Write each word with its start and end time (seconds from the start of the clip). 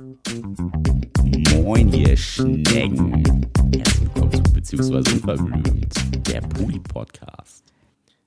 Moin, 0.00 1.92
ihr 1.92 2.16
Schnecken. 2.16 3.20
Herzlich 3.74 4.00
willkommen 4.00 4.32
zu 4.32 4.52
Beziehungsweise 4.52 5.12
Unverblümt, 5.12 6.28
der 6.28 6.40
Poli-Podcast. 6.40 7.64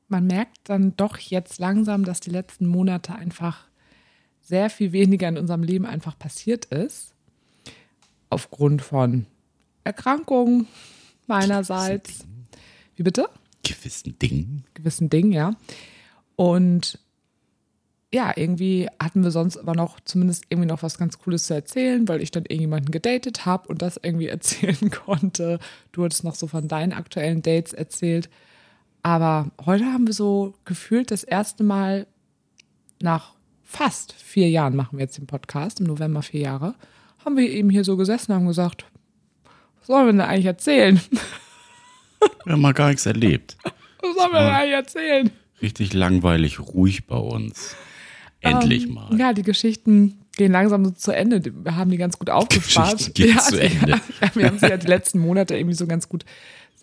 Man 0.10 0.28
merkt 0.28 0.58
dann 0.66 0.98
doch 0.98 1.18
jetzt 1.18 1.60
langsam, 1.60 2.04
dass 2.04 2.20
die 2.20 2.30
letzten 2.30 2.68
Monate 2.68 3.16
einfach 3.16 3.70
sehr 4.42 4.70
viel 4.70 4.92
weniger 4.92 5.30
in 5.30 5.38
unserem 5.38 5.64
Leben 5.64 5.86
einfach 5.86 6.20
passiert 6.20 6.66
ist. 6.66 7.14
Aufgrund 8.30 8.82
von 8.82 9.26
Erkrankungen 9.86 10.68
meinerseits. 11.28 12.26
Wie 12.98 13.04
bitte? 13.04 13.30
Gewissen 13.64 14.20
Dingen. 14.20 14.66
Gewissen 14.74 15.10
Dingen, 15.10 15.32
ja. 15.32 15.56
Und 16.36 17.00
ja, 18.14 18.34
irgendwie 18.36 18.88
hatten 19.02 19.24
wir 19.24 19.32
sonst 19.32 19.58
aber 19.58 19.74
noch 19.74 20.00
zumindest 20.02 20.46
irgendwie 20.50 20.68
noch 20.68 20.84
was 20.84 20.98
ganz 20.98 21.18
Cooles 21.18 21.46
zu 21.46 21.54
erzählen, 21.54 22.08
weil 22.08 22.22
ich 22.22 22.32
dann 22.32 22.44
irgendjemanden 22.44 22.92
gedatet 22.92 23.46
habe 23.46 23.70
und 23.70 23.82
das 23.82 24.00
irgendwie 24.02 24.28
erzählen 24.28 24.92
konnte. 24.92 25.60
Du 25.92 26.04
hattest 26.04 26.24
noch 26.24 26.36
so 26.36 26.48
von 26.48 26.68
deinen 26.68 26.94
aktuellen 26.94 27.42
Dates 27.42 27.74
erzählt. 27.74 28.30
Aber 29.04 29.50
heute 29.66 29.86
haben 29.86 30.08
wir 30.08 30.14
so 30.14 30.54
gefühlt 30.66 31.10
das 31.10 31.24
erste 31.24 31.64
Mal 31.64 32.06
nach 33.02 33.34
fast 33.64 34.14
vier 34.14 34.50
Jahren 34.50 34.76
machen 34.76 34.98
wir 34.98 35.06
jetzt 35.06 35.18
den 35.18 35.28
Podcast, 35.28 35.80
im 35.80 35.88
November 35.88 36.22
vier 36.22 36.42
Jahre, 36.42 36.76
haben 37.24 37.38
wir 37.38 37.50
eben 37.50 37.70
hier 37.70 37.84
so 37.84 37.96
gesessen 37.96 38.32
und 38.32 38.40
haben 38.40 38.48
gesagt, 38.48 38.86
was 39.80 39.88
sollen 39.88 40.06
wir 40.06 40.12
denn 40.12 40.22
eigentlich 40.22 40.46
erzählen? 40.46 41.00
Wir 42.46 42.54
haben 42.54 42.62
mal 42.62 42.74
gar 42.74 42.90
nichts 42.90 43.08
erlebt. 43.08 43.58
Was 43.64 44.16
sollen 44.16 44.32
wir 44.32 44.40
denn 44.42 44.54
eigentlich 44.54 44.76
erzählen? 44.76 45.32
Richtig 45.60 45.94
langweilig, 45.94 46.60
ruhig 46.60 47.08
bei 47.08 47.16
uns. 47.16 47.76
Endlich 48.42 48.86
Ähm, 48.86 48.94
mal. 48.94 49.18
Ja, 49.18 49.34
die 49.34 49.44
Geschichten 49.44 50.20
gehen 50.36 50.52
langsam 50.52 50.86
so 50.86 50.92
zu 50.92 51.12
Ende. 51.12 51.42
Wir 51.44 51.76
haben 51.76 51.92
die 51.92 51.98
ganz 51.98 52.18
gut 52.18 52.30
aufgespart. 52.30 52.98
Geschichten 52.98 53.14
gehen 53.14 53.30
ja, 53.36 53.42
zu 53.42 53.62
Ende. 53.62 53.92
Ja, 54.22 54.32
wir 54.34 54.48
haben 54.48 54.60
sie 54.60 54.68
ja 54.68 54.78
die 54.78 54.88
letzten 54.88 55.20
Monate 55.20 55.56
irgendwie 55.56 55.76
so 55.76 55.88
ganz 55.88 56.10
gut 56.10 56.26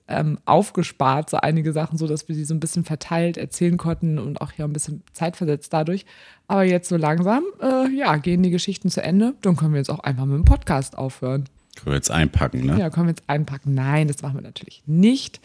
ähm, 0.08 0.38
aufgespart, 0.46 1.28
so 1.28 1.36
einige 1.36 1.72
Sachen, 1.72 1.98
so 1.98 2.06
dass 2.06 2.28
wir 2.28 2.34
die 2.34 2.44
so 2.44 2.54
ein 2.54 2.60
bisschen 2.60 2.84
verteilt 2.84 3.36
erzählen 3.36 3.76
konnten 3.76 4.18
und 4.18 4.40
auch 4.40 4.52
ja 4.52 4.64
ein 4.64 4.72
bisschen 4.72 5.02
zeitversetzt 5.12 5.72
dadurch. 5.72 6.06
Aber 6.46 6.62
jetzt 6.62 6.88
so 6.88 6.96
langsam, 6.96 7.44
äh, 7.60 7.90
ja, 7.94 8.16
gehen 8.16 8.42
die 8.42 8.50
Geschichten 8.50 8.88
zu 8.90 9.02
Ende. 9.02 9.34
Dann 9.42 9.56
können 9.56 9.72
wir 9.72 9.78
jetzt 9.78 9.90
auch 9.90 10.00
einfach 10.00 10.24
mit 10.24 10.36
dem 10.36 10.44
Podcast 10.44 10.96
aufhören. 10.96 11.44
Können 11.76 11.92
wir 11.92 11.96
jetzt 11.96 12.10
einpacken, 12.10 12.64
ne? 12.66 12.78
Ja, 12.78 12.90
können 12.90 13.06
wir 13.06 13.10
jetzt 13.12 13.24
einpacken. 13.28 13.74
Nein, 13.74 14.08
das 14.08 14.22
machen 14.22 14.36
wir 14.36 14.42
natürlich 14.42 14.82
nicht, 14.86 15.40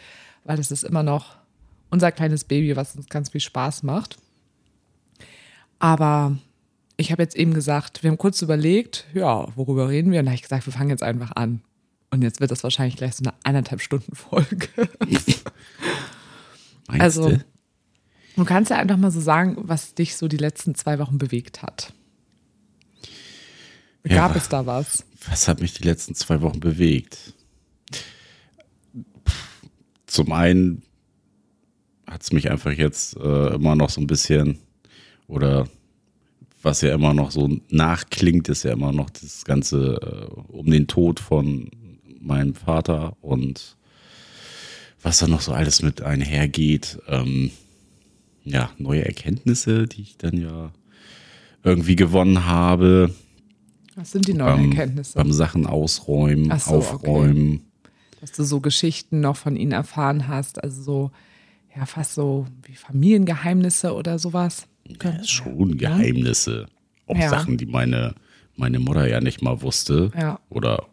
weil 0.46 0.58
das 0.58 0.72
ist 0.72 0.84
immer 0.84 1.04
noch 1.04 1.36
unser 1.90 2.12
kleines 2.12 2.46
Baby, 2.46 2.76
was 2.76 2.96
uns 2.96 3.10
ganz 3.10 3.30
viel 3.30 3.42
Spaß 3.42 3.84
macht. 3.84 4.18
Aber 5.80 6.38
ich 6.98 7.12
habe 7.12 7.22
jetzt 7.22 7.36
eben 7.36 7.54
gesagt, 7.54 8.04
wir 8.04 8.10
haben 8.10 8.18
kurz 8.18 8.42
überlegt, 8.42 9.06
ja, 9.14 9.48
worüber 9.56 9.90
reden 9.90 10.12
wir? 10.12 10.20
Und 10.20 10.26
da 10.26 10.32
habe 10.32 10.36
ich 10.36 10.44
gesagt, 10.44 10.66
wir 10.66 10.74
fangen 10.74 10.90
jetzt 10.90 11.04
einfach 11.04 11.32
an. 11.36 11.62
Und 12.12 12.22
jetzt 12.22 12.40
wird 12.40 12.52
das 12.52 12.64
wahrscheinlich 12.64 12.96
gleich 12.96 13.16
so 13.16 13.24
eine 13.24 13.34
eineinhalb 13.44 13.82
Stunden 13.82 14.16
Folge. 14.16 14.68
Also, 16.88 17.40
du? 18.36 18.46
kannst 18.46 18.70
ja 18.70 18.78
einfach 18.78 18.98
mal 18.98 19.10
so 19.10 19.22
sagen, 19.22 19.56
was 19.58 19.96
dich 19.96 20.18
so 20.18 20.28
die 20.28 20.38
letzten 20.38 20.76
zwei 20.76 21.00
Wochen 21.00 21.18
bewegt 21.18 21.64
hat. 21.64 21.94
Ja. 24.06 24.28
Gab 24.28 24.36
es 24.36 24.50
da 24.50 24.66
was? 24.66 25.06
Was 25.30 25.48
hat 25.48 25.62
mich 25.62 25.74
die 25.74 25.84
letzten 25.84 26.14
zwei 26.14 26.42
Wochen 26.42 26.60
bewegt? 26.60 27.34
Zum 30.06 30.32
einen 30.34 30.84
hat 32.06 32.22
es 32.22 32.32
mich 32.34 32.52
einfach 32.52 32.72
jetzt 32.72 33.16
äh, 33.16 33.56
immer 33.56 33.76
noch 33.76 33.90
so 33.90 34.02
ein 34.02 34.08
bisschen, 34.08 34.60
oder 35.34 35.68
was 36.62 36.82
ja 36.82 36.94
immer 36.94 37.14
noch 37.14 37.32
so 37.32 37.50
nachklingt, 37.70 38.48
ist 38.50 38.64
ja 38.64 38.72
immer 38.72 38.92
noch 38.92 39.10
das 39.10 39.44
Ganze 39.44 40.00
äh, 40.02 40.42
um 40.52 40.70
den 40.72 40.88
Tod 40.88 41.20
von 41.20 41.70
meinem 42.20 42.56
Vater 42.56 43.18
und 43.22 43.76
was 45.02 45.20
da 45.20 45.28
noch 45.28 45.42
so 45.42 45.52
alles 45.52 45.82
mit 45.82 46.02
einhergeht. 46.02 47.00
Ähm, 47.08 47.52
ja, 48.46 48.72
neue 48.78 49.06
Erkenntnisse, 49.06 49.88
die 49.88 50.02
ich 50.02 50.18
dann 50.18 50.38
ja 50.38 50.72
irgendwie 51.64 51.96
gewonnen 51.96 52.46
habe 52.46 53.14
Was 53.96 54.12
sind 54.12 54.28
die 54.28 54.34
neuen 54.34 54.56
beim, 54.56 54.72
Erkenntnisse? 54.72 55.16
beim 55.16 55.32
Sachen 55.32 55.66
ausräumen, 55.66 56.58
so, 56.60 56.76
aufräumen. 56.76 57.62
dass 58.22 58.32
du 58.32 58.44
so 58.44 58.60
Geschichten 58.60 59.20
noch 59.20 59.36
von 59.36 59.56
ihnen 59.56 59.72
erfahren 59.72 60.28
hast, 60.28 60.64
also 60.64 60.82
so, 60.82 61.12
ja, 61.76 61.86
fast 61.86 62.16
so 62.16 62.46
wie 62.64 62.76
Familiengeheimnisse 62.76 63.94
oder 63.94 64.20
sowas. 64.20 64.68
Ja, 65.02 65.24
schon 65.24 65.78
Geheimnisse. 65.78 66.68
Auch 67.08 67.18
Ja. 67.18 67.30
Sachen, 67.30 67.58
die 67.58 67.66
meine, 67.66 68.16
meine 68.56 68.80
Mutter 68.80 69.08
ja 69.08 69.22
nicht 69.22 69.42
mal 69.42 69.62
wusste. 69.62 70.12
Ja. 70.18 70.40
Oder 70.50 70.88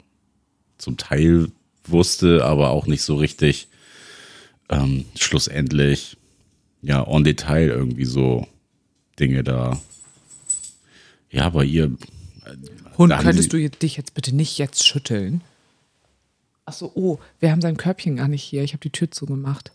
zum 0.78 0.96
Teil 0.96 1.48
wusste, 1.84 2.44
aber 2.44 2.70
auch 2.70 2.86
nicht 2.86 3.02
so 3.02 3.16
richtig. 3.16 3.68
Ähm, 4.68 5.04
schlussendlich, 5.18 6.16
ja, 6.82 7.06
on 7.06 7.24
Detail 7.24 7.68
irgendwie 7.68 8.04
so 8.04 8.46
Dinge 9.18 9.42
da. 9.42 9.80
Ja, 11.30 11.50
bei 11.50 11.64
ihr. 11.64 11.92
Hund, 12.96 13.12
da 13.12 13.18
haben 13.18 13.24
könntest 13.24 13.52
du 13.52 13.68
dich 13.68 13.96
jetzt 13.96 14.14
bitte 14.14 14.34
nicht 14.34 14.58
jetzt 14.58 14.86
schütteln? 14.86 15.42
Ach 16.64 16.72
so, 16.72 16.92
oh, 16.94 17.18
wir 17.40 17.50
haben 17.50 17.60
sein 17.60 17.76
Körbchen 17.76 18.16
gar 18.16 18.28
nicht 18.28 18.42
hier. 18.42 18.62
Ich 18.62 18.72
habe 18.72 18.80
die 18.80 18.90
Tür 18.90 19.10
zugemacht. 19.10 19.72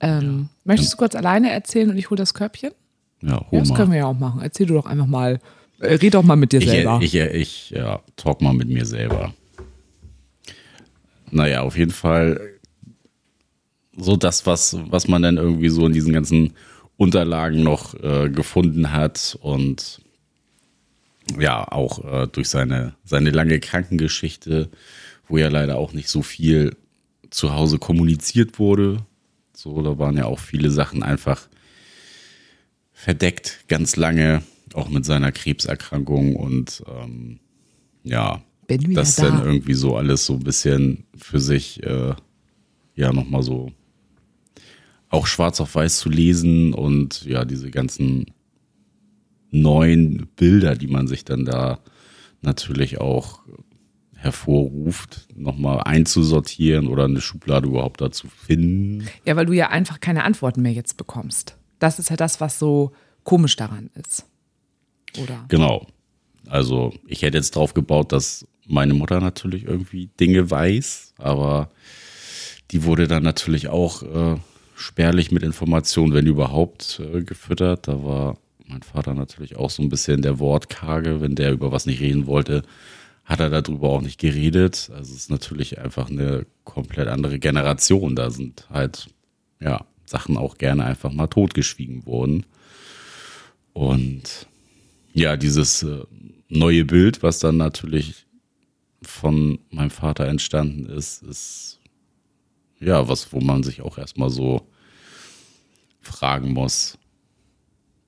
Ähm, 0.00 0.48
Möchtest 0.64 0.92
du 0.92 0.96
kurz 0.96 1.14
alleine 1.14 1.50
erzählen 1.50 1.90
und 1.90 1.96
ich 1.96 2.10
hole 2.10 2.18
das 2.18 2.34
Körbchen? 2.34 2.72
Ja, 3.26 3.44
Ja, 3.50 3.58
das 3.58 3.74
können 3.74 3.90
wir 3.92 3.98
ja 3.98 4.06
auch 4.06 4.18
machen. 4.18 4.40
Erzähl 4.42 4.66
du 4.66 4.74
doch 4.74 4.86
einfach 4.86 5.06
mal. 5.06 5.40
Äh, 5.80 5.94
red 5.94 6.14
doch 6.14 6.22
mal 6.22 6.36
mit 6.36 6.52
dir 6.52 6.60
Ich, 6.60 6.68
selber. 6.68 7.00
ich, 7.02 7.14
ich, 7.14 7.70
ja, 7.70 8.00
talk 8.16 8.40
mal 8.40 8.52
mit 8.54 8.68
mir 8.68 8.86
selber. 8.86 9.34
Naja, 11.30 11.62
auf 11.62 11.76
jeden 11.76 11.90
Fall 11.90 12.40
so 13.96 14.16
das, 14.16 14.46
was, 14.46 14.76
was 14.88 15.08
man 15.08 15.22
dann 15.22 15.36
irgendwie 15.36 15.68
so 15.68 15.86
in 15.86 15.92
diesen 15.92 16.12
ganzen 16.12 16.54
Unterlagen 16.96 17.62
noch 17.62 17.94
äh, 18.02 18.28
gefunden 18.28 18.92
hat 18.92 19.36
und 19.40 20.00
ja, 21.38 21.66
auch 21.70 22.04
äh, 22.04 22.26
durch 22.28 22.48
seine, 22.48 22.94
seine 23.04 23.30
lange 23.30 23.58
Krankengeschichte, 23.58 24.68
wo 25.26 25.38
ja 25.38 25.48
leider 25.48 25.76
auch 25.76 25.92
nicht 25.92 26.08
so 26.08 26.22
viel 26.22 26.76
zu 27.30 27.54
Hause 27.54 27.78
kommuniziert 27.78 28.58
wurde. 28.58 28.98
So, 29.54 29.82
da 29.82 29.98
waren 29.98 30.16
ja 30.16 30.26
auch 30.26 30.38
viele 30.38 30.70
Sachen 30.70 31.02
einfach 31.02 31.48
verdeckt, 32.94 33.64
ganz 33.68 33.96
lange, 33.96 34.42
auch 34.72 34.88
mit 34.88 35.04
seiner 35.04 35.32
Krebserkrankung 35.32 36.36
und 36.36 36.82
ähm, 36.88 37.40
ja, 38.02 38.42
das 38.68 39.16
da. 39.16 39.24
dann 39.24 39.44
irgendwie 39.44 39.74
so 39.74 39.96
alles 39.96 40.24
so 40.24 40.34
ein 40.34 40.44
bisschen 40.44 41.04
für 41.16 41.40
sich, 41.40 41.82
äh, 41.82 42.14
ja, 42.94 43.12
nochmal 43.12 43.42
so 43.42 43.72
auch 45.10 45.26
schwarz 45.26 45.60
auf 45.60 45.74
weiß 45.74 45.98
zu 45.98 46.08
lesen 46.08 46.72
und 46.72 47.24
ja, 47.24 47.44
diese 47.44 47.70
ganzen 47.70 48.26
neuen 49.50 50.26
Bilder, 50.36 50.74
die 50.74 50.88
man 50.88 51.06
sich 51.06 51.24
dann 51.24 51.44
da 51.44 51.80
natürlich 52.42 53.00
auch 53.00 53.40
hervorruft, 54.14 55.28
nochmal 55.36 55.82
einzusortieren 55.82 56.88
oder 56.88 57.04
eine 57.04 57.20
Schublade 57.20 57.68
überhaupt 57.68 58.00
dazu 58.00 58.28
finden. 58.28 59.06
Ja, 59.24 59.36
weil 59.36 59.46
du 59.46 59.52
ja 59.52 59.68
einfach 59.68 60.00
keine 60.00 60.24
Antworten 60.24 60.62
mehr 60.62 60.72
jetzt 60.72 60.96
bekommst. 60.96 61.56
Das 61.78 61.98
ist 61.98 62.10
ja 62.10 62.16
das, 62.16 62.40
was 62.40 62.58
so 62.58 62.92
komisch 63.24 63.56
daran 63.56 63.90
ist. 63.94 64.24
Oder? 65.22 65.44
Genau. 65.48 65.86
Also 66.48 66.92
ich 67.06 67.22
hätte 67.22 67.38
jetzt 67.38 67.56
drauf 67.56 67.74
gebaut, 67.74 68.12
dass 68.12 68.46
meine 68.66 68.94
Mutter 68.94 69.20
natürlich 69.20 69.64
irgendwie 69.64 70.08
Dinge 70.20 70.50
weiß, 70.50 71.14
aber 71.18 71.70
die 72.70 72.84
wurde 72.84 73.08
dann 73.08 73.22
natürlich 73.22 73.68
auch 73.68 74.02
äh, 74.02 74.36
spärlich 74.74 75.30
mit 75.30 75.42
Informationen, 75.42 76.12
wenn 76.12 76.26
überhaupt, 76.26 77.00
äh, 77.00 77.22
gefüttert. 77.22 77.88
Da 77.88 78.04
war 78.04 78.36
mein 78.66 78.82
Vater 78.82 79.14
natürlich 79.14 79.56
auch 79.56 79.70
so 79.70 79.82
ein 79.82 79.88
bisschen 79.88 80.22
der 80.22 80.38
Wortkarge. 80.38 81.20
Wenn 81.20 81.34
der 81.34 81.52
über 81.52 81.72
was 81.72 81.86
nicht 81.86 82.00
reden 82.00 82.26
wollte, 82.26 82.62
hat 83.24 83.40
er 83.40 83.50
darüber 83.50 83.90
auch 83.90 84.00
nicht 84.00 84.18
geredet. 84.18 84.90
Also 84.94 85.12
es 85.12 85.20
ist 85.20 85.30
natürlich 85.30 85.78
einfach 85.78 86.10
eine 86.10 86.46
komplett 86.64 87.08
andere 87.08 87.38
Generation. 87.38 88.16
Da 88.16 88.30
sind 88.30 88.66
halt, 88.70 89.08
ja, 89.60 89.84
Sachen 90.06 90.36
auch 90.36 90.58
gerne 90.58 90.84
einfach 90.84 91.12
mal 91.12 91.26
totgeschwiegen 91.26 92.06
worden. 92.06 92.44
Und 93.72 94.46
ja, 95.12 95.36
dieses 95.36 95.82
äh, 95.82 96.04
neue 96.48 96.84
Bild, 96.84 97.22
was 97.22 97.38
dann 97.38 97.56
natürlich 97.56 98.26
von 99.02 99.58
meinem 99.70 99.90
Vater 99.90 100.26
entstanden 100.26 100.86
ist, 100.86 101.22
ist 101.22 101.80
ja 102.80 103.08
was, 103.08 103.32
wo 103.32 103.40
man 103.40 103.62
sich 103.62 103.82
auch 103.82 103.98
erstmal 103.98 104.30
so 104.30 104.66
fragen 106.00 106.52
muss, 106.52 106.98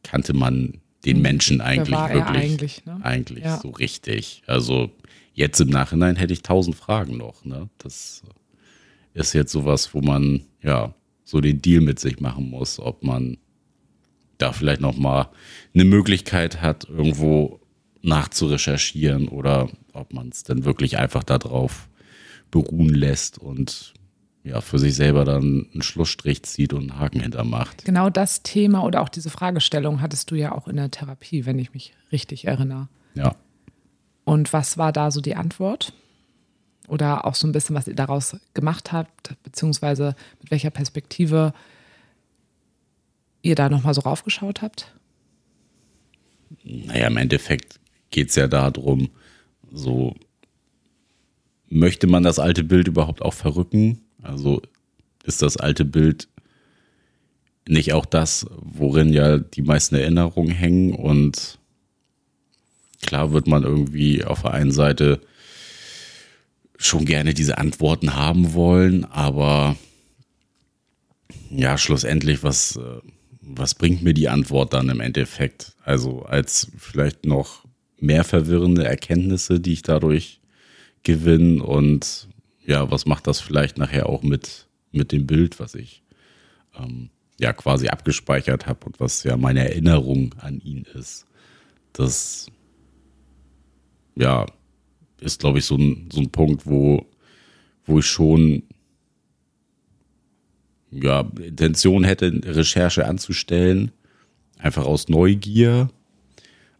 kannte 0.02 0.34
man 0.34 0.80
den 1.04 1.22
Menschen 1.22 1.60
eigentlich 1.60 1.96
war 1.96 2.10
er 2.10 2.16
wirklich? 2.16 2.52
eigentlich, 2.52 2.84
ne? 2.84 2.98
Eigentlich 3.02 3.44
Ja. 3.44 3.58
so 3.58 3.70
richtig. 3.70 4.42
Also 4.46 4.90
jetzt 5.34 5.60
im 5.60 5.68
Nachhinein 5.68 6.16
hätte 6.16 6.32
ich 6.32 6.42
tausend 6.42 6.76
Fragen 6.76 7.16
noch. 7.16 7.44
Ne? 7.44 7.68
Das 7.78 8.22
ist 9.14 9.32
jetzt 9.32 9.52
sowas, 9.52 9.94
wo 9.94 10.00
man 10.00 10.42
ja 10.62 10.94
so 11.26 11.40
den 11.40 11.60
Deal 11.60 11.82
mit 11.82 11.98
sich 11.98 12.20
machen 12.20 12.48
muss, 12.48 12.78
ob 12.78 13.02
man 13.02 13.36
da 14.38 14.52
vielleicht 14.52 14.80
noch 14.80 14.96
mal 14.96 15.28
eine 15.74 15.84
Möglichkeit 15.84 16.62
hat, 16.62 16.88
irgendwo 16.88 17.60
nachzurecherchieren 18.02 19.28
oder 19.28 19.68
ob 19.92 20.12
man 20.14 20.28
es 20.28 20.44
dann 20.44 20.64
wirklich 20.64 20.98
einfach 20.98 21.24
darauf 21.24 21.88
beruhen 22.50 22.94
lässt 22.94 23.38
und 23.38 23.92
ja, 24.44 24.60
für 24.60 24.78
sich 24.78 24.94
selber 24.94 25.24
dann 25.24 25.66
einen 25.72 25.82
Schlussstrich 25.82 26.44
zieht 26.44 26.72
und 26.72 26.90
einen 26.90 27.00
Haken 27.00 27.20
hintermacht. 27.20 27.84
Genau 27.84 28.08
das 28.08 28.44
Thema 28.44 28.84
oder 28.84 29.02
auch 29.02 29.08
diese 29.08 29.28
Fragestellung 29.28 30.00
hattest 30.00 30.30
du 30.30 30.36
ja 30.36 30.52
auch 30.52 30.68
in 30.68 30.76
der 30.76 30.92
Therapie, 30.92 31.44
wenn 31.44 31.58
ich 31.58 31.74
mich 31.74 31.94
richtig 32.12 32.46
erinnere. 32.46 32.88
Ja. 33.14 33.34
Und 34.24 34.52
was 34.52 34.78
war 34.78 34.92
da 34.92 35.10
so 35.10 35.20
die 35.20 35.34
Antwort? 35.34 35.92
Oder 36.88 37.24
auch 37.24 37.34
so 37.34 37.46
ein 37.46 37.52
bisschen, 37.52 37.74
was 37.74 37.88
ihr 37.88 37.94
daraus 37.94 38.36
gemacht 38.54 38.92
habt, 38.92 39.34
beziehungsweise 39.42 40.14
mit 40.40 40.50
welcher 40.50 40.70
Perspektive 40.70 41.52
ihr 43.42 43.54
da 43.54 43.68
nochmal 43.68 43.94
so 43.94 44.02
raufgeschaut 44.02 44.62
habt? 44.62 44.92
Naja, 46.62 47.06
im 47.08 47.16
Endeffekt 47.16 47.80
geht 48.10 48.30
es 48.30 48.36
ja 48.36 48.46
darum, 48.46 49.10
so 49.72 50.14
möchte 51.68 52.06
man 52.06 52.22
das 52.22 52.38
alte 52.38 52.64
Bild 52.64 52.88
überhaupt 52.88 53.22
auch 53.22 53.34
verrücken? 53.34 54.00
Also 54.22 54.62
ist 55.24 55.42
das 55.42 55.56
alte 55.56 55.84
Bild 55.84 56.28
nicht 57.68 57.92
auch 57.92 58.06
das, 58.06 58.46
worin 58.50 59.12
ja 59.12 59.38
die 59.38 59.62
meisten 59.62 59.96
Erinnerungen 59.96 60.52
hängen 60.52 60.94
und 60.94 61.58
klar 63.02 63.32
wird 63.32 63.48
man 63.48 63.64
irgendwie 63.64 64.24
auf 64.24 64.42
der 64.42 64.52
einen 64.52 64.70
Seite 64.70 65.20
schon 66.78 67.04
gerne 67.04 67.34
diese 67.34 67.58
Antworten 67.58 68.14
haben 68.14 68.54
wollen, 68.54 69.04
aber 69.04 69.76
ja, 71.50 71.78
schlussendlich, 71.78 72.42
was, 72.42 72.78
was 73.40 73.74
bringt 73.74 74.02
mir 74.02 74.14
die 74.14 74.28
Antwort 74.28 74.72
dann 74.72 74.88
im 74.88 75.00
Endeffekt? 75.00 75.74
Also 75.84 76.22
als 76.22 76.70
vielleicht 76.76 77.24
noch 77.24 77.64
mehr 77.98 78.24
verwirrende 78.24 78.84
Erkenntnisse, 78.84 79.60
die 79.60 79.72
ich 79.72 79.82
dadurch 79.82 80.40
gewinne 81.02 81.62
und 81.62 82.28
ja, 82.64 82.90
was 82.90 83.06
macht 83.06 83.26
das 83.26 83.40
vielleicht 83.40 83.78
nachher 83.78 84.08
auch 84.08 84.22
mit, 84.22 84.66
mit 84.90 85.12
dem 85.12 85.26
Bild, 85.26 85.60
was 85.60 85.74
ich 85.74 86.02
ähm, 86.76 87.10
ja 87.38 87.52
quasi 87.52 87.88
abgespeichert 87.88 88.66
habe 88.66 88.86
und 88.86 88.98
was 88.98 89.22
ja 89.22 89.36
meine 89.36 89.68
Erinnerung 89.68 90.34
an 90.38 90.60
ihn 90.60 90.84
ist. 90.94 91.26
Das 91.92 92.48
ja 94.16 94.46
ist, 95.20 95.40
glaube 95.40 95.58
ich, 95.58 95.64
so 95.64 95.76
ein, 95.76 96.08
so 96.12 96.20
ein 96.20 96.30
Punkt, 96.30 96.66
wo, 96.66 97.06
wo 97.84 97.98
ich 97.98 98.06
schon 98.06 98.62
ja, 100.90 101.20
Intention 101.42 102.04
hätte, 102.04 102.32
Recherche 102.44 103.06
anzustellen, 103.06 103.92
einfach 104.58 104.86
aus 104.86 105.08
Neugier. 105.08 105.90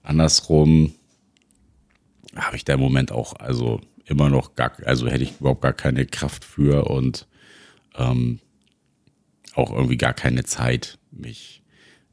Andersrum 0.03 0.95
habe 2.35 2.57
ich 2.57 2.65
da 2.65 2.75
im 2.75 2.81
Moment 2.81 3.13
auch, 3.13 3.35
also 3.35 3.81
immer 4.05 4.31
noch 4.31 4.55
gar, 4.55 4.73
also 4.85 5.09
hätte 5.09 5.25
ich 5.25 5.41
überhaupt 5.41 5.63
gar 5.63 5.73
keine 5.73 6.07
Kraft 6.07 6.45
für 6.45 6.89
und 6.89 7.27
ähm, 7.97 8.41
auch 9.55 9.73
irgendwie 9.73 9.97
gar 9.97 10.13
keine 10.13 10.45
Zeit, 10.45 10.99
mich 11.11 11.63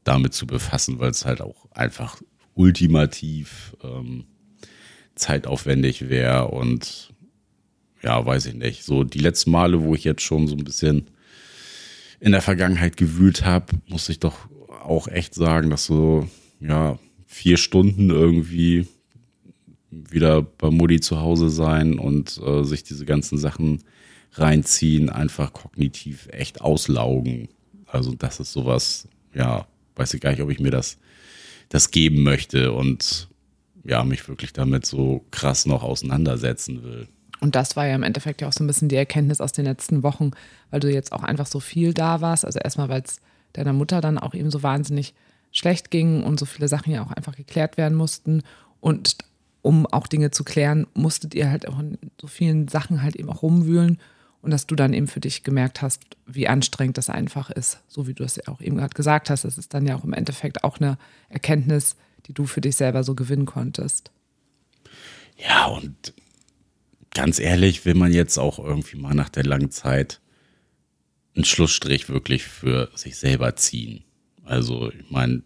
damit 0.02 0.34
zu 0.34 0.46
befassen, 0.46 0.98
weil 0.98 1.10
es 1.10 1.24
halt 1.24 1.40
auch 1.40 1.70
einfach 1.72 2.20
ultimativ 2.54 3.76
ähm, 3.82 4.24
zeitaufwendig 5.14 6.08
wäre 6.08 6.48
und 6.48 7.10
ja, 8.02 8.24
weiß 8.24 8.46
ich 8.46 8.54
nicht. 8.54 8.84
So 8.84 9.04
die 9.04 9.18
letzten 9.18 9.50
Male, 9.50 9.82
wo 9.82 9.94
ich 9.94 10.04
jetzt 10.04 10.22
schon 10.22 10.46
so 10.46 10.54
ein 10.54 10.64
bisschen 10.64 11.06
in 12.20 12.32
der 12.32 12.42
Vergangenheit 12.42 12.96
gewühlt 12.96 13.44
habe, 13.44 13.66
muss 13.88 14.08
ich 14.08 14.20
doch 14.20 14.48
auch 14.82 15.08
echt 15.08 15.34
sagen, 15.34 15.70
dass 15.70 15.86
so, 15.86 16.28
ja, 16.60 16.98
vier 17.26 17.56
Stunden 17.56 18.10
irgendwie 18.10 18.86
wieder 19.90 20.42
bei 20.42 20.70
Mutti 20.70 21.00
zu 21.00 21.20
Hause 21.20 21.48
sein 21.48 21.98
und 21.98 22.40
äh, 22.44 22.64
sich 22.64 22.82
diese 22.84 23.04
ganzen 23.04 23.38
Sachen 23.38 23.82
reinziehen, 24.32 25.10
einfach 25.10 25.52
kognitiv 25.52 26.28
echt 26.30 26.60
auslaugen. 26.60 27.48
Also 27.86 28.14
das 28.14 28.40
ist 28.40 28.52
sowas, 28.52 29.08
ja, 29.34 29.66
weiß 29.96 30.14
ich 30.14 30.20
gar 30.20 30.30
nicht, 30.30 30.42
ob 30.42 30.50
ich 30.50 30.60
mir 30.60 30.70
das, 30.70 30.98
das 31.68 31.90
geben 31.90 32.22
möchte 32.22 32.72
und 32.72 33.28
ja, 33.84 34.04
mich 34.04 34.28
wirklich 34.28 34.52
damit 34.52 34.86
so 34.86 35.24
krass 35.30 35.66
noch 35.66 35.82
auseinandersetzen 35.82 36.82
will. 36.82 37.08
Und 37.40 37.54
das 37.54 37.76
war 37.76 37.86
ja 37.86 37.94
im 37.94 38.02
Endeffekt 38.02 38.40
ja 38.40 38.48
auch 38.48 38.52
so 38.52 38.64
ein 38.64 38.66
bisschen 38.66 38.88
die 38.88 38.96
Erkenntnis 38.96 39.40
aus 39.40 39.52
den 39.52 39.66
letzten 39.66 40.02
Wochen, 40.02 40.30
weil 40.70 40.80
du 40.80 40.90
jetzt 40.90 41.12
auch 41.12 41.22
einfach 41.22 41.46
so 41.46 41.60
viel 41.60 41.92
da 41.92 42.20
warst. 42.20 42.44
Also 42.44 42.58
erstmal, 42.58 42.88
weil 42.88 43.02
es 43.02 43.20
deiner 43.52 43.72
Mutter 43.72 44.00
dann 44.00 44.18
auch 44.18 44.34
eben 44.34 44.50
so 44.50 44.62
wahnsinnig 44.62 45.14
schlecht 45.52 45.90
ging 45.90 46.22
und 46.22 46.40
so 46.40 46.46
viele 46.46 46.68
Sachen 46.68 46.92
ja 46.92 47.04
auch 47.04 47.12
einfach 47.12 47.36
geklärt 47.36 47.76
werden 47.76 47.96
mussten. 47.96 48.42
Und 48.80 49.18
um 49.62 49.86
auch 49.86 50.06
Dinge 50.06 50.30
zu 50.30 50.44
klären, 50.44 50.86
musstet 50.94 51.34
ihr 51.34 51.50
halt 51.50 51.68
auch 51.68 51.78
in 51.78 51.98
so 52.20 52.26
vielen 52.26 52.68
Sachen 52.68 53.02
halt 53.02 53.16
eben 53.16 53.30
auch 53.30 53.42
rumwühlen 53.42 53.98
und 54.44 54.50
dass 54.50 54.66
du 54.66 54.74
dann 54.74 54.92
eben 54.92 55.06
für 55.06 55.20
dich 55.20 55.42
gemerkt 55.42 55.80
hast, 55.80 56.02
wie 56.26 56.48
anstrengend 56.48 56.98
das 56.98 57.08
einfach 57.08 57.50
ist, 57.50 57.80
so 57.88 58.06
wie 58.06 58.12
du 58.12 58.24
es 58.24 58.36
ja 58.36 58.48
auch 58.48 58.60
eben 58.60 58.76
gerade 58.76 58.94
gesagt 58.94 59.30
hast. 59.30 59.44
Das 59.44 59.56
ist 59.56 59.72
dann 59.72 59.86
ja 59.86 59.96
auch 59.96 60.04
im 60.04 60.12
Endeffekt 60.12 60.64
auch 60.64 60.78
eine 60.78 60.98
Erkenntnis, 61.30 61.96
die 62.26 62.32
du 62.32 62.46
für 62.46 62.60
dich 62.60 62.76
selber 62.76 63.04
so 63.04 63.14
gewinnen 63.14 63.46
konntest. 63.46 64.10
Ja, 65.36 65.66
und 65.66 66.14
ganz 67.12 67.38
ehrlich, 67.38 67.84
will 67.84 67.94
man 67.94 68.12
jetzt 68.12 68.38
auch 68.38 68.58
irgendwie 68.58 68.96
mal 68.96 69.14
nach 69.14 69.28
der 69.28 69.44
langen 69.44 69.70
Zeit 69.70 70.20
einen 71.34 71.44
Schlussstrich 71.44 72.08
wirklich 72.08 72.44
für 72.44 72.90
sich 72.94 73.16
selber 73.16 73.56
ziehen. 73.56 74.04
Also, 74.44 74.90
ich 74.92 75.10
meine, 75.10 75.42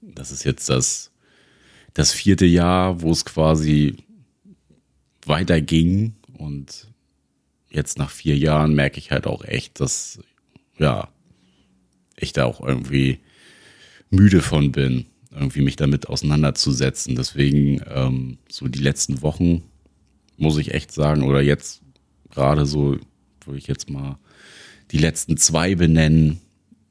das 0.00 0.30
ist 0.30 0.44
jetzt 0.44 0.68
das 0.68 1.10
das 1.98 2.12
vierte 2.12 2.46
Jahr, 2.46 3.02
wo 3.02 3.10
es 3.10 3.24
quasi 3.24 3.96
weiterging. 5.26 6.14
Und 6.34 6.86
jetzt 7.70 7.98
nach 7.98 8.10
vier 8.10 8.36
Jahren 8.36 8.72
merke 8.74 8.98
ich 8.98 9.10
halt 9.10 9.26
auch 9.26 9.44
echt, 9.44 9.80
dass, 9.80 10.20
ja, 10.78 11.08
ich 12.16 12.32
da 12.32 12.44
auch 12.44 12.60
irgendwie 12.60 13.18
müde 14.10 14.42
von 14.42 14.70
bin, 14.70 15.06
irgendwie 15.30 15.60
mich 15.60 15.76
damit 15.76 16.08
auseinanderzusetzen. 16.08 17.16
Deswegen, 17.16 17.82
ähm, 17.88 18.38
so 18.50 18.68
die 18.68 18.78
letzten 18.78 19.22
Wochen, 19.22 19.62
muss 20.36 20.58
ich 20.58 20.72
echt 20.72 20.92
sagen, 20.92 21.22
oder 21.22 21.42
jetzt 21.42 21.82
gerade 22.30 22.66
so, 22.66 22.98
würde 23.44 23.58
ich 23.58 23.66
jetzt 23.66 23.90
mal 23.90 24.18
die 24.90 24.98
letzten 24.98 25.36
zwei 25.36 25.74
benennen, 25.74 26.40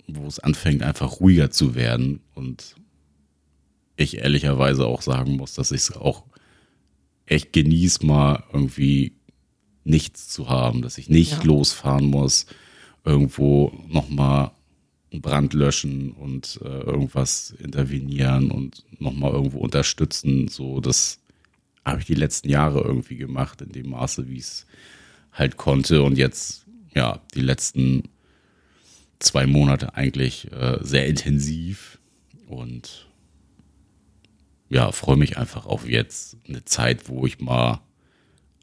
wo 0.07 0.28
es 0.28 0.39
anfängt, 0.39 0.84
einfach 0.84 1.19
ruhiger 1.19 1.51
zu 1.51 1.75
werden 1.75 2.22
und 2.34 2.75
ich 3.95 4.19
ehrlicherweise 4.19 4.86
auch 4.86 5.01
sagen 5.01 5.38
muss, 5.38 5.54
dass 5.54 5.72
ich 5.72 5.81
es 5.81 5.95
auch 5.95 6.24
echt 7.25 7.51
genieße, 7.51 8.06
mal 8.06 8.44
irgendwie 8.54 9.13
nichts 9.84 10.29
zu 10.29 10.50
haben, 10.50 10.82
dass 10.82 10.98
ich 10.98 11.10
nicht 11.10 11.32
ja. 11.32 11.44
losfahren 11.44 12.06
muss, 12.06 12.46
irgendwo 13.03 13.74
nochmal 13.88 14.51
einen 15.12 15.22
Brand 15.22 15.54
löschen 15.54 16.12
und 16.12 16.60
äh, 16.64 16.68
irgendwas 16.68 17.52
intervenieren 17.52 18.52
und 18.52 18.84
nochmal 19.00 19.32
irgendwo 19.32 19.60
unterstützen. 19.60 20.48
So, 20.48 20.82
das 20.82 21.20
habe 21.86 22.00
ich 22.00 22.06
die 22.06 22.16
letzten 22.16 22.50
Jahre 22.50 22.82
irgendwie 22.82 23.16
gemacht, 23.16 23.62
in 23.62 23.72
dem 23.72 23.90
Maße, 23.90 24.28
wie 24.28 24.38
ich 24.38 24.44
es 24.44 24.66
halt 25.32 25.58
konnte. 25.58 26.04
Und 26.04 26.18
jetzt, 26.18 26.66
ja, 26.94 27.22
die 27.34 27.42
letzten 27.42 28.04
zwei 29.20 29.48
Monate 29.48 29.96
eigentlich 29.96 30.52
äh, 30.52 30.80
sehr 30.82 31.08
intensiv. 31.08 32.00
Und 32.48 33.08
ja, 34.70 34.92
freue 34.92 35.18
mich 35.18 35.38
einfach 35.38 35.66
auf 35.66 35.88
jetzt 35.88 36.38
eine 36.48 36.66
Zeit, 36.66 37.08
wo 37.08 37.26
ich 37.26 37.40
mal 37.40 37.82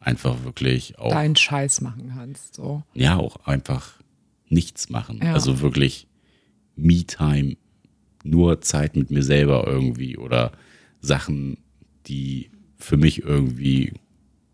einfach 0.01 0.45
wirklich 0.45 0.99
auch. 0.99 1.11
Deinen 1.11 1.37
Scheiß 1.37 1.81
machen 1.81 2.13
kannst, 2.15 2.57
so. 2.57 2.83
Ja, 2.93 3.17
auch 3.17 3.47
einfach 3.47 3.95
nichts 4.49 4.91
machen. 4.91 5.21
Ja. 5.23 5.33
Also 5.33 5.61
wirklich 5.61 6.07
Me-Time, 6.77 7.57
nur 8.25 8.61
Zeit 8.61 8.97
mit 8.97 9.11
mir 9.11 9.23
selber 9.23 9.67
irgendwie 9.67 10.17
oder 10.17 10.53
Sachen, 11.01 11.59
die 12.07 12.51
für 12.79 12.97
mich 12.97 13.23
irgendwie 13.23 13.93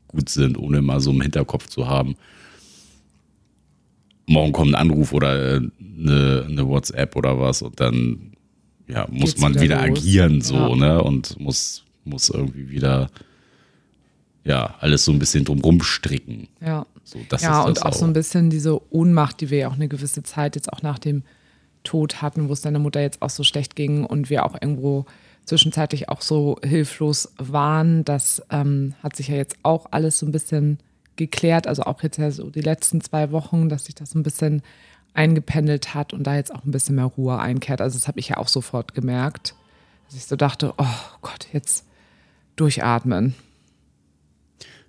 gut 0.08 0.28
sind, 0.28 0.58
ohne 0.58 0.82
mal 0.82 1.00
so 1.00 1.10
im 1.10 1.20
Hinterkopf 1.20 1.68
zu 1.68 1.88
haben. 1.88 2.16
Morgen 4.26 4.52
kommt 4.52 4.72
ein 4.72 4.74
Anruf 4.74 5.12
oder 5.12 5.60
eine, 5.80 6.46
eine 6.48 6.68
WhatsApp 6.68 7.16
oder 7.16 7.38
was 7.38 7.62
und 7.62 7.80
dann 7.80 8.32
ja, 8.86 9.06
muss 9.10 9.38
man 9.38 9.54
wieder, 9.54 9.62
wieder 9.62 9.82
agieren 9.82 10.40
so, 10.40 10.54
ja. 10.54 10.76
ne? 10.76 11.02
Und 11.02 11.38
muss, 11.38 11.84
muss 12.04 12.28
irgendwie 12.28 12.70
wieder 12.70 13.10
ja, 14.44 14.74
alles 14.80 15.04
so 15.04 15.12
ein 15.12 15.18
bisschen 15.18 15.44
drumrum 15.44 15.82
stricken. 15.82 16.48
Ja. 16.60 16.86
So, 17.04 17.18
ja, 17.40 17.62
und 17.62 17.82
auch, 17.82 17.86
auch 17.86 17.92
so 17.92 18.04
ein 18.04 18.12
bisschen 18.12 18.50
diese 18.50 18.80
Ohnmacht, 18.92 19.40
die 19.40 19.50
wir 19.50 19.58
ja 19.58 19.68
auch 19.68 19.74
eine 19.74 19.88
gewisse 19.88 20.22
Zeit 20.22 20.54
jetzt 20.54 20.72
auch 20.72 20.82
nach 20.82 20.98
dem 20.98 21.22
Tod 21.84 22.22
hatten, 22.22 22.48
wo 22.48 22.52
es 22.52 22.60
deiner 22.60 22.78
Mutter 22.78 23.00
jetzt 23.00 23.22
auch 23.22 23.30
so 23.30 23.44
schlecht 23.44 23.76
ging 23.76 24.04
und 24.04 24.30
wir 24.30 24.44
auch 24.44 24.54
irgendwo 24.60 25.06
zwischenzeitlich 25.44 26.08
auch 26.08 26.20
so 26.20 26.56
hilflos 26.62 27.32
waren. 27.38 28.04
Das 28.04 28.42
ähm, 28.50 28.94
hat 29.02 29.16
sich 29.16 29.28
ja 29.28 29.36
jetzt 29.36 29.56
auch 29.62 29.86
alles 29.90 30.18
so 30.18 30.26
ein 30.26 30.32
bisschen 30.32 30.78
geklärt. 31.16 31.66
Also 31.66 31.82
auch 31.82 32.02
jetzt 32.02 32.18
ja 32.18 32.30
so 32.30 32.50
die 32.50 32.60
letzten 32.60 33.00
zwei 33.00 33.32
Wochen, 33.32 33.68
dass 33.68 33.86
sich 33.86 33.94
das 33.94 34.10
so 34.10 34.18
ein 34.18 34.22
bisschen 34.22 34.62
eingependelt 35.14 35.94
hat 35.94 36.12
und 36.12 36.24
da 36.24 36.36
jetzt 36.36 36.54
auch 36.54 36.64
ein 36.64 36.70
bisschen 36.70 36.94
mehr 36.94 37.06
Ruhe 37.06 37.38
einkehrt. 37.38 37.80
Also 37.80 37.98
das 37.98 38.08
habe 38.08 38.20
ich 38.20 38.28
ja 38.28 38.36
auch 38.36 38.48
sofort 38.48 38.94
gemerkt, 38.94 39.54
dass 40.06 40.16
ich 40.16 40.26
so 40.26 40.36
dachte, 40.36 40.74
oh 40.78 40.86
Gott, 41.20 41.48
jetzt 41.52 41.84
Durchatmen. 42.56 43.34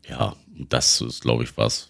Ja, 0.07 0.35
das 0.69 1.01
ist, 1.01 1.21
glaube 1.21 1.43
ich, 1.43 1.57
was, 1.57 1.89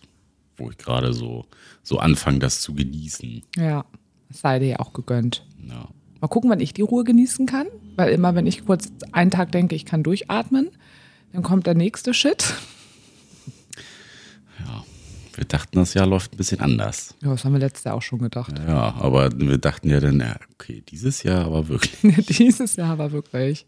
wo 0.58 0.70
ich 0.70 0.78
gerade 0.78 1.14
so, 1.14 1.46
so 1.84 1.98
anfange, 1.98 2.40
das 2.40 2.62
zu 2.62 2.74
genießen. 2.74 3.44
Ja, 3.58 3.86
es 4.32 4.42
sei 4.42 4.60
dir 4.60 4.68
ja 4.68 4.80
auch 4.80 4.94
gegönnt. 4.94 5.46
Ja. 5.68 5.88
Mal 6.20 6.28
gucken, 6.28 6.50
wann 6.50 6.60
ich 6.60 6.74
die 6.74 6.82
Ruhe 6.82 7.04
genießen 7.04 7.46
kann. 7.46 7.68
Weil 7.96 8.14
immer, 8.14 8.36
wenn 8.36 8.48
ich 8.48 8.66
kurz 8.66 8.92
einen 9.12 9.32
Tag 9.32 9.52
denke, 9.52 9.76
ich 9.76 9.86
kann 9.86 10.04
durchatmen, 10.04 10.70
dann 11.34 11.44
kommt 11.44 11.68
der 11.68 11.76
nächste 11.76 12.14
Shit. 12.14 12.54
ja. 14.60 14.84
Wir 15.36 15.46
dachten, 15.46 15.78
das 15.80 15.94
Jahr 15.94 16.08
läuft 16.08 16.34
ein 16.34 16.38
bisschen 16.38 16.60
anders. 16.60 17.16
Ja, 17.22 17.30
das 17.30 17.46
haben 17.46 17.54
wir 17.54 17.60
letztes 17.60 17.86
Jahr 17.86 17.96
auch 17.96 18.02
schon 18.02 18.20
gedacht. 18.20 18.54
Ja, 18.68 18.96
aber 18.96 19.30
wir 19.32 19.58
dachten 19.58 19.90
ja 19.90 20.00
dann, 20.00 20.20
ja, 20.20 20.36
okay, 20.54 20.84
dieses 20.90 21.24
Jahr 21.24 21.46
aber 21.46 21.68
wirklich. 21.70 22.26
dieses 22.38 22.76
Jahr 22.76 22.92
aber 22.92 23.12
wirklich. 23.12 23.66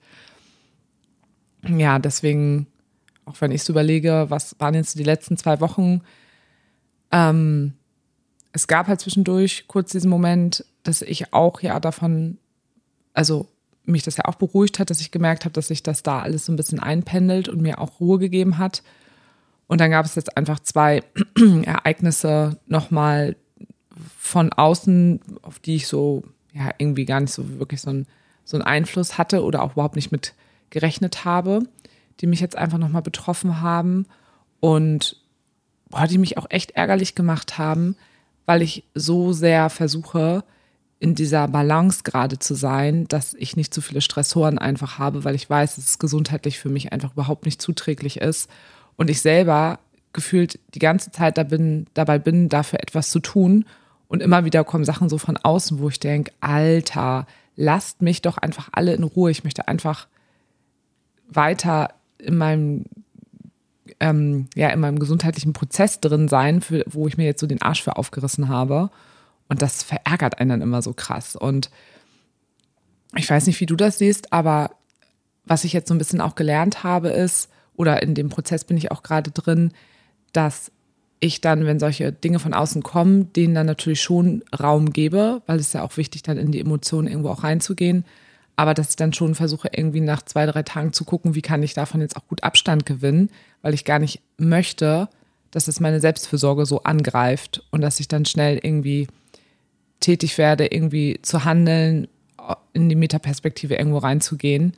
Ja, 1.68 2.00
deswegen, 2.00 2.68
auch 3.26 3.40
wenn 3.40 3.52
ich 3.52 3.64
so 3.64 3.72
überlege, 3.72 4.26
was 4.30 4.56
waren 4.60 4.74
jetzt 4.74 5.00
die 5.00 5.04
letzten 5.04 5.38
zwei 5.38 5.62
Wochen, 5.62 6.02
ähm, 7.12 7.74
es 8.54 8.68
gab 8.68 8.88
halt 8.88 9.02
zwischendurch 9.02 9.66
kurz 9.68 9.92
diesen 9.92 10.10
Moment, 10.10 10.64
dass 10.84 11.02
ich 11.02 11.34
auch 11.34 11.62
ja 11.62 11.80
davon, 11.80 12.38
also 13.14 13.48
mich 13.84 14.04
das 14.04 14.18
ja 14.18 14.26
auch 14.26 14.36
beruhigt 14.36 14.80
hat, 14.80 14.90
dass 14.90 15.02
ich 15.02 15.12
gemerkt 15.12 15.44
habe, 15.44 15.54
dass 15.54 15.68
sich 15.68 15.84
das 15.84 16.04
da 16.04 16.22
alles 16.22 16.46
so 16.46 16.54
ein 16.54 16.56
bisschen 16.56 16.80
einpendelt 16.80 17.50
und 17.50 17.62
mir 17.62 17.80
auch 17.80 18.00
Ruhe 18.00 18.20
gegeben 18.20 18.60
hat. 18.60 18.84
Und 19.68 19.82
dann 19.82 19.92
gab 19.92 20.06
es 20.06 20.16
jetzt 20.16 20.38
einfach 20.38 20.60
zwei 20.60 21.04
Ereignisse 21.64 22.60
nochmal 22.68 23.36
von 24.18 24.54
außen, 24.54 25.20
auf 25.42 25.60
die 25.60 25.76
ich 25.76 25.88
so, 25.88 26.24
ja, 26.54 26.70
irgendwie 26.78 27.06
gar 27.06 27.20
nicht 27.20 27.34
so 27.34 27.60
wirklich 27.60 27.82
so, 27.82 27.90
ein, 27.90 28.08
so 28.46 28.58
einen 28.58 28.66
Einfluss 28.66 29.18
hatte 29.18 29.44
oder 29.44 29.64
auch 29.64 29.74
überhaupt 29.74 29.96
nicht 29.96 30.12
mit 30.12 30.34
gerechnet 30.70 31.26
habe, 31.26 31.64
die 32.20 32.28
mich 32.28 32.40
jetzt 32.40 32.58
einfach 32.58 32.78
nochmal 32.78 33.02
betroffen 33.02 33.62
haben 33.62 34.06
und 34.60 35.18
boah, 35.90 36.08
die 36.08 36.18
mich 36.18 36.38
auch 36.38 36.48
echt 36.50 36.72
ärgerlich 36.72 37.16
gemacht 37.16 37.58
haben, 37.58 37.96
weil 38.46 38.62
ich 38.62 38.84
so 38.94 39.34
sehr 39.34 39.70
versuche, 39.70 40.44
in 41.00 41.16
dieser 41.16 41.48
Balance 41.50 42.04
gerade 42.04 42.40
zu 42.40 42.56
sein, 42.56 43.08
dass 43.10 43.34
ich 43.34 43.58
nicht 43.58 43.74
zu 43.74 43.82
viele 43.82 44.00
Stressoren 44.00 44.58
einfach 44.58 45.00
habe, 45.00 45.26
weil 45.26 45.36
ich 45.36 45.50
weiß, 45.50 45.76
dass 45.76 45.86
es 45.86 46.00
gesundheitlich 46.00 46.60
für 46.60 46.70
mich 46.70 46.94
einfach 46.94 47.12
überhaupt 47.14 47.46
nicht 47.46 47.62
zuträglich 47.62 48.22
ist 48.22 48.50
und 48.96 49.10
ich 49.10 49.22
selber 49.22 49.80
gefühlt 50.14 50.60
die 50.74 50.80
ganze 50.80 51.12
Zeit 51.12 51.38
da 51.38 51.44
bin, 51.44 51.88
dabei 51.94 52.20
bin, 52.20 52.48
dafür 52.48 52.80
etwas 52.80 53.10
zu 53.10 53.20
tun 53.20 53.66
und 54.08 54.22
immer 54.22 54.46
wieder 54.46 54.64
kommen 54.64 54.86
Sachen 54.86 55.10
so 55.10 55.18
von 55.18 55.38
außen, 55.38 55.80
wo 55.80 55.90
ich 55.90 56.00
denke, 56.00 56.32
Alter, 56.40 57.26
lasst 57.56 58.02
mich 58.02 58.22
doch 58.22 58.38
einfach 58.38 58.70
alle 58.72 58.94
in 58.94 59.04
Ruhe. 59.04 59.32
Ich 59.32 59.44
möchte 59.44 59.68
einfach 59.68 60.08
weiter 61.28 61.90
in 62.18 62.38
meinem 62.38 62.86
ähm, 64.00 64.48
ja 64.56 64.70
in 64.70 64.80
meinem 64.80 65.00
gesundheitlichen 65.00 65.54
Prozess 65.54 66.00
drin 66.00 66.28
sein, 66.28 66.62
für, 66.62 66.84
wo 66.88 67.08
ich 67.08 67.18
mir 67.18 67.26
jetzt 67.26 67.42
so 67.42 67.48
den 67.48 67.62
Arsch 67.62 67.84
für 67.84 67.98
aufgerissen 67.98 68.50
habe. 68.50 68.90
Und 69.50 69.62
das 69.62 69.84
verärgert 69.84 70.40
einen 70.40 70.50
dann 70.50 70.62
immer 70.62 70.82
so 70.82 70.94
krass. 70.94 71.36
Und 71.36 71.70
ich 73.16 73.30
weiß 73.30 73.48
nicht, 73.48 73.60
wie 73.60 73.66
du 73.66 73.76
das 73.76 73.98
siehst, 73.98 74.34
aber 74.34 74.72
was 75.46 75.64
ich 75.64 75.74
jetzt 75.74 75.90
so 75.90 75.94
ein 75.94 75.98
bisschen 75.98 76.22
auch 76.22 76.36
gelernt 76.36 76.84
habe, 76.84 77.10
ist, 77.10 77.50
oder 77.76 78.02
in 78.02 78.16
dem 78.16 78.30
Prozess 78.30 78.64
bin 78.64 78.78
ich 78.78 78.92
auch 78.92 79.04
gerade 79.04 79.32
drin, 79.32 79.72
dass 80.32 80.72
ich 81.20 81.42
dann, 81.42 81.66
wenn 81.66 81.80
solche 81.80 82.12
Dinge 82.12 82.40
von 82.40 82.54
außen 82.54 82.84
kommen, 82.84 83.32
denen 83.34 83.56
dann 83.56 83.66
natürlich 83.66 84.02
schon 84.02 84.44
Raum 84.58 84.92
gebe, 84.92 85.42
weil 85.46 85.60
es 85.60 85.74
ja 85.74 85.84
auch 85.84 85.98
wichtig, 85.98 86.24
dann 86.24 86.38
in 86.38 86.52
die 86.52 86.60
Emotionen 86.60 87.08
irgendwo 87.08 87.30
auch 87.30 87.44
reinzugehen. 87.44 88.04
Aber 88.56 88.74
dass 88.74 88.92
ich 88.92 88.96
dann 88.96 89.14
schon 89.14 89.36
versuche, 89.36 89.70
irgendwie 89.74 90.02
nach 90.02 90.22
zwei, 90.22 90.46
drei 90.46 90.64
Tagen 90.64 90.94
zu 90.94 91.06
gucken, 91.06 91.36
wie 91.36 91.42
kann 91.42 91.64
ich 91.64 91.74
davon 91.74 92.02
jetzt 92.02 92.16
auch 92.16 92.28
gut 92.28 92.44
Abstand 92.44 92.86
gewinnen, 92.86 93.30
weil 93.62 93.74
ich 93.74 93.86
gar 93.86 94.00
nicht 94.00 94.22
möchte, 94.38 95.10
dass 95.52 95.68
es 95.68 95.80
meine 95.80 96.00
Selbstfürsorge 96.00 96.66
so 96.66 96.84
angreift 96.84 97.64
und 97.72 97.82
dass 97.82 98.00
ich 98.00 98.08
dann 98.08 98.26
schnell 98.26 98.60
irgendwie 98.62 99.08
tätig 100.00 100.38
werde, 100.38 100.68
irgendwie 100.68 101.20
zu 101.22 101.46
handeln, 101.46 102.08
in 102.74 102.90
die 102.90 102.96
Metaperspektive 102.96 103.76
irgendwo 103.76 104.00
reinzugehen, 104.00 104.74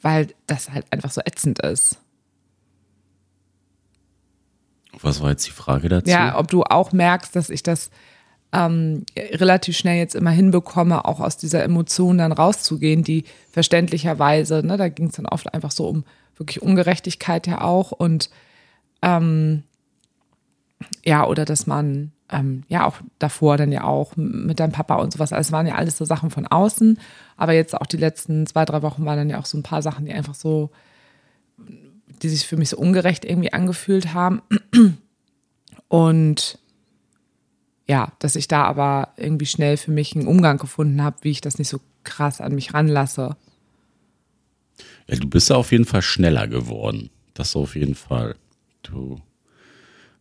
weil 0.00 0.28
das 0.46 0.70
halt 0.70 0.86
einfach 0.90 1.10
so 1.10 1.22
ätzend 1.24 1.60
ist. 1.60 1.98
Was 5.00 5.20
war 5.20 5.30
jetzt 5.30 5.46
die 5.46 5.52
Frage 5.52 5.88
dazu? 5.88 6.10
Ja, 6.10 6.38
ob 6.38 6.48
du 6.48 6.62
auch 6.62 6.92
merkst, 6.92 7.34
dass 7.34 7.50
ich 7.50 7.62
das 7.62 7.90
ähm, 8.54 9.04
relativ 9.16 9.76
schnell 9.76 9.98
jetzt 9.98 10.14
immer 10.14 10.30
hinbekomme, 10.30 11.04
auch 11.04 11.20
aus 11.20 11.36
dieser 11.36 11.64
Emotion 11.64 12.18
dann 12.18 12.32
rauszugehen, 12.32 13.02
die 13.02 13.24
verständlicherweise, 13.50 14.64
ne, 14.64 14.76
da 14.76 14.88
ging 14.88 15.08
es 15.08 15.16
dann 15.16 15.26
oft 15.26 15.52
einfach 15.52 15.72
so 15.72 15.88
um 15.88 16.04
wirklich 16.36 16.62
Ungerechtigkeit 16.62 17.46
ja 17.46 17.60
auch 17.62 17.92
und 17.92 18.30
ähm, 19.02 19.64
ja, 21.04 21.26
oder 21.26 21.44
dass 21.44 21.66
man 21.66 22.12
ähm, 22.30 22.62
ja 22.68 22.86
auch 22.86 22.96
davor 23.18 23.56
dann 23.56 23.72
ja 23.72 23.84
auch 23.84 24.16
mit 24.16 24.60
deinem 24.60 24.72
Papa 24.72 24.96
und 24.96 25.12
sowas. 25.12 25.32
Also 25.32 25.48
es 25.48 25.52
waren 25.52 25.66
ja 25.66 25.74
alles 25.74 25.96
so 25.96 26.04
Sachen 26.04 26.30
von 26.30 26.46
außen. 26.46 26.98
Aber 27.36 27.52
jetzt 27.52 27.74
auch 27.74 27.86
die 27.86 27.96
letzten 27.96 28.46
zwei, 28.46 28.64
drei 28.64 28.82
Wochen 28.82 29.04
waren 29.04 29.16
dann 29.16 29.30
ja 29.30 29.38
auch 29.38 29.46
so 29.46 29.58
ein 29.58 29.62
paar 29.62 29.82
Sachen, 29.82 30.06
die 30.06 30.12
einfach 30.12 30.34
so, 30.34 30.70
die 32.22 32.28
sich 32.28 32.46
für 32.46 32.56
mich 32.56 32.70
so 32.70 32.78
ungerecht 32.78 33.24
irgendwie 33.24 33.52
angefühlt 33.52 34.14
haben. 34.14 34.42
Und 35.88 36.58
ja, 37.86 38.12
dass 38.18 38.36
ich 38.36 38.48
da 38.48 38.64
aber 38.64 39.10
irgendwie 39.16 39.46
schnell 39.46 39.76
für 39.76 39.90
mich 39.90 40.16
einen 40.16 40.26
Umgang 40.26 40.58
gefunden 40.58 41.02
habe, 41.02 41.16
wie 41.22 41.30
ich 41.30 41.40
das 41.40 41.58
nicht 41.58 41.68
so 41.68 41.80
krass 42.02 42.40
an 42.40 42.54
mich 42.54 42.74
ranlasse. 42.74 43.36
Ja, 45.06 45.16
du 45.16 45.28
bist 45.28 45.50
ja 45.50 45.56
auf 45.56 45.72
jeden 45.72 45.84
Fall 45.84 46.02
schneller 46.02 46.46
geworden. 46.48 47.10
Das 47.34 47.56
auf 47.56 47.76
jeden 47.76 47.94
Fall. 47.94 48.36
Du 48.82 49.20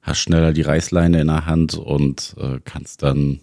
hast 0.02 0.20
schneller 0.20 0.52
die 0.52 0.62
Reißleine 0.62 1.22
in 1.22 1.28
der 1.28 1.46
Hand 1.46 1.76
und 1.76 2.36
äh, 2.38 2.60
kannst 2.64 3.04
dann 3.04 3.40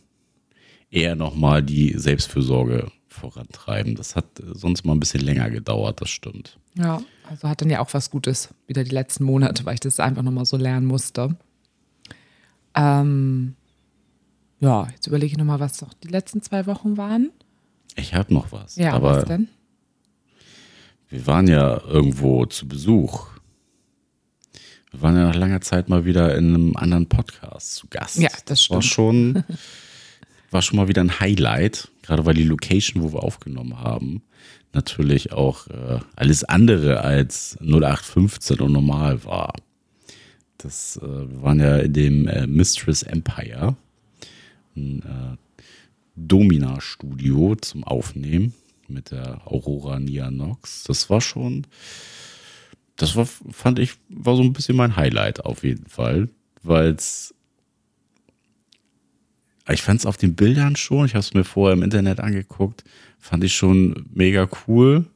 eher 0.91 1.15
nochmal 1.15 1.63
die 1.63 1.95
Selbstfürsorge 1.97 2.91
vorantreiben. 3.09 3.95
Das 3.95 4.17
hat 4.17 4.41
äh, 4.41 4.55
sonst 4.55 4.85
mal 4.85 4.93
ein 4.93 5.01
bisschen 5.01 5.23
länger 5.23 5.51
gedauert, 5.51 6.01
das 6.01 6.11
stimmt. 6.11 6.59
Ja, 6.75 7.01
also 7.29 7.49
hat 7.49 7.63
dann 7.63 7.71
ja 7.71 7.81
auch 7.81 7.93
was 7.95 8.11
Gutes, 8.11 8.55
wieder 8.67 8.85
die 8.85 8.91
letzten 8.91 9.25
Monate, 9.25 9.65
weil 9.65 9.75
ich 9.75 9.81
das 9.81 10.01
einfach 10.01 10.23
nochmal 10.23 10.45
so 10.45 10.57
lernen 10.57 10.87
musste. 10.87 11.37
Ähm, 12.75 13.57
ja, 14.61 14.89
jetzt 14.95 15.07
überlege 15.07 15.33
ich 15.33 15.39
nochmal, 15.39 15.61
was 15.61 15.79
doch 15.79 15.93
die 15.95 16.09
letzten 16.09 16.43
zwei 16.43 16.67
Wochen 16.67 16.97
waren. 16.97 17.31
Ich 17.97 18.15
habe 18.15 18.33
noch 18.33 18.53
was. 18.53 18.77
Ja, 18.77 18.93
aber 18.93 19.17
was 19.17 19.25
denn? 19.25 19.49
Wir 21.09 21.27
waren 21.27 21.49
ja 21.49 21.81
irgendwo 21.89 22.47
zu 22.47 22.69
Besuch 22.69 23.27
wir 24.91 25.03
waren 25.03 25.17
ja 25.17 25.27
nach 25.27 25.37
langer 25.37 25.61
Zeit 25.61 25.89
mal 25.89 26.05
wieder 26.05 26.37
in 26.37 26.55
einem 26.55 26.77
anderen 26.77 27.09
Podcast 27.09 27.75
zu 27.77 27.87
Gast. 27.89 28.19
Ja, 28.19 28.31
das 28.47 28.63
stimmt. 28.63 28.77
War 28.77 28.83
schon, 28.83 29.45
war 30.51 30.63
schon 30.63 30.77
mal 30.77 30.89
wieder 30.89 31.03
ein 31.03 31.21
Highlight, 31.21 31.91
gerade 32.03 32.27
weil 32.27 32.35
die 32.35 32.45
Location, 32.45 33.03
wo 33.03 33.13
wir 33.13 33.23
aufgenommen 33.23 33.79
haben, 33.79 34.23
natürlich 34.73 35.33
auch 35.33 35.69
äh, 35.69 36.01
alles 36.17 36.45
andere 36.45 37.03
als 37.03 37.57
0815 37.61 38.61
und 38.61 38.73
normal 38.73 39.25
war. 39.25 39.53
Das, 40.59 40.99
äh, 41.03 41.07
wir 41.07 41.43
waren 41.43 41.61
ja 41.61 41.79
in 41.79 41.93
dem 41.93 42.29
äh, 42.29 42.47
Mistress 42.47 43.03
Empire, 43.03 43.77
ein 44.81 45.03
äh, 45.03 45.63
Domina-Studio 46.17 47.57
zum 47.57 47.85
Aufnehmen 47.85 48.55
mit 48.89 49.11
der 49.11 49.47
Aurora 49.47 50.01
Nia 50.01 50.31
Nox. 50.31 50.85
Das 50.85 51.09
war 51.11 51.21
schon 51.21 51.67
das 53.01 53.17
war, 53.17 53.27
fand 53.27 53.79
ich, 53.79 53.95
war 54.09 54.37
so 54.37 54.43
ein 54.43 54.53
bisschen 54.53 54.77
mein 54.77 54.97
Highlight 54.97 55.45
auf 55.45 55.65
jeden 55.65 55.87
Fall, 55.87 56.29
weil 56.63 56.91
es 56.91 57.35
ich 59.69 59.83
fand 59.83 60.01
es 60.01 60.07
auf 60.07 60.17
den 60.17 60.35
Bildern 60.35 60.75
schon, 60.75 61.07
ich 61.07 61.13
habe 61.13 61.21
es 61.21 61.33
mir 61.33 61.45
vorher 61.45 61.75
im 61.75 61.83
Internet 61.83 62.19
angeguckt, 62.19 62.83
fand 63.21 63.45
ich 63.45 63.55
schon 63.55 64.07
mega 64.13 64.49
cool 64.67 65.07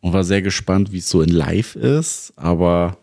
und 0.00 0.12
war 0.12 0.22
sehr 0.22 0.42
gespannt, 0.42 0.92
wie 0.92 0.98
es 0.98 1.08
so 1.08 1.22
in 1.22 1.30
Live 1.30 1.74
ist, 1.74 2.32
aber 2.36 2.98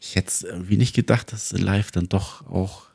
ich 0.00 0.16
hätte 0.16 0.48
irgendwie 0.48 0.76
nicht 0.76 0.94
gedacht, 0.94 1.32
dass 1.32 1.46
es 1.46 1.58
in 1.58 1.64
Live 1.64 1.92
dann 1.92 2.08
doch 2.08 2.46
auch 2.46 2.86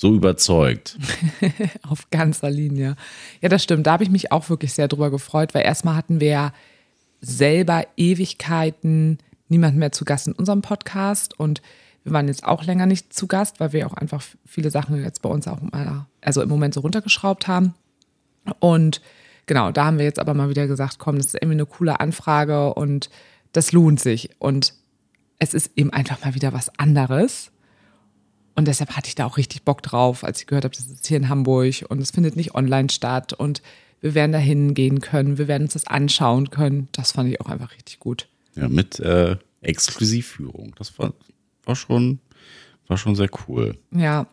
so 0.00 0.14
überzeugt. 0.14 0.98
auf 1.88 2.08
ganzer 2.10 2.50
Linie. 2.50 2.96
Ja, 3.42 3.50
das 3.50 3.62
stimmt. 3.62 3.86
Da 3.86 3.92
habe 3.92 4.04
ich 4.04 4.10
mich 4.10 4.32
auch 4.32 4.48
wirklich 4.48 4.72
sehr 4.72 4.88
drüber 4.88 5.10
gefreut, 5.10 5.52
weil 5.52 5.62
erstmal 5.62 5.94
hatten 5.94 6.20
wir 6.20 6.28
ja 6.28 6.52
selber 7.20 7.84
Ewigkeiten 7.98 9.18
niemand 9.48 9.76
mehr 9.76 9.92
zu 9.92 10.06
Gast 10.06 10.26
in 10.26 10.32
unserem 10.32 10.62
Podcast 10.62 11.38
und 11.38 11.60
wir 12.02 12.14
waren 12.14 12.28
jetzt 12.28 12.44
auch 12.44 12.64
länger 12.64 12.86
nicht 12.86 13.12
zu 13.12 13.26
Gast, 13.26 13.60
weil 13.60 13.74
wir 13.74 13.86
auch 13.86 13.92
einfach 13.92 14.22
viele 14.46 14.70
Sachen 14.70 15.02
jetzt 15.04 15.20
bei 15.20 15.28
uns 15.28 15.46
auch 15.46 15.60
mal, 15.60 16.06
also 16.22 16.40
im 16.40 16.48
Moment 16.48 16.72
so 16.72 16.80
runtergeschraubt 16.80 17.46
haben. 17.46 17.74
Und 18.58 19.02
genau, 19.44 19.70
da 19.70 19.84
haben 19.84 19.98
wir 19.98 20.06
jetzt 20.06 20.18
aber 20.18 20.32
mal 20.32 20.48
wieder 20.48 20.66
gesagt, 20.66 20.98
komm, 20.98 21.18
das 21.18 21.26
ist 21.26 21.34
irgendwie 21.34 21.56
eine 21.56 21.66
coole 21.66 22.00
Anfrage 22.00 22.72
und 22.72 23.10
das 23.52 23.72
lohnt 23.72 24.00
sich. 24.00 24.30
Und 24.38 24.72
es 25.38 25.52
ist 25.52 25.72
eben 25.76 25.92
einfach 25.92 26.24
mal 26.24 26.34
wieder 26.34 26.54
was 26.54 26.70
anderes. 26.78 27.50
Und 28.54 28.68
deshalb 28.68 28.96
hatte 28.96 29.08
ich 29.08 29.14
da 29.14 29.26
auch 29.26 29.36
richtig 29.36 29.62
Bock 29.62 29.82
drauf, 29.82 30.24
als 30.24 30.40
ich 30.40 30.46
gehört 30.46 30.64
habe, 30.64 30.74
das 30.74 30.86
ist 30.86 31.06
hier 31.06 31.16
in 31.16 31.28
Hamburg 31.28 31.84
und 31.88 32.00
es 32.00 32.10
findet 32.10 32.36
nicht 32.36 32.54
online 32.54 32.90
statt 32.90 33.32
und 33.32 33.62
wir 34.00 34.14
werden 34.14 34.32
da 34.32 34.38
hingehen 34.38 35.00
können, 35.00 35.38
wir 35.38 35.48
werden 35.48 35.64
uns 35.64 35.74
das 35.74 35.86
anschauen 35.86 36.50
können. 36.50 36.88
Das 36.92 37.12
fand 37.12 37.30
ich 37.30 37.40
auch 37.40 37.46
einfach 37.46 37.72
richtig 37.72 38.00
gut. 38.00 38.28
Ja, 38.54 38.68
mit 38.68 38.98
äh, 39.00 39.36
Exklusivführung. 39.60 40.74
Das 40.78 40.98
war, 40.98 41.12
war 41.64 41.76
schon, 41.76 42.18
war 42.88 42.96
schon 42.96 43.14
sehr 43.14 43.28
cool. 43.46 43.78
Ja, 43.92 44.26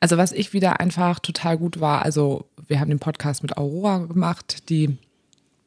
also 0.00 0.16
was 0.16 0.32
ich 0.32 0.52
wieder 0.52 0.80
einfach 0.80 1.20
total 1.20 1.56
gut 1.56 1.80
war, 1.80 2.02
also 2.02 2.46
wir 2.66 2.80
haben 2.80 2.90
den 2.90 2.98
Podcast 2.98 3.42
mit 3.42 3.56
Aurora 3.56 3.98
gemacht, 3.98 4.68
die, 4.68 4.96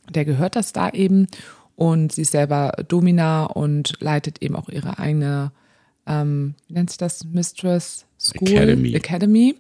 der 0.10 0.26
gehört 0.26 0.56
das 0.56 0.74
da 0.74 0.90
eben 0.90 1.28
und 1.76 2.12
sie 2.12 2.22
ist 2.24 2.32
selber 2.32 2.74
Domina 2.88 3.46
und 3.46 3.98
leitet 4.00 4.42
eben 4.42 4.56
auch 4.56 4.70
ihre 4.70 5.00
eigene, 5.00 5.52
ähm, 6.08 6.56
wie 6.68 6.74
nennt 6.74 6.90
sich 6.90 6.98
das, 6.98 7.24
Mistress 7.26 8.06
School? 8.20 8.50
Academy. 8.50 8.94
Academy. 8.94 9.56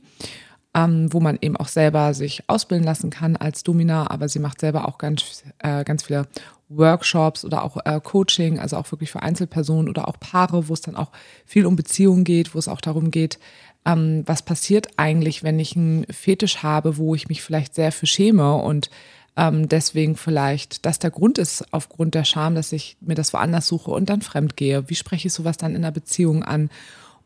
Ähm, 0.77 1.13
wo 1.13 1.21
man 1.21 1.37
eben 1.39 1.55
auch 1.55 1.69
selber 1.69 2.13
sich 2.13 2.43
ausbilden 2.47 2.85
lassen 2.85 3.09
kann 3.09 3.37
als 3.37 3.63
Domina, 3.63 4.11
aber 4.11 4.27
sie 4.27 4.39
macht 4.39 4.59
selber 4.59 4.89
auch 4.89 4.97
ganz, 4.97 5.43
äh, 5.59 5.85
ganz 5.85 6.03
viele 6.03 6.27
Workshops 6.67 7.45
oder 7.45 7.63
auch 7.63 7.77
äh, 7.85 8.01
Coaching, 8.03 8.59
also 8.59 8.75
auch 8.75 8.91
wirklich 8.91 9.09
für 9.09 9.21
Einzelpersonen 9.21 9.87
oder 9.87 10.09
auch 10.09 10.19
Paare, 10.19 10.67
wo 10.67 10.73
es 10.73 10.81
dann 10.81 10.97
auch 10.97 11.11
viel 11.45 11.65
um 11.65 11.77
Beziehungen 11.77 12.25
geht, 12.25 12.53
wo 12.55 12.59
es 12.59 12.67
auch 12.67 12.81
darum 12.81 13.09
geht, 13.09 13.39
ähm, 13.85 14.23
was 14.25 14.41
passiert 14.41 14.87
eigentlich, 14.97 15.43
wenn 15.43 15.59
ich 15.59 15.75
einen 15.75 16.05
Fetisch 16.09 16.63
habe, 16.63 16.97
wo 16.97 17.15
ich 17.15 17.29
mich 17.29 17.41
vielleicht 17.41 17.75
sehr 17.75 17.91
für 17.91 18.07
schäme 18.07 18.55
und 18.55 18.89
ähm, 19.37 19.67
deswegen 19.67 20.15
vielleicht, 20.15 20.85
dass 20.85 20.99
der 20.99 21.11
Grund 21.11 21.37
ist, 21.37 21.65
aufgrund 21.73 22.15
der 22.15 22.23
Scham, 22.23 22.55
dass 22.55 22.71
ich 22.71 22.97
mir 23.01 23.15
das 23.15 23.33
woanders 23.33 23.67
suche 23.67 23.91
und 23.91 24.09
dann 24.09 24.21
fremd 24.21 24.55
gehe. 24.55 24.89
Wie 24.89 24.95
spreche 24.95 25.27
ich 25.27 25.33
sowas 25.33 25.57
dann 25.57 25.75
in 25.75 25.83
einer 25.83 25.91
Beziehung 25.91 26.43
an? 26.43 26.69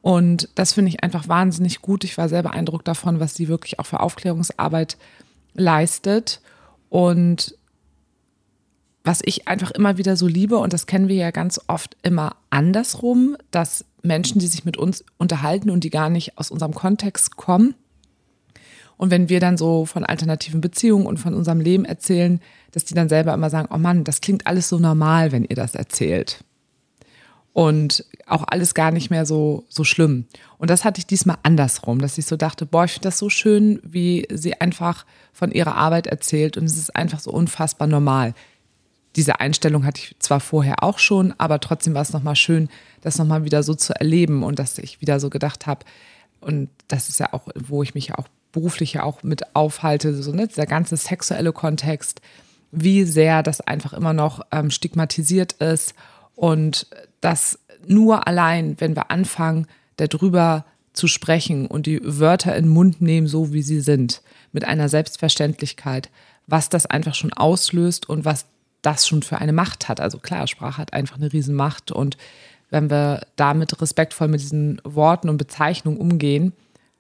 Und 0.02 0.50
das 0.56 0.74
finde 0.74 0.90
ich 0.90 1.04
einfach 1.04 1.28
wahnsinnig 1.28 1.82
gut. 1.82 2.04
Ich 2.04 2.18
war 2.18 2.30
sehr 2.30 2.42
beeindruckt 2.42 2.88
davon, 2.88 3.20
was 3.20 3.36
sie 3.36 3.48
wirklich 3.48 3.80
auch 3.80 3.86
für 3.86 4.00
Aufklärungsarbeit 4.00 4.98
leistet. 5.54 6.42
Und 6.90 7.56
was 9.04 9.22
ich 9.24 9.48
einfach 9.48 9.72
immer 9.72 9.98
wieder 9.98 10.16
so 10.16 10.28
liebe, 10.28 10.58
und 10.58 10.74
das 10.74 10.88
kennen 10.88 11.10
wir 11.10 11.16
ja 11.16 11.32
ganz 11.32 11.60
oft 11.68 11.96
immer 12.02 12.36
andersrum, 12.50 13.38
dass 13.52 13.86
Menschen, 14.02 14.40
die 14.40 14.48
sich 14.48 14.66
mit 14.66 14.78
uns 14.78 15.04
unterhalten 15.18 15.70
und 15.70 15.84
die 15.84 15.90
gar 15.90 16.10
nicht 16.10 16.38
aus 16.38 16.50
unserem 16.50 16.74
Kontext 16.74 17.36
kommen, 17.36 17.76
und 19.00 19.12
wenn 19.12 19.30
wir 19.30 19.40
dann 19.40 19.58
so 19.58 19.86
von 19.86 20.04
alternativen 20.04 20.60
Beziehungen 20.60 21.06
und 21.06 21.22
von 21.22 21.34
unserem 21.34 21.62
Leben 21.62 21.86
erzählen, 21.86 22.42
dass 22.72 22.84
die 22.84 22.96
dann 22.96 23.08
selber 23.08 23.34
immer 23.34 23.50
sagen, 23.50 23.70
oh 23.74 23.78
Mann, 23.78 24.04
das 24.04 24.20
klingt 24.20 24.46
alles 24.46 24.68
so 24.68 24.78
normal, 24.78 25.32
wenn 25.32 25.46
ihr 25.46 25.56
das 25.56 25.74
erzählt. 25.74 26.44
Und 27.54 28.04
auch 28.28 28.44
alles 28.46 28.74
gar 28.74 28.92
nicht 28.92 29.10
mehr 29.10 29.26
so, 29.26 29.64
so 29.70 29.86
schlimm. 29.86 30.26
Und 30.58 30.70
das 30.70 30.84
hatte 30.84 31.00
ich 31.00 31.08
diesmal 31.08 31.38
andersrum, 31.44 32.00
dass 32.00 32.18
ich 32.18 32.26
so 32.26 32.36
dachte, 32.36 32.66
boah, 32.66 32.84
ich 32.84 32.92
finde 32.92 33.08
das 33.08 33.18
so 33.18 33.30
schön, 33.30 33.80
wie 33.84 34.28
sie 34.34 34.60
einfach 34.60 35.06
von 35.32 35.52
ihrer 35.52 35.76
Arbeit 35.76 36.06
erzählt 36.06 36.58
und 36.58 36.66
es 36.66 36.78
ist 36.78 36.94
einfach 36.94 37.22
so 37.22 37.32
unfassbar 37.32 37.88
normal 37.88 38.34
diese 39.16 39.40
Einstellung 39.40 39.86
hatte 39.86 40.02
ich 40.02 40.16
zwar 40.20 40.40
vorher 40.40 40.84
auch 40.84 41.00
schon, 41.00 41.34
aber 41.40 41.60
trotzdem 41.60 41.96
war 41.96 42.04
es 42.04 42.14
nochmal 42.14 42.36
schön, 42.36 42.70
das 43.02 43.18
nochmal 43.18 43.44
wieder 43.44 43.64
so 43.64 43.74
zu 43.74 43.94
erleben 44.00 44.44
und 44.44 44.60
dass 44.60 44.78
ich 44.78 45.02
wieder 45.02 45.20
so 45.20 45.32
gedacht 45.32 45.66
habe, 45.66 45.84
und 46.42 46.70
das 46.88 47.10
ist 47.10 47.20
ja 47.20 47.34
auch, 47.34 47.48
wo 47.56 47.84
ich 47.84 47.96
mich 47.96 48.10
ja 48.10 48.20
auch 48.20 48.28
beruflich 48.52 48.94
ja 48.94 49.04
auch 49.04 49.24
mit 49.24 49.56
aufhalte, 49.56 50.22
so 50.22 50.32
ne, 50.32 50.48
dieser 50.48 50.66
ganze 50.66 50.98
sexuelle 50.98 51.54
Kontext, 51.54 52.22
wie 52.72 53.04
sehr 53.04 53.44
das 53.44 53.62
einfach 53.62 53.94
immer 53.94 54.14
noch 54.14 54.42
ähm, 54.52 54.72
stigmatisiert 54.72 55.54
ist 55.54 55.94
und 56.36 56.88
das 57.22 57.60
nur 57.88 58.28
allein, 58.28 58.76
wenn 58.80 58.96
wir 58.96 59.12
anfangen, 59.12 59.68
darüber 59.98 60.66
zu 60.94 61.08
sprechen 61.08 61.66
und 61.68 61.86
die 61.86 62.00
Wörter 62.04 62.56
in 62.56 62.66
den 62.66 62.74
Mund 62.74 63.02
nehmen, 63.02 63.28
so 63.28 63.54
wie 63.54 63.62
sie 63.62 63.82
sind, 63.82 64.22
mit 64.52 64.66
einer 64.66 64.90
Selbstverständlichkeit, 64.90 66.10
was 66.48 66.70
das 66.70 66.86
einfach 66.86 67.16
schon 67.16 67.34
auslöst 67.34 68.10
und 68.10 68.26
was 68.26 68.46
das 68.82 69.08
schon 69.08 69.24
für 69.24 69.38
eine 69.38 69.54
Macht 69.54 69.90
hat. 69.90 70.00
Also 70.00 70.18
klar, 70.20 70.48
Sprache 70.48 70.78
hat 70.78 70.94
einfach 70.94 71.18
eine 71.18 71.32
Riesenmacht 71.32 71.92
und 71.92 72.18
wenn 72.70 72.90
wir 72.90 73.26
damit 73.36 73.82
respektvoll 73.82 74.28
mit 74.28 74.42
diesen 74.42 74.80
Worten 74.84 75.30
und 75.30 75.38
Bezeichnungen 75.38 76.00
umgehen, 76.00 76.54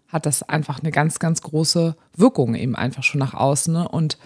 hat 0.10 0.26
das 0.26 0.44
einfach 0.44 0.80
eine 0.80 0.92
ganz, 0.92 1.20
ganz 1.20 1.42
große 1.42 1.96
Wirkung 2.16 2.56
eben 2.56 2.76
einfach 2.76 3.04
schon 3.04 3.20
nach 3.20 3.34
außen. 3.34 3.74
Ne? 3.74 3.88
Und 3.88 4.18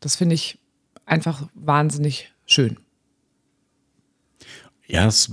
das 0.00 0.16
finde 0.16 0.36
ich 0.36 0.58
einfach 1.04 1.48
wahnsinnig 1.54 2.32
schön. 2.46 2.78
Ja, 4.86 5.04
das 5.04 5.32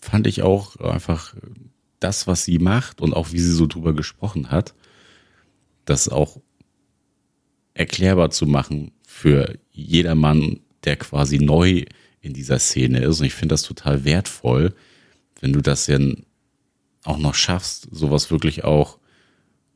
fand 0.00 0.26
ich 0.26 0.42
auch 0.42 0.76
einfach 0.76 1.34
das, 2.00 2.26
was 2.26 2.44
sie 2.44 2.58
macht 2.58 3.00
und 3.00 3.14
auch 3.14 3.32
wie 3.32 3.38
sie 3.38 3.52
so 3.52 3.66
drüber 3.66 3.94
gesprochen 3.94 4.50
hat, 4.50 4.74
das 5.86 6.08
auch 6.08 6.40
erklärbar 7.72 8.30
zu 8.30 8.46
machen 8.46 8.92
für 9.06 9.58
jedermann 9.70 10.60
der 10.84 10.96
quasi 10.96 11.38
neu 11.38 11.84
in 12.20 12.34
dieser 12.34 12.58
Szene 12.58 13.00
ist. 13.00 13.20
Und 13.20 13.26
ich 13.26 13.34
finde 13.34 13.54
das 13.54 13.62
total 13.62 14.04
wertvoll, 14.04 14.74
wenn 15.40 15.52
du 15.52 15.62
das 15.62 15.86
dann 15.86 16.26
auch 17.04 17.18
noch 17.18 17.34
schaffst, 17.34 17.88
sowas 17.90 18.30
wirklich 18.30 18.64
auch 18.64 18.98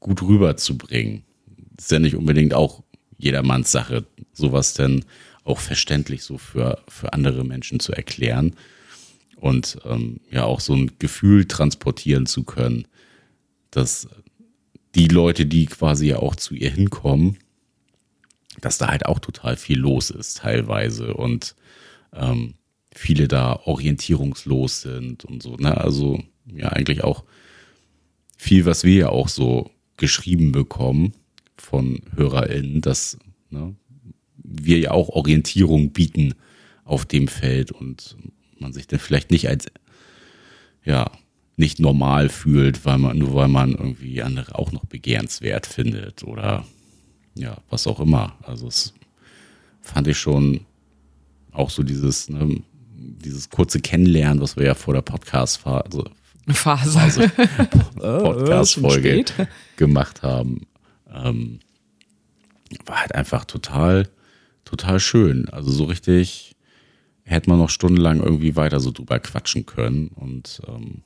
gut 0.00 0.22
rüberzubringen. 0.22 1.24
Ist 1.76 1.90
ja 1.90 1.98
nicht 1.98 2.16
unbedingt 2.16 2.54
auch 2.54 2.82
jedermanns 3.16 3.72
Sache, 3.72 4.04
sowas 4.32 4.74
dann 4.74 5.04
auch 5.44 5.58
verständlich 5.58 6.22
so 6.22 6.38
für, 6.38 6.82
für 6.88 7.12
andere 7.12 7.44
Menschen 7.44 7.80
zu 7.80 7.92
erklären 7.92 8.54
und 9.36 9.78
ähm, 9.84 10.20
ja 10.30 10.44
auch 10.44 10.60
so 10.60 10.74
ein 10.74 10.92
Gefühl 10.98 11.46
transportieren 11.46 12.26
zu 12.26 12.44
können, 12.44 12.86
dass 13.70 14.08
die 14.94 15.08
Leute, 15.08 15.46
die 15.46 15.66
quasi 15.66 16.08
ja 16.08 16.18
auch 16.18 16.36
zu 16.36 16.54
ihr 16.54 16.70
hinkommen, 16.70 17.38
dass 18.60 18.78
da 18.78 18.88
halt 18.88 19.06
auch 19.06 19.18
total 19.18 19.56
viel 19.56 19.78
los 19.78 20.10
ist 20.10 20.38
teilweise 20.38 21.14
und 21.14 21.54
ähm, 22.12 22.54
viele 22.94 23.28
da 23.28 23.60
orientierungslos 23.64 24.82
sind 24.82 25.24
und 25.24 25.42
so. 25.42 25.56
Ne? 25.56 25.76
Also 25.76 26.20
ja, 26.46 26.68
eigentlich 26.70 27.04
auch 27.04 27.24
viel, 28.36 28.64
was 28.64 28.84
wir 28.84 28.94
ja 28.94 29.08
auch 29.10 29.28
so 29.28 29.70
geschrieben 29.98 30.52
bekommen 30.52 31.12
von 31.56 32.00
HörerInnen, 32.16 32.80
dass 32.80 33.18
ne, 33.50 33.74
wir 34.36 34.78
ja 34.78 34.90
auch 34.92 35.10
Orientierung 35.10 35.90
bieten 35.90 36.34
auf 36.84 37.04
dem 37.04 37.28
Feld 37.28 37.70
und 37.70 38.16
man 38.58 38.72
sich 38.72 38.86
dann 38.86 38.98
vielleicht 38.98 39.30
nicht 39.30 39.48
als 39.48 39.66
ja 40.84 41.10
nicht 41.56 41.80
normal 41.80 42.28
fühlt, 42.28 42.84
weil 42.84 42.98
man 42.98 43.18
nur 43.18 43.34
weil 43.34 43.48
man 43.48 43.72
irgendwie 43.72 44.22
andere 44.22 44.54
auch 44.54 44.72
noch 44.72 44.86
begehrenswert 44.86 45.66
findet 45.66 46.22
oder 46.22 46.64
ja, 47.34 47.58
was 47.68 47.86
auch 47.86 48.00
immer. 48.00 48.36
Also 48.42 48.68
es 48.68 48.94
fand 49.80 50.06
ich 50.08 50.18
schon 50.18 50.60
auch 51.52 51.70
so 51.70 51.82
dieses, 51.82 52.28
ne, 52.28 52.62
dieses 52.96 53.50
kurze 53.50 53.80
Kennenlernen, 53.80 54.40
was 54.40 54.56
wir 54.56 54.66
ja 54.66 54.74
vor 54.74 54.94
der 54.94 55.02
Podcast-Phase 55.02 55.84
also 55.84 56.04
Phase. 56.54 56.98
Also 56.98 57.22
Podcast-Folge 57.96 59.24
gemacht 59.76 60.22
haben, 60.22 60.66
ähm, 61.12 61.60
war 62.86 63.00
halt 63.00 63.14
einfach 63.14 63.44
total, 63.44 64.08
total 64.64 65.00
schön. 65.00 65.48
Also 65.48 65.70
so 65.70 65.84
richtig 65.84 66.54
hätte 67.24 67.50
man 67.50 67.58
noch 67.58 67.70
stundenlang 67.70 68.20
irgendwie 68.20 68.56
weiter 68.56 68.80
so 68.80 68.90
drüber 68.90 69.18
quatschen 69.18 69.66
können. 69.66 70.08
Und 70.08 70.62
ähm, 70.66 71.02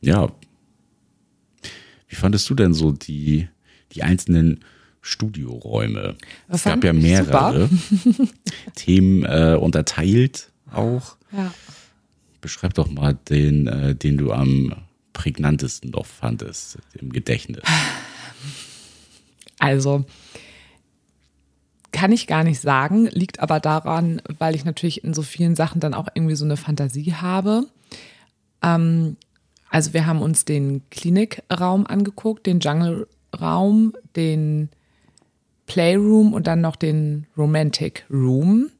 ja, 0.00 0.28
wie 2.08 2.16
fandest 2.16 2.48
du 2.50 2.54
denn 2.54 2.74
so 2.74 2.92
die, 2.92 3.48
die 3.92 4.02
einzelnen 4.02 4.60
Studioräume. 5.04 6.16
Das 6.48 6.60
es 6.60 6.64
gab 6.64 6.82
ja 6.82 6.94
mehrere 6.94 7.68
Themen 8.74 9.24
äh, 9.24 9.56
unterteilt 9.60 10.50
auch. 10.72 11.16
Ja. 11.30 11.52
Beschreib 12.44 12.74
doch 12.74 12.90
mal 12.90 13.14
den, 13.14 13.66
äh, 13.68 13.94
den 13.94 14.18
du 14.18 14.30
am 14.30 14.74
prägnantesten 15.14 15.92
noch 15.92 16.04
fandest 16.04 16.76
im 16.92 17.10
Gedächtnis. 17.10 17.62
Also, 19.58 20.04
kann 21.90 22.12
ich 22.12 22.26
gar 22.26 22.44
nicht 22.44 22.60
sagen, 22.60 23.06
liegt 23.06 23.40
aber 23.40 23.60
daran, 23.60 24.20
weil 24.38 24.54
ich 24.54 24.66
natürlich 24.66 25.04
in 25.04 25.14
so 25.14 25.22
vielen 25.22 25.56
Sachen 25.56 25.80
dann 25.80 25.94
auch 25.94 26.08
irgendwie 26.12 26.34
so 26.34 26.44
eine 26.44 26.58
Fantasie 26.58 27.14
habe. 27.14 27.64
Ähm, 28.62 29.16
also 29.70 29.94
wir 29.94 30.04
haben 30.04 30.20
uns 30.20 30.44
den 30.44 30.82
Klinikraum 30.90 31.86
angeguckt, 31.86 32.44
den 32.44 32.60
Jungle-Raum, 32.60 33.94
den 34.16 34.68
Playroom 35.64 36.34
und 36.34 36.46
dann 36.46 36.60
noch 36.60 36.76
den 36.76 37.26
Romantic 37.38 38.04
Room. 38.10 38.70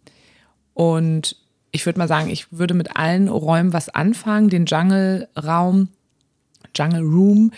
Und 0.75 1.37
ich 1.75 1.87
würde 1.87 1.99
mal 1.99 2.09
sagen, 2.09 2.31
ich 2.31 2.53
würde 2.53 2.75
mit 2.75 2.97
allen 2.97 3.29
Räumen 3.29 3.73
was 3.73 3.89
anfangen. 3.89 4.49
Den 4.49 4.67
Jungle-Raum, 4.67 5.89
Jungle 6.75 7.03
Room, 7.03 7.53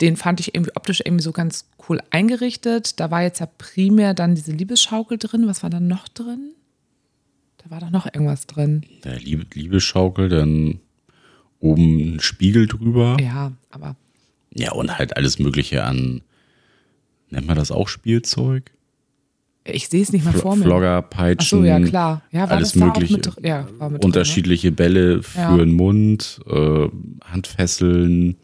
den 0.00 0.16
fand 0.16 0.40
ich 0.40 0.54
irgendwie 0.54 0.76
optisch 0.76 1.00
irgendwie 1.04 1.22
so 1.22 1.32
ganz 1.32 1.68
cool 1.88 2.00
eingerichtet. 2.10 3.00
Da 3.00 3.10
war 3.10 3.22
jetzt 3.22 3.40
ja 3.40 3.46
primär 3.46 4.14
dann 4.14 4.34
diese 4.34 4.52
Liebesschaukel 4.52 5.18
drin. 5.18 5.46
Was 5.46 5.62
war 5.62 5.70
da 5.70 5.80
noch 5.80 6.08
drin? 6.08 6.52
Da 7.58 7.70
war 7.70 7.80
doch 7.80 7.90
noch 7.90 8.06
irgendwas 8.06 8.46
drin. 8.46 8.84
Der 9.04 9.18
Liebe, 9.18 9.46
Liebesschaukel, 9.54 10.28
dann 10.28 10.80
oben 11.58 12.16
ein 12.16 12.20
Spiegel 12.20 12.66
drüber. 12.66 13.16
Ja, 13.20 13.52
aber. 13.70 13.96
Ja, 14.54 14.72
und 14.72 14.98
halt 14.98 15.16
alles 15.16 15.38
Mögliche 15.38 15.84
an 15.84 16.22
Nennt 17.30 17.46
man 17.46 17.56
das 17.56 17.70
auch 17.70 17.88
Spielzeug? 17.88 18.70
Ich 19.70 19.88
sehe 19.88 20.02
es 20.02 20.12
nicht 20.12 20.24
mal 20.24 20.32
vor 20.32 20.56
mir. 20.56 20.64
Flogger, 20.64 21.04
Ach 21.04 21.10
Peitschen, 21.10 21.60
so, 21.60 21.64
ja 21.64 21.80
klar. 21.80 22.22
Ja, 22.30 22.42
war 22.48 22.52
alles 22.56 22.74
mögliche. 22.74 23.14
mit, 23.14 23.30
ja, 23.42 23.66
mit 23.88 24.04
unterschiedliche 24.04 24.72
Bälle 24.72 25.22
für 25.22 25.38
Ja. 25.38 25.56
den 25.56 25.72
Mund, 25.72 26.40
äh, 26.48 26.88
Handfesseln, 27.24 28.36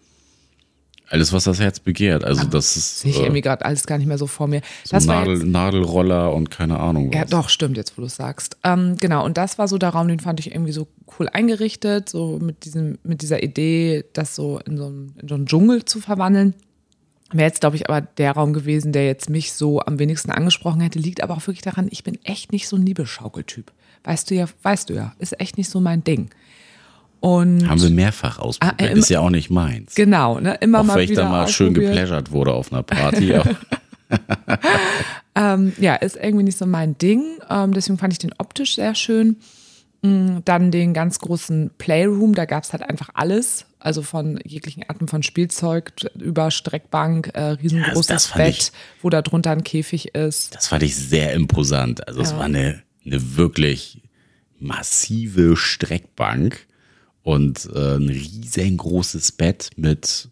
alles, 1.11 1.33
was 1.33 1.45
das 1.45 1.61
Herz 1.61 1.81
begehrt. 1.81 2.25
Also 2.25 2.45
das 2.47 2.77
ist 2.77 3.01
Sehe 3.01 3.11
ich 3.11 3.19
äh, 3.19 3.23
irgendwie 3.25 3.43
gerade 3.43 3.65
alles 3.65 3.87
gar 3.87 3.99
nicht 3.99 4.07
mehr 4.07 4.19
so 4.19 4.27
vor 4.27 4.47
mir. 4.49 4.63
so 4.85 4.97
Nadel, 4.97 5.35
jetzt, 5.37 5.47
Nadelroller 5.47 6.33
und 6.33 6.51
keine 6.51 6.81
Ahnung 6.81 7.09
was. 7.11 7.15
ja, 7.17 7.25
doch, 7.27 7.49
stimmt, 7.51 7.77
jetzt 7.77 7.97
wo 7.97 8.01
du 8.03 8.07
es 8.07 8.17
sagst. 8.17 8.57
Ähm, 8.65 8.97
genau, 8.99 9.25
und 9.25 9.37
das 9.37 9.59
war 9.59 9.69
so 9.69 9.79
der 9.79 9.91
Raum, 9.91 10.09
den 10.09 10.19
fand 10.19 10.41
ich 10.41 10.51
irgendwie 10.53 10.73
so 10.73 10.89
cool 11.19 11.29
eingerichtet, 11.33 12.09
so 12.09 12.39
mit, 12.43 12.65
diesem, 12.65 12.99
mit 13.05 13.23
dieser 13.23 13.43
Idee, 13.43 14.05
das 14.15 14.35
so 14.35 14.59
in 14.67 14.77
so, 14.79 14.87
einen, 14.87 15.15
in 15.21 15.29
so 15.29 15.35
einen 15.35 15.47
Dschungel 15.47 15.85
zu 15.85 16.01
verwandeln. 16.01 16.55
Wäre 17.35 17.49
jetzt, 17.49 17.61
glaube 17.61 17.77
ich, 17.77 17.88
aber 17.88 18.01
der 18.01 18.33
Raum 18.33 18.53
gewesen, 18.53 18.92
der 18.92 19.07
jetzt 19.07 19.29
mich 19.29 19.53
so 19.53 19.81
am 19.81 19.99
wenigsten 19.99 20.31
angesprochen 20.31 20.81
hätte, 20.81 20.99
liegt 20.99 21.23
aber 21.23 21.35
auch 21.35 21.47
wirklich 21.47 21.62
daran, 21.62 21.88
ich 21.90 22.05
bin 22.05 22.18
echt 22.25 22.53
nicht 22.53 22.68
so 22.68 22.77
ein 22.77 22.87
Liebeschaukeltyp. 22.87 23.73
Weißt 24.05 24.31
du 24.31 24.35
ja, 24.35 24.47
weißt 24.62 24.90
du 24.90 24.94
ja, 24.94 25.14
ist 25.18 25.40
echt 25.40 25.59
nicht 25.59 25.68
so 25.68 25.81
mein 25.81 26.05
Ding. 26.05 26.31
Und 27.20 27.68
Haben 27.68 27.83
wir 27.83 27.90
mehrfach 27.90 28.38
ausprobiert. 28.38 28.81
Ah, 28.81 28.85
äh, 28.85 28.99
ist 28.99 29.09
ja 29.09 29.20
auch 29.20 29.31
nicht 29.31 29.51
meins. 29.51 29.94
genau, 29.94 30.38
ne, 30.40 30.57
immer 30.61 30.81
Auch 30.81 30.85
mal 30.85 30.97
wenn 30.97 31.05
ich 31.05 31.11
wieder 31.11 31.23
da 31.23 31.31
mal 31.31 31.49
schön 31.49 31.75
gepläschert 31.75 32.31
wurde 32.31 32.53
auf 32.53 32.73
einer 32.73 32.83
Party. 32.83 33.35
Ähm, 35.35 35.73
ja, 35.79 35.97
ist 35.97 36.16
irgendwie 36.16 36.44
nicht 36.44 36.59
so 36.59 36.66
mein 36.66 36.97
Ding. 36.99 37.25
Ähm, 37.51 37.73
deswegen 37.73 37.99
fand 37.99 38.12
ich 38.12 38.18
den 38.18 38.33
optisch 38.38 38.77
sehr 38.77 38.94
schön. 38.94 39.37
Mm, 40.03 40.38
Dann 40.44 40.70
den 40.70 40.94
ganz 40.94 41.18
großen 41.18 41.70
Playroom, 41.79 42.35
da 42.35 42.44
gab 42.44 42.62
es 42.62 42.73
halt 42.73 42.88
einfach 42.88 43.11
alles. 43.14 43.66
Also 43.85 44.01
von 44.03 44.40
jeglichen 44.44 44.83
Arten 44.88 45.09
von 45.09 45.23
Spielzeug 45.23 45.92
über 46.18 46.51
Streckbank, 46.51 47.31
äh, 47.35 47.42
riesengroßes 47.42 48.27
fand 48.27 48.44
Bett, 48.44 48.57
ich- 48.59 48.73
wo 49.03 49.11
da 49.11 49.20
drunter 49.20 49.51
ein 49.51 49.62
Käfig 49.62 50.14
ist. 50.14 50.55
das 50.55 50.68
fand 50.68 50.83
ich 50.83 50.97
sehr 50.97 51.35
imposant. 51.35 52.09
Also 52.09 52.23
es 52.23 52.31
Ja. 52.31 52.38
war 52.38 52.44
eine, 52.47 52.83
eine 53.05 53.37
wirklich 53.37 54.01
massive 54.59 55.57
Streckbank 55.57 56.66
und 57.23 57.68
äh, 57.75 57.97
ein 57.97 58.09
riesengroßes 58.09 59.33
Bett 59.33 59.70
mit, 59.77 60.29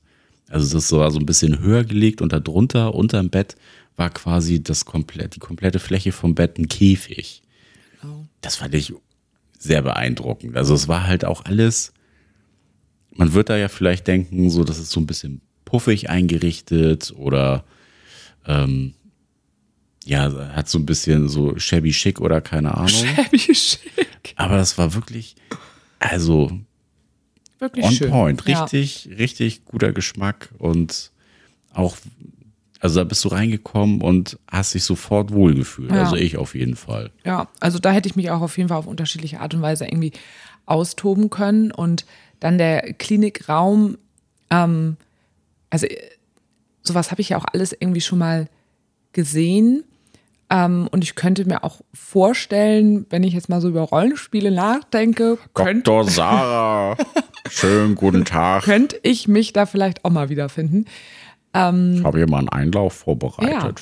also 0.49 0.75
das 0.75 0.91
war 0.93 1.11
so 1.11 1.19
ein 1.19 1.27
bisschen 1.27 1.59
höher 1.61 1.85
gelegt 1.85 2.23
und 2.23 2.33
darunter, 2.33 2.95
unter 2.95 3.19
dem 3.21 3.31
Bett, 3.31 3.57
war 3.97 4.09
quasi 4.11 4.63
das 4.63 4.87
komplett, 4.87 5.37
die 5.37 5.41
komplette 5.41 5.79
Fläche 5.79 6.13
vom 6.13 6.35
Bett 6.35 6.59
ein 6.59 6.69
Käfig. 6.69 7.43
Das 8.41 8.57
fand 8.57 8.75
ich 8.75 8.93
sehr 9.59 9.83
beeindruckend. 9.83 10.57
Also 10.57 10.75
es 10.75 10.89
war 10.89 11.07
halt 11.07 11.25
auch 11.27 11.45
alles, 11.45 11.93
man 13.15 13.33
wird 13.33 13.49
da 13.51 13.57
ja 13.57 13.69
vielleicht 13.69 14.07
denken, 14.07 14.51
so, 14.51 14.65
das 14.65 14.79
ist 14.79 14.91
so 14.91 15.01
ein 15.01 15.07
bisschen 15.07 15.41
puffig 15.65 16.11
eingerichtet 16.11 17.13
oder 17.17 17.65
ähm, 18.47 18.95
ja, 20.05 20.55
hat 20.55 20.69
so 20.69 20.79
ein 20.79 20.87
bisschen 20.87 21.29
so 21.29 21.57
shabby 21.59 21.93
chic 21.93 22.21
oder 22.21 22.41
keine 22.41 22.77
Ahnung. 22.77 22.91
Wie 23.31 23.55
schick. 23.55 24.35
Aber 24.37 24.57
das 24.57 24.77
war 24.79 24.95
wirklich, 24.95 25.37
also 25.99 26.51
Wirklich 27.59 27.85
on 27.85 27.93
schön. 27.93 28.11
point. 28.11 28.49
Ja. 28.49 28.65
Richtig, 28.65 29.09
richtig 29.19 29.65
guter 29.65 29.93
Geschmack 29.93 30.49
und 30.59 31.13
auch, 31.73 31.97
also 32.81 32.99
da 32.99 33.05
bist 33.05 33.25
du 33.25 33.29
reingekommen 33.29 34.01
und 34.01 34.39
hast 34.51 34.75
dich 34.75 34.83
sofort 34.83 35.33
wohlgefühlt. 35.33 35.93
Ja. 35.93 36.03
Also 36.03 36.17
ich 36.17 36.37
auf 36.37 36.57
jeden 36.57 36.75
Fall. 36.75 37.11
Ja, 37.25 37.49
also 37.61 37.79
da 37.79 37.93
hätte 37.93 38.09
ich 38.09 38.17
mich 38.17 38.31
auch 38.33 38.41
auf 38.41 38.59
jeden 38.59 38.69
Fall 38.69 38.79
auf 38.79 38.89
unterschiedliche 38.89 39.39
Art 39.39 39.55
und 39.55 39.63
Weise 39.63 39.85
irgendwie 39.85 40.13
austoben 40.67 41.31
können. 41.31 41.71
Und 41.71 42.05
dann 42.43 42.59
der 42.59 42.93
Klinikraum, 42.95 43.99
ähm, 44.51 44.97
also 45.71 45.87
äh, 45.87 45.97
sowas 46.83 47.11
habe 47.11 47.21
ich 47.21 47.31
ja 47.31 47.39
auch 47.39 47.45
alles 47.53 47.73
irgendwie 47.73 48.01
schon 48.01 48.19
mal 48.19 48.49
gesehen. 49.13 49.85
Ähm, 50.51 50.89
und 50.91 51.05
ich 51.05 51.15
könnte 51.15 51.45
mir 51.47 51.63
auch 51.63 51.81
vorstellen, 51.95 53.07
wenn 53.11 53.23
ich 53.23 53.33
jetzt 53.33 53.49
mal 53.49 53.61
so 53.61 53.69
über 53.69 53.83
Rollenspiele 53.83 54.51
nachdenke, 54.51 55.39
könnte 55.55 55.85
Dr. 55.85 56.11
Sarah, 56.11 56.97
schönen 57.49 57.95
guten 57.95 58.25
Tag. 58.25 58.65
könnte 58.65 58.99
ich 59.03 59.29
mich 59.29 59.53
da 59.53 59.65
vielleicht 59.65 60.05
auch 60.05 60.11
mal 60.11 60.29
wiederfinden. 60.29 60.87
Ich 61.55 61.59
habe 61.59 62.17
hier 62.17 62.31
mal 62.31 62.39
einen 62.39 62.49
Einlauf 62.49 62.95
vorbereitet 62.95 63.79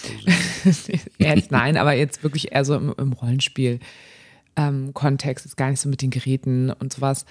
Sie. 0.64 1.00
jetzt 1.18 1.52
nein, 1.52 1.76
aber 1.76 1.92
jetzt 1.92 2.24
wirklich 2.24 2.50
eher 2.50 2.64
so 2.64 2.74
im, 2.74 2.92
im 2.98 3.12
Rollenspiel. 3.12 3.78
Ähm, 4.56 4.92
ist 4.92 5.56
gar 5.56 5.70
nicht 5.70 5.80
so 5.80 5.88
mit 5.88 6.02
den 6.02 6.10
Geräten 6.10 6.70
und 6.70 6.92
sowas. 6.92 7.26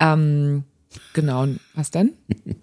Ähm, 0.00 0.64
genau, 1.12 1.46
was 1.74 1.90
denn? 1.90 2.12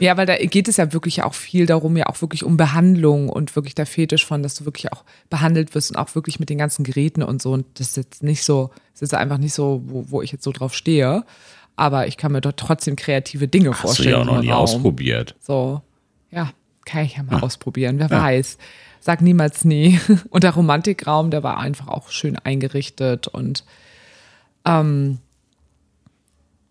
Ja, 0.00 0.16
weil 0.16 0.24
da 0.24 0.34
geht 0.38 0.66
es 0.66 0.78
ja 0.78 0.94
wirklich 0.94 1.22
auch 1.22 1.34
viel 1.34 1.66
darum, 1.66 1.94
ja 1.94 2.06
auch 2.06 2.22
wirklich 2.22 2.42
um 2.42 2.56
Behandlung 2.56 3.28
und 3.28 3.54
wirklich 3.54 3.74
der 3.74 3.84
Fetisch 3.84 4.24
von, 4.24 4.42
dass 4.42 4.54
du 4.54 4.64
wirklich 4.64 4.90
auch 4.94 5.04
behandelt 5.28 5.74
wirst 5.74 5.90
und 5.90 5.96
auch 5.98 6.14
wirklich 6.14 6.40
mit 6.40 6.48
den 6.48 6.56
ganzen 6.56 6.84
Geräten 6.84 7.22
und 7.22 7.42
so. 7.42 7.52
Und 7.52 7.66
das 7.78 7.88
ist 7.88 7.96
jetzt 7.98 8.22
nicht 8.22 8.42
so, 8.42 8.70
das 8.94 9.02
ist 9.02 9.14
einfach 9.14 9.36
nicht 9.36 9.52
so, 9.52 9.82
wo, 9.84 10.06
wo 10.08 10.22
ich 10.22 10.32
jetzt 10.32 10.42
so 10.44 10.52
drauf 10.52 10.74
stehe. 10.74 11.22
Aber 11.76 12.06
ich 12.06 12.16
kann 12.16 12.32
mir 12.32 12.40
dort 12.40 12.56
trotzdem 12.58 12.96
kreative 12.96 13.46
Dinge 13.46 13.72
Hast 13.72 13.78
du 13.82 13.86
vorstellen. 13.88 14.10
ja 14.10 14.18
auch 14.22 14.24
noch 14.24 14.40
nie 14.40 14.48
Raum. 14.50 14.62
ausprobiert. 14.62 15.34
So, 15.38 15.82
ja, 16.30 16.50
kann 16.86 17.04
ich 17.04 17.18
ja 17.18 17.22
mal 17.22 17.40
ausprobieren. 17.40 17.98
Wer 17.98 18.10
weiß. 18.10 18.56
Sag 19.00 19.20
niemals 19.20 19.66
nie. 19.66 20.00
Und 20.30 20.44
der 20.44 20.54
Romantikraum, 20.54 21.30
der 21.30 21.42
war 21.42 21.58
einfach 21.58 21.88
auch 21.88 22.08
schön 22.08 22.38
eingerichtet 22.38 23.28
und 23.28 23.64
ähm, 24.64 25.18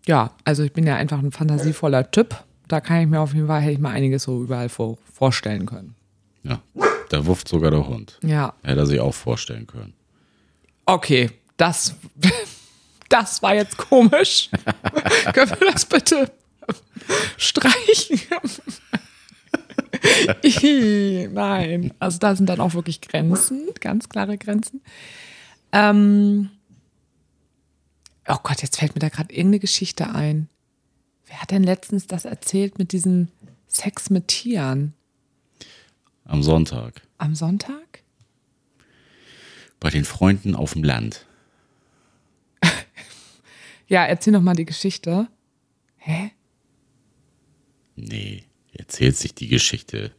ja, 0.06 0.32
also 0.44 0.62
ich 0.62 0.72
bin 0.72 0.86
ja 0.86 0.96
einfach 0.96 1.18
ein 1.18 1.32
fantasievoller 1.32 2.10
Typ. 2.10 2.34
Da 2.68 2.80
kann 2.80 3.00
ich 3.02 3.08
mir 3.08 3.20
auf 3.20 3.34
jeden 3.34 3.46
Fall, 3.46 3.60
hätte 3.60 3.72
ich 3.72 3.78
mal 3.78 3.90
einiges 3.92 4.22
so 4.24 4.42
überall 4.42 4.68
vor, 4.68 4.98
vorstellen 5.12 5.66
können. 5.66 5.94
Ja, 6.42 6.60
da 7.10 7.26
wurft 7.26 7.48
sogar 7.48 7.70
der 7.70 7.86
Hund. 7.86 8.18
Ja, 8.22 8.54
Hätte 8.62 8.80
er 8.80 8.86
sich 8.86 9.00
auch 9.00 9.14
vorstellen 9.14 9.66
können. 9.66 9.92
okay, 10.86 11.30
das, 11.56 11.94
das 13.08 13.42
war 13.42 13.54
jetzt 13.54 13.76
komisch. 13.76 14.50
Können 15.34 15.50
wir 15.60 15.72
das 15.72 15.84
bitte 15.84 16.30
streichen? 17.36 18.20
Nein, 21.34 21.92
also 21.98 22.18
da 22.18 22.34
sind 22.36 22.48
dann 22.48 22.60
auch 22.60 22.74
wirklich 22.74 23.00
Grenzen, 23.00 23.68
ganz 23.80 24.08
klare 24.08 24.38
Grenzen. 24.38 24.80
Ähm, 25.72 26.50
oh 28.32 28.38
Gott, 28.42 28.62
jetzt 28.62 28.78
fällt 28.78 28.94
mir 28.94 29.00
da 29.00 29.08
gerade 29.08 29.32
irgendeine 29.32 29.60
Geschichte 29.60 30.10
ein. 30.14 30.48
Wer 31.26 31.40
hat 31.42 31.50
denn 31.50 31.62
letztens 31.62 32.06
das 32.06 32.24
erzählt 32.24 32.78
mit 32.78 32.92
diesem 32.92 33.28
Sex 33.66 34.10
mit 34.10 34.28
Tieren 34.28 34.94
Am 36.24 36.42
Sonntag. 36.42 37.02
am 37.18 37.34
Sonntag? 37.34 38.02
Bei 39.78 39.90
den 39.90 40.04
Freunden 40.04 40.54
auf 40.54 40.72
dem 40.74 40.84
Land. 40.84 41.26
Ja, 43.88 44.04
erzähl 44.06 44.32
noch 44.32 44.40
mal 44.42 44.54
die 44.54 44.66
Geschichte. 44.66 45.26
Hä? 45.96 46.30
Nee, 47.96 48.44
erzählt 48.72 49.16
sich 49.16 49.34
die 49.34 49.48
Geschichte. 49.48 50.12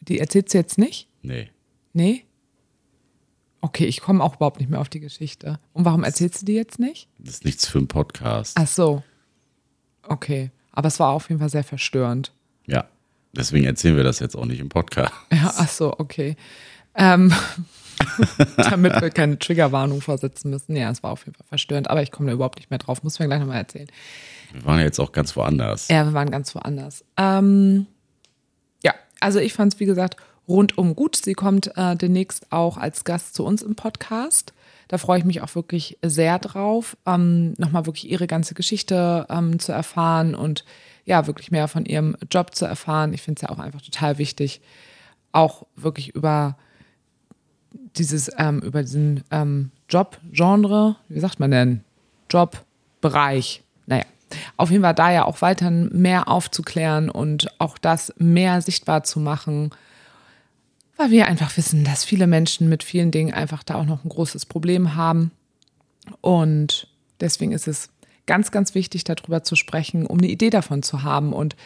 Die 0.00 0.20
erzählst 0.20 0.54
du 0.54 0.58
jetzt 0.58 0.78
nicht? 0.78 1.06
Nee. 1.20 1.50
Nee? 1.92 2.24
Okay, 3.64 3.86
ich 3.86 4.02
komme 4.02 4.22
auch 4.22 4.36
überhaupt 4.36 4.60
nicht 4.60 4.68
mehr 4.68 4.78
auf 4.78 4.90
die 4.90 5.00
Geschichte. 5.00 5.58
Und 5.72 5.86
warum 5.86 6.04
erzählst 6.04 6.42
du 6.42 6.44
die 6.44 6.52
jetzt 6.52 6.78
nicht? 6.78 7.08
Das 7.18 7.36
ist 7.36 7.46
nichts 7.46 7.66
für 7.66 7.78
einen 7.78 7.88
Podcast. 7.88 8.58
Ach 8.60 8.66
so. 8.66 9.02
Okay. 10.06 10.50
Aber 10.72 10.88
es 10.88 11.00
war 11.00 11.12
auf 11.12 11.30
jeden 11.30 11.38
Fall 11.40 11.48
sehr 11.48 11.64
verstörend. 11.64 12.30
Ja. 12.66 12.84
Deswegen 13.32 13.64
erzählen 13.64 13.96
wir 13.96 14.04
das 14.04 14.18
jetzt 14.18 14.36
auch 14.36 14.44
nicht 14.44 14.60
im 14.60 14.68
Podcast. 14.68 15.14
Ja, 15.32 15.50
ach 15.56 15.68
so, 15.70 15.94
okay. 15.96 16.36
Ähm, 16.94 17.32
damit 18.58 19.00
wir 19.00 19.08
keine 19.08 19.38
Triggerwarnung 19.38 20.02
vorsetzen 20.02 20.50
müssen. 20.50 20.76
Ja, 20.76 20.90
es 20.90 21.02
war 21.02 21.12
auf 21.12 21.24
jeden 21.24 21.34
Fall 21.34 21.46
verstörend, 21.46 21.88
aber 21.88 22.02
ich 22.02 22.10
komme 22.10 22.28
da 22.28 22.34
überhaupt 22.34 22.58
nicht 22.58 22.68
mehr 22.68 22.78
drauf. 22.78 23.02
Muss 23.02 23.18
mir 23.18 23.28
gleich 23.28 23.40
nochmal 23.40 23.56
erzählen. 23.56 23.88
Wir 24.52 24.66
waren 24.66 24.78
ja 24.78 24.84
jetzt 24.84 25.00
auch 25.00 25.12
ganz 25.12 25.34
woanders. 25.36 25.88
Ja, 25.88 26.04
wir 26.04 26.12
waren 26.12 26.30
ganz 26.30 26.54
woanders. 26.54 27.02
Ähm, 27.16 27.86
ja, 28.84 28.92
also 29.20 29.38
ich 29.38 29.54
fand 29.54 29.72
es, 29.72 29.80
wie 29.80 29.86
gesagt, 29.86 30.18
rundum 30.48 30.94
gut. 30.94 31.16
Sie 31.16 31.34
kommt 31.34 31.76
äh, 31.76 31.96
demnächst 31.96 32.52
auch 32.52 32.76
als 32.76 33.04
Gast 33.04 33.34
zu 33.34 33.44
uns 33.44 33.62
im 33.62 33.74
Podcast. 33.74 34.52
Da 34.88 34.98
freue 34.98 35.18
ich 35.18 35.24
mich 35.24 35.40
auch 35.40 35.54
wirklich 35.54 35.98
sehr 36.02 36.38
drauf, 36.38 36.96
ähm, 37.06 37.54
nochmal 37.56 37.86
wirklich 37.86 38.10
ihre 38.10 38.26
ganze 38.26 38.54
Geschichte 38.54 39.26
ähm, 39.30 39.58
zu 39.58 39.72
erfahren 39.72 40.34
und 40.34 40.64
ja, 41.06 41.26
wirklich 41.26 41.50
mehr 41.50 41.68
von 41.68 41.84
ihrem 41.84 42.16
Job 42.30 42.54
zu 42.54 42.64
erfahren. 42.64 43.12
Ich 43.12 43.22
finde 43.22 43.38
es 43.38 43.42
ja 43.42 43.54
auch 43.54 43.58
einfach 43.58 43.82
total 43.82 44.18
wichtig, 44.18 44.60
auch 45.32 45.66
wirklich 45.76 46.14
über 46.14 46.56
dieses, 47.96 48.30
ähm, 48.38 48.60
über 48.60 48.82
diesen 48.82 49.24
ähm, 49.30 49.70
Jobgenre, 49.88 50.96
wie 51.08 51.20
sagt 51.20 51.40
man 51.40 51.50
denn? 51.50 51.84
Jobbereich. 52.30 53.62
Naja, 53.86 54.04
auf 54.56 54.70
jeden 54.70 54.82
Fall 54.82 54.94
da 54.94 55.12
ja 55.12 55.24
auch 55.24 55.42
weiterhin 55.42 55.90
mehr 55.92 56.28
aufzuklären 56.28 57.10
und 57.10 57.48
auch 57.58 57.78
das 57.78 58.12
mehr 58.18 58.62
sichtbar 58.62 59.04
zu 59.04 59.20
machen, 59.20 59.70
weil 60.96 61.10
wir 61.10 61.26
einfach 61.26 61.56
wissen, 61.56 61.84
dass 61.84 62.04
viele 62.04 62.26
Menschen 62.26 62.68
mit 62.68 62.84
vielen 62.84 63.10
Dingen 63.10 63.34
einfach 63.34 63.62
da 63.62 63.76
auch 63.76 63.86
noch 63.86 64.04
ein 64.04 64.08
großes 64.08 64.46
Problem 64.46 64.94
haben. 64.94 65.30
Und 66.20 66.88
deswegen 67.20 67.52
ist 67.52 67.68
es 67.68 67.90
ganz, 68.26 68.50
ganz 68.50 68.74
wichtig, 68.74 69.04
darüber 69.04 69.42
zu 69.42 69.56
sprechen, 69.56 70.06
um 70.06 70.18
eine 70.18 70.28
Idee 70.28 70.50
davon 70.50 70.82
zu 70.82 71.02
haben 71.02 71.32
und 71.32 71.56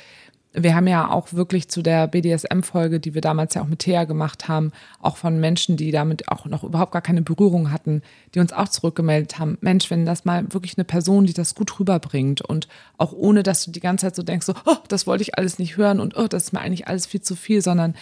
wir 0.52 0.74
haben 0.74 0.86
ja 0.86 1.10
auch 1.10 1.32
wirklich 1.32 1.68
zu 1.68 1.82
der 1.82 2.06
BDSM-Folge, 2.06 3.00
die 3.00 3.14
wir 3.14 3.20
damals 3.20 3.54
ja 3.54 3.62
auch 3.62 3.66
mit 3.66 3.80
Thea 3.80 4.04
gemacht 4.04 4.48
haben, 4.48 4.72
auch 5.00 5.16
von 5.16 5.38
Menschen, 5.38 5.76
die 5.76 5.90
damit 5.90 6.28
auch 6.28 6.46
noch 6.46 6.64
überhaupt 6.64 6.92
gar 6.92 7.02
keine 7.02 7.22
Berührung 7.22 7.70
hatten, 7.70 8.02
die 8.34 8.40
uns 8.40 8.52
auch 8.52 8.68
zurückgemeldet 8.68 9.38
haben, 9.38 9.58
Mensch, 9.60 9.90
wenn 9.90 10.06
das 10.06 10.24
mal 10.24 10.52
wirklich 10.52 10.78
eine 10.78 10.84
Person, 10.84 11.26
die 11.26 11.34
das 11.34 11.54
gut 11.54 11.78
rüberbringt 11.78 12.40
und 12.40 12.66
auch 12.96 13.12
ohne, 13.12 13.42
dass 13.42 13.64
du 13.64 13.70
die 13.70 13.80
ganze 13.80 14.06
Zeit 14.06 14.16
so 14.16 14.22
denkst, 14.22 14.46
so, 14.46 14.54
oh, 14.64 14.76
das 14.88 15.06
wollte 15.06 15.22
ich 15.22 15.36
alles 15.36 15.58
nicht 15.58 15.76
hören 15.76 16.00
und 16.00 16.16
oh, 16.16 16.28
das 16.28 16.44
ist 16.44 16.52
mir 16.52 16.60
eigentlich 16.60 16.88
alles 16.88 17.06
viel 17.06 17.20
zu 17.20 17.36
viel, 17.36 17.60
sondern 17.60 17.94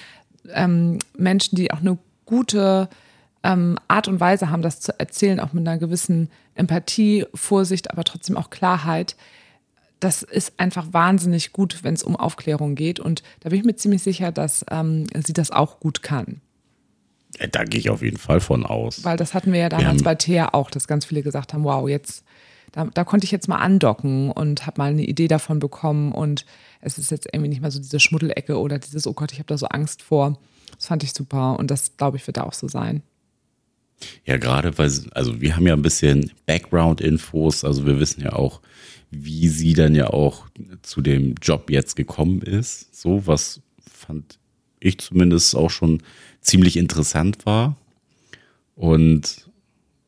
ähm, 0.54 0.98
Menschen, 1.16 1.56
die 1.56 1.70
auch 1.72 1.80
eine 1.80 1.98
gute 2.24 2.88
ähm, 3.42 3.78
Art 3.88 4.08
und 4.08 4.20
Weise 4.20 4.50
haben, 4.50 4.62
das 4.62 4.80
zu 4.80 4.98
erzählen, 4.98 5.40
auch 5.40 5.52
mit 5.52 5.66
einer 5.66 5.78
gewissen 5.78 6.30
Empathie, 6.54 7.26
Vorsicht, 7.34 7.90
aber 7.90 8.04
trotzdem 8.04 8.36
auch 8.36 8.50
Klarheit, 8.50 9.16
das 10.00 10.22
ist 10.22 10.54
einfach 10.58 10.92
wahnsinnig 10.92 11.52
gut, 11.52 11.82
wenn 11.82 11.94
es 11.94 12.02
um 12.02 12.16
Aufklärung 12.16 12.74
geht. 12.74 13.00
Und 13.00 13.22
da 13.40 13.48
bin 13.48 13.58
ich 13.58 13.64
mir 13.64 13.76
ziemlich 13.76 14.02
sicher, 14.02 14.30
dass 14.30 14.64
ähm, 14.70 15.06
sie 15.24 15.32
das 15.32 15.50
auch 15.50 15.80
gut 15.80 16.02
kann. 16.02 16.40
Ja, 17.38 17.46
da 17.46 17.64
gehe 17.64 17.80
ich 17.80 17.90
auf 17.90 18.02
jeden 18.02 18.18
Fall 18.18 18.40
von 18.40 18.64
aus. 18.64 19.04
Weil 19.04 19.16
das 19.16 19.34
hatten 19.34 19.52
wir 19.52 19.60
ja 19.60 19.68
damals 19.68 20.00
wir 20.00 20.04
bei 20.04 20.14
Thea 20.14 20.52
auch, 20.52 20.70
dass 20.70 20.86
ganz 20.86 21.04
viele 21.04 21.22
gesagt 21.22 21.54
haben, 21.54 21.64
wow, 21.64 21.88
jetzt, 21.88 22.24
da, 22.72 22.86
da 22.92 23.04
konnte 23.04 23.24
ich 23.24 23.30
jetzt 23.30 23.48
mal 23.48 23.56
andocken 23.56 24.30
und 24.30 24.66
habe 24.66 24.80
mal 24.80 24.90
eine 24.90 25.04
Idee 25.04 25.28
davon 25.28 25.58
bekommen. 25.58 26.12
Und 26.12 26.44
es 26.80 26.98
ist 26.98 27.10
jetzt 27.10 27.28
irgendwie 27.32 27.48
nicht 27.48 27.60
mehr 27.60 27.70
so 27.70 27.78
diese 27.78 28.00
Schmuddelecke 28.00 28.58
oder 28.58 28.78
dieses, 28.78 29.06
oh 29.06 29.12
Gott, 29.12 29.32
ich 29.32 29.38
habe 29.38 29.48
da 29.48 29.58
so 29.58 29.66
Angst 29.66 30.02
vor. 30.02 30.38
Das 30.76 30.86
fand 30.86 31.02
ich 31.02 31.12
super 31.12 31.58
und 31.58 31.70
das, 31.70 31.96
glaube 31.96 32.16
ich, 32.16 32.26
wird 32.26 32.36
da 32.36 32.44
auch 32.44 32.52
so 32.52 32.68
sein. 32.68 33.02
Ja, 34.24 34.36
gerade 34.36 34.76
weil, 34.76 34.90
also 35.12 35.40
wir 35.40 35.56
haben 35.56 35.66
ja 35.66 35.72
ein 35.72 35.82
bisschen 35.82 36.32
Background-Infos, 36.44 37.64
also 37.64 37.86
wir 37.86 37.98
wissen 37.98 38.22
ja 38.22 38.32
auch, 38.34 38.60
wie 39.10 39.48
sie 39.48 39.72
dann 39.72 39.94
ja 39.94 40.08
auch 40.08 40.46
zu 40.82 41.00
dem 41.00 41.34
Job 41.40 41.70
jetzt 41.70 41.96
gekommen 41.96 42.42
ist. 42.42 42.94
So, 42.94 43.26
was 43.26 43.60
fand 43.90 44.38
ich 44.80 44.98
zumindest 44.98 45.56
auch 45.56 45.70
schon 45.70 46.02
ziemlich 46.40 46.76
interessant 46.76 47.46
war. 47.46 47.76
Und 48.74 49.48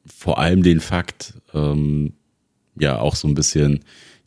vor 0.06 0.38
allem 0.38 0.62
den 0.62 0.80
Fakt, 0.80 1.34
ähm, 1.54 2.12
ja, 2.78 2.98
auch 2.98 3.16
so 3.16 3.26
ein 3.28 3.34
bisschen 3.34 3.80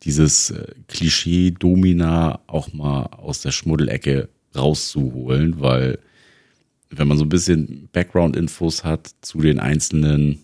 dieses 0.03 0.51
äh, 0.51 0.73
Klischee 0.87 1.51
Domina 1.51 2.39
auch 2.47 2.73
mal 2.73 3.03
aus 3.05 3.41
der 3.41 3.51
Schmuddelecke 3.51 4.29
rauszuholen, 4.55 5.59
weil 5.59 5.99
wenn 6.89 7.07
man 7.07 7.17
so 7.17 7.23
ein 7.23 7.29
bisschen 7.29 7.89
Background-Infos 7.93 8.83
hat 8.83 9.11
zu 9.21 9.39
den 9.41 9.59
einzelnen, 9.59 10.39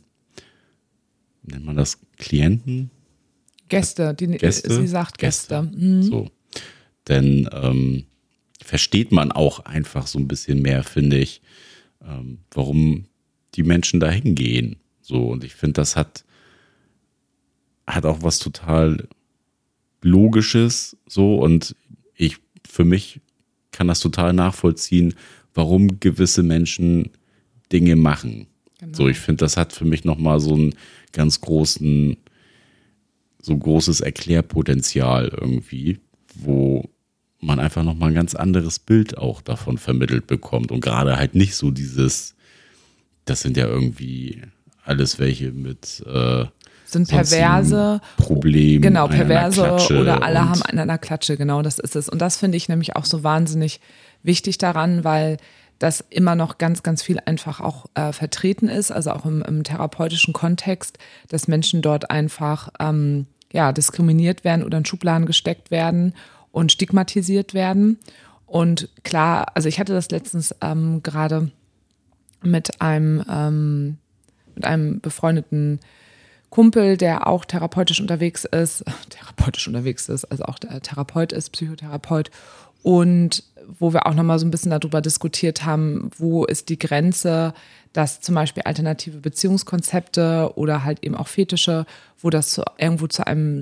nennt 1.44 1.66
man 1.66 1.76
das 1.76 2.00
Klienten, 2.18 2.90
Gäste, 3.70 4.14
die, 4.14 4.28
Gäste? 4.28 4.74
sie 4.74 4.88
sagt 4.88 5.18
Gäste. 5.18 5.62
Gäste. 5.62 5.78
Mhm. 5.78 6.04
So. 6.04 6.32
Denn 7.08 7.50
ähm, 7.52 8.06
versteht 8.64 9.12
man 9.12 9.32
auch 9.32 9.60
einfach 9.66 10.08
so 10.08 10.20
ein 10.20 10.28
bisschen 10.28 10.62
mehr, 10.62 10.84
finde 10.84 11.18
ich, 11.18 11.42
ähm, 12.06 12.40
warum 12.52 13.06
die 13.56 13.64
Menschen 13.64 14.00
da 14.00 14.10
hingehen. 14.10 14.78
So, 15.02 15.28
und 15.30 15.44
ich 15.44 15.56
finde, 15.56 15.74
das 15.74 15.96
hat, 15.96 16.26
hat 17.86 18.06
auch 18.06 18.22
was 18.22 18.40
total 18.40 19.08
Logisches, 20.08 20.98
so, 21.08 21.36
und 21.36 21.76
ich, 22.16 22.38
für 22.68 22.86
mich 22.86 23.22
kann 23.72 23.88
das 23.88 24.00
total 24.00 24.34
nachvollziehen, 24.34 25.14
warum 25.54 26.00
gewisse 26.00 26.44
Menschen 26.44 27.12
Dinge 27.72 27.96
machen. 27.96 28.48
Genau. 28.80 28.96
So, 28.96 29.08
ich 29.08 29.20
finde, 29.20 29.40
das 29.40 29.58
hat 29.58 29.74
für 29.74 29.86
mich 29.86 30.04
nochmal 30.04 30.40
so 30.40 30.54
einen 30.54 30.76
ganz 31.12 31.42
großen 31.42 32.18
so 33.48 33.58
großes 33.58 34.02
Erklärpotenzial 34.02 35.30
irgendwie, 35.30 36.00
wo 36.36 36.90
man 37.40 37.60
einfach 37.60 37.84
nochmal 37.84 38.10
ein 38.10 38.16
ganz 38.16 38.36
anderes 38.36 38.78
Bild 38.78 39.18
auch 39.18 39.42
davon 39.42 39.78
vermittelt 39.78 40.28
bekommt 40.28 40.72
und 40.72 40.82
gerade 40.82 41.18
halt 41.18 41.34
nicht 41.34 41.56
so 41.56 41.72
dieses, 41.72 42.36
das 43.26 43.42
sind 43.42 43.58
ja 43.58 43.68
irgendwie 43.68 44.42
alles 44.84 45.20
welche 45.20 45.52
mit 45.52 46.04
äh, 46.06 46.46
sind 46.88 47.10
perverse 47.10 48.02
Probleme. 48.18 48.82
Genau, 48.82 49.08
perverse 49.08 49.78
oder 49.94 50.24
alle 50.24 50.50
haben 50.50 50.62
an 50.62 50.80
einer 50.80 50.98
Klatsche, 50.98 51.38
genau, 51.38 51.62
das 51.62 51.80
ist 51.80 51.96
es. 51.96 52.10
Und 52.10 52.20
das 52.20 52.38
finde 52.38 52.58
ich 52.58 52.70
nämlich 52.70 52.96
auch 52.96 53.06
so 53.06 53.24
wahnsinnig 53.24 53.82
wichtig 54.24 54.58
daran, 54.58 55.04
weil 55.04 55.38
das 55.80 56.04
immer 56.10 56.36
noch 56.36 56.58
ganz, 56.58 56.82
ganz 56.84 57.04
viel 57.04 57.20
einfach 57.26 57.60
auch 57.60 57.86
äh, 57.94 58.12
vertreten 58.12 58.68
ist, 58.68 58.92
also 58.92 59.12
auch 59.12 59.26
im, 59.26 59.44
im, 59.44 59.64
therapeutischen 59.64 60.34
Kontext, 60.34 60.98
dass 61.28 61.48
Menschen 61.48 61.82
dort 61.82 62.10
einfach 62.10 62.70
ähm, 62.80 63.28
ja, 63.52 63.72
diskriminiert 63.72 64.44
werden 64.44 64.64
oder 64.64 64.80
in 64.80 64.86
Schubladen 64.86 65.26
gesteckt 65.26 65.70
werden 65.70 66.14
und 66.52 66.72
stigmatisiert 66.72 67.54
werden. 67.54 68.00
Und 68.48 68.90
klar, 69.04 69.48
also 69.54 69.70
ich 69.70 69.80
hatte 69.80 69.94
das 69.94 70.10
letztens 70.10 70.56
ähm, 70.62 71.04
gerade 71.04 71.52
mit 72.42 72.82
einem, 72.82 73.24
ähm, 73.30 73.98
mit 74.56 74.66
einem 74.66 75.00
befreundeten 75.00 75.80
Kumpel, 76.50 76.98
der 76.98 77.28
auch 77.28 77.46
therapeutisch 77.46 78.00
unterwegs 78.00 78.46
ist, 78.46 78.84
therapeutisch 79.10 79.68
unterwegs 79.68 80.10
ist, 80.10 80.26
also 80.26 80.44
auch 80.46 80.60
der 80.60 80.82
Therapeut 80.82 81.32
ist, 81.32 81.52
Psychotherapeut. 81.52 82.32
Und 82.84 83.44
wo 83.80 83.92
wir 83.92 84.08
auch 84.08 84.14
nochmal 84.14 84.40
so 84.40 84.46
ein 84.46 84.52
bisschen 84.52 84.72
darüber 84.72 85.02
diskutiert 85.02 85.66
haben, 85.66 86.10
wo 86.18 86.46
ist 86.46 86.70
die 86.70 86.80
Grenze, 86.80 87.54
dass 87.92 88.22
zum 88.22 88.36
Beispiel 88.36 88.64
alternative 88.64 89.18
Beziehungskonzepte 89.18 90.54
oder 90.56 90.84
halt 90.84 91.04
eben 91.04 91.16
auch 91.16 91.28
Fetische, 91.28 91.86
wo 92.22 92.30
das 92.30 92.62
irgendwo 92.78 93.08
zu 93.08 93.26
einem 93.28 93.62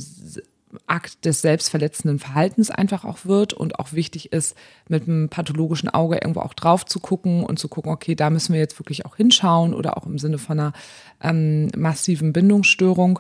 Akt 0.88 1.26
des 1.26 1.42
selbstverletzenden 1.42 2.20
Verhaltens 2.20 2.70
einfach 2.70 3.06
auch 3.06 3.26
wird 3.26 3.54
und 3.54 3.80
auch 3.80 3.94
wichtig 3.94 4.32
ist, 4.32 4.56
mit 4.88 5.04
einem 5.04 5.30
pathologischen 5.30 5.90
Auge 5.90 6.18
irgendwo 6.18 6.42
auch 6.42 6.54
drauf 6.54 6.86
zu 6.86 7.00
gucken 7.00 7.44
und 7.44 7.60
zu 7.60 7.68
gucken, 7.68 7.92
okay, 7.92 8.16
da 8.16 8.30
müssen 8.30 8.54
wir 8.54 8.60
jetzt 8.60 8.80
wirklich 8.80 9.06
auch 9.06 9.16
hinschauen 9.16 9.74
oder 9.74 9.98
auch 9.98 10.06
im 10.06 10.18
Sinne 10.18 10.38
von 10.38 10.60
einer 10.60 10.74
ähm, 11.22 11.70
massiven 11.76 12.34
Bindungsstörung. 12.34 13.20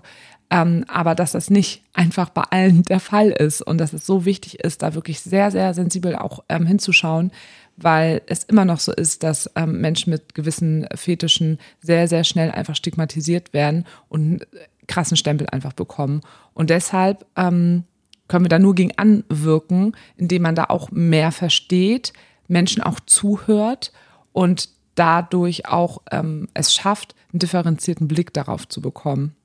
Ähm, 0.52 0.86
aber 0.88 1.15
dass 1.15 1.32
das 1.32 1.50
nicht 1.50 1.84
einfach 1.94 2.30
bei 2.30 2.44
allen 2.44 2.84
der 2.84 3.00
Fall 3.00 3.32
ist 3.32 3.62
und 3.62 3.80
dass 3.80 3.94
es 3.94 4.06
so 4.06 4.26
wichtig 4.26 4.60
ist, 4.60 4.84
da 4.84 4.94
wirklich 4.94 5.20
sehr, 5.20 5.50
sehr 5.50 5.74
sensibel 5.74 6.15
auch 6.15 6.44
ähm, 6.50 6.68
hinzuschauen, 6.68 7.32
weil 7.78 8.22
es 8.28 8.44
immer 8.44 8.63
noch 8.63 8.80
so 8.80 8.94
ist, 8.94 9.24
dass 9.24 9.50
ähm, 9.56 9.82
Menschen 9.82 10.12
mit 10.12 10.36
gewissen 10.36 10.88
Fetischen 10.94 11.58
sehr, 11.82 12.08
sehr 12.08 12.24
schnell 12.24 12.52
einfach 12.52 12.76
stigmatisiert 12.76 13.54
werden 13.54 13.86
und 14.08 14.22
einen 14.22 14.39
krassen 14.88 15.17
Stempel 15.17 15.48
einfach 15.50 15.74
bekommen. 15.74 16.21
Und 16.54 16.69
deshalb 16.69 17.26
ähm, 17.36 17.84
können 18.28 18.45
wir 18.45 18.50
da 18.50 18.60
nur 18.60 18.76
gegen 18.76 18.98
anwirken, 18.98 19.95
indem 20.17 20.43
man 20.43 20.56
da 20.56 20.65
auch 20.65 20.91
mehr 20.91 21.32
versteht, 21.32 22.13
Menschen 22.48 22.82
auch 22.84 23.00
zuhört 23.00 23.91
und 24.32 24.69
dadurch 24.95 25.67
auch 25.67 26.02
ähm, 26.12 26.48
es 26.54 26.74
schafft, 26.74 27.15
einen 27.32 27.39
differenzierten 27.39 28.08
Blick 28.08 28.34
darauf 28.34 28.67
zu 28.67 28.82
bekommen. 28.82 29.36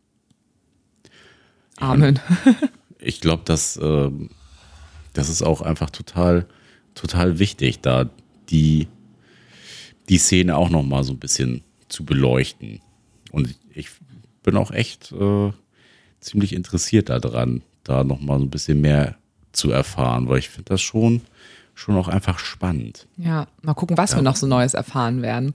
Amen. 1.76 2.18
Ich 3.02 3.22
glaube, 3.22 3.44
dass 3.46 3.78
äh, 3.78 4.10
das 5.14 5.30
ist 5.30 5.40
auch 5.42 5.62
einfach 5.62 5.88
total, 5.88 6.46
total 6.94 7.38
wichtig, 7.38 7.80
da 7.80 8.10
die, 8.50 8.88
die 10.10 10.18
Szene 10.18 10.54
auch 10.54 10.68
noch 10.68 10.82
mal 10.82 11.02
so 11.02 11.12
ein 11.12 11.18
bisschen 11.18 11.62
zu 11.88 12.04
beleuchten. 12.04 12.80
Und 13.30 13.56
ich 13.74 13.88
bin 14.42 14.56
auch 14.56 14.70
echt 14.70 15.12
äh, 15.12 15.52
ziemlich 16.20 16.54
interessiert 16.54 17.08
daran, 17.08 17.62
da 17.84 18.04
noch 18.04 18.20
mal 18.20 18.38
so 18.38 18.44
ein 18.44 18.50
bisschen 18.50 18.80
mehr 18.80 19.16
zu 19.52 19.70
erfahren, 19.70 20.28
weil 20.28 20.38
ich 20.38 20.48
finde 20.48 20.70
das 20.70 20.80
schon, 20.80 21.22
schon 21.74 21.96
auch 21.96 22.08
einfach 22.08 22.38
spannend. 22.38 23.06
Ja, 23.16 23.46
mal 23.62 23.74
gucken, 23.74 23.96
was 23.96 24.12
ja. 24.12 24.18
wir 24.18 24.22
noch 24.22 24.36
so 24.36 24.46
Neues 24.46 24.74
erfahren 24.74 25.22
werden. 25.22 25.54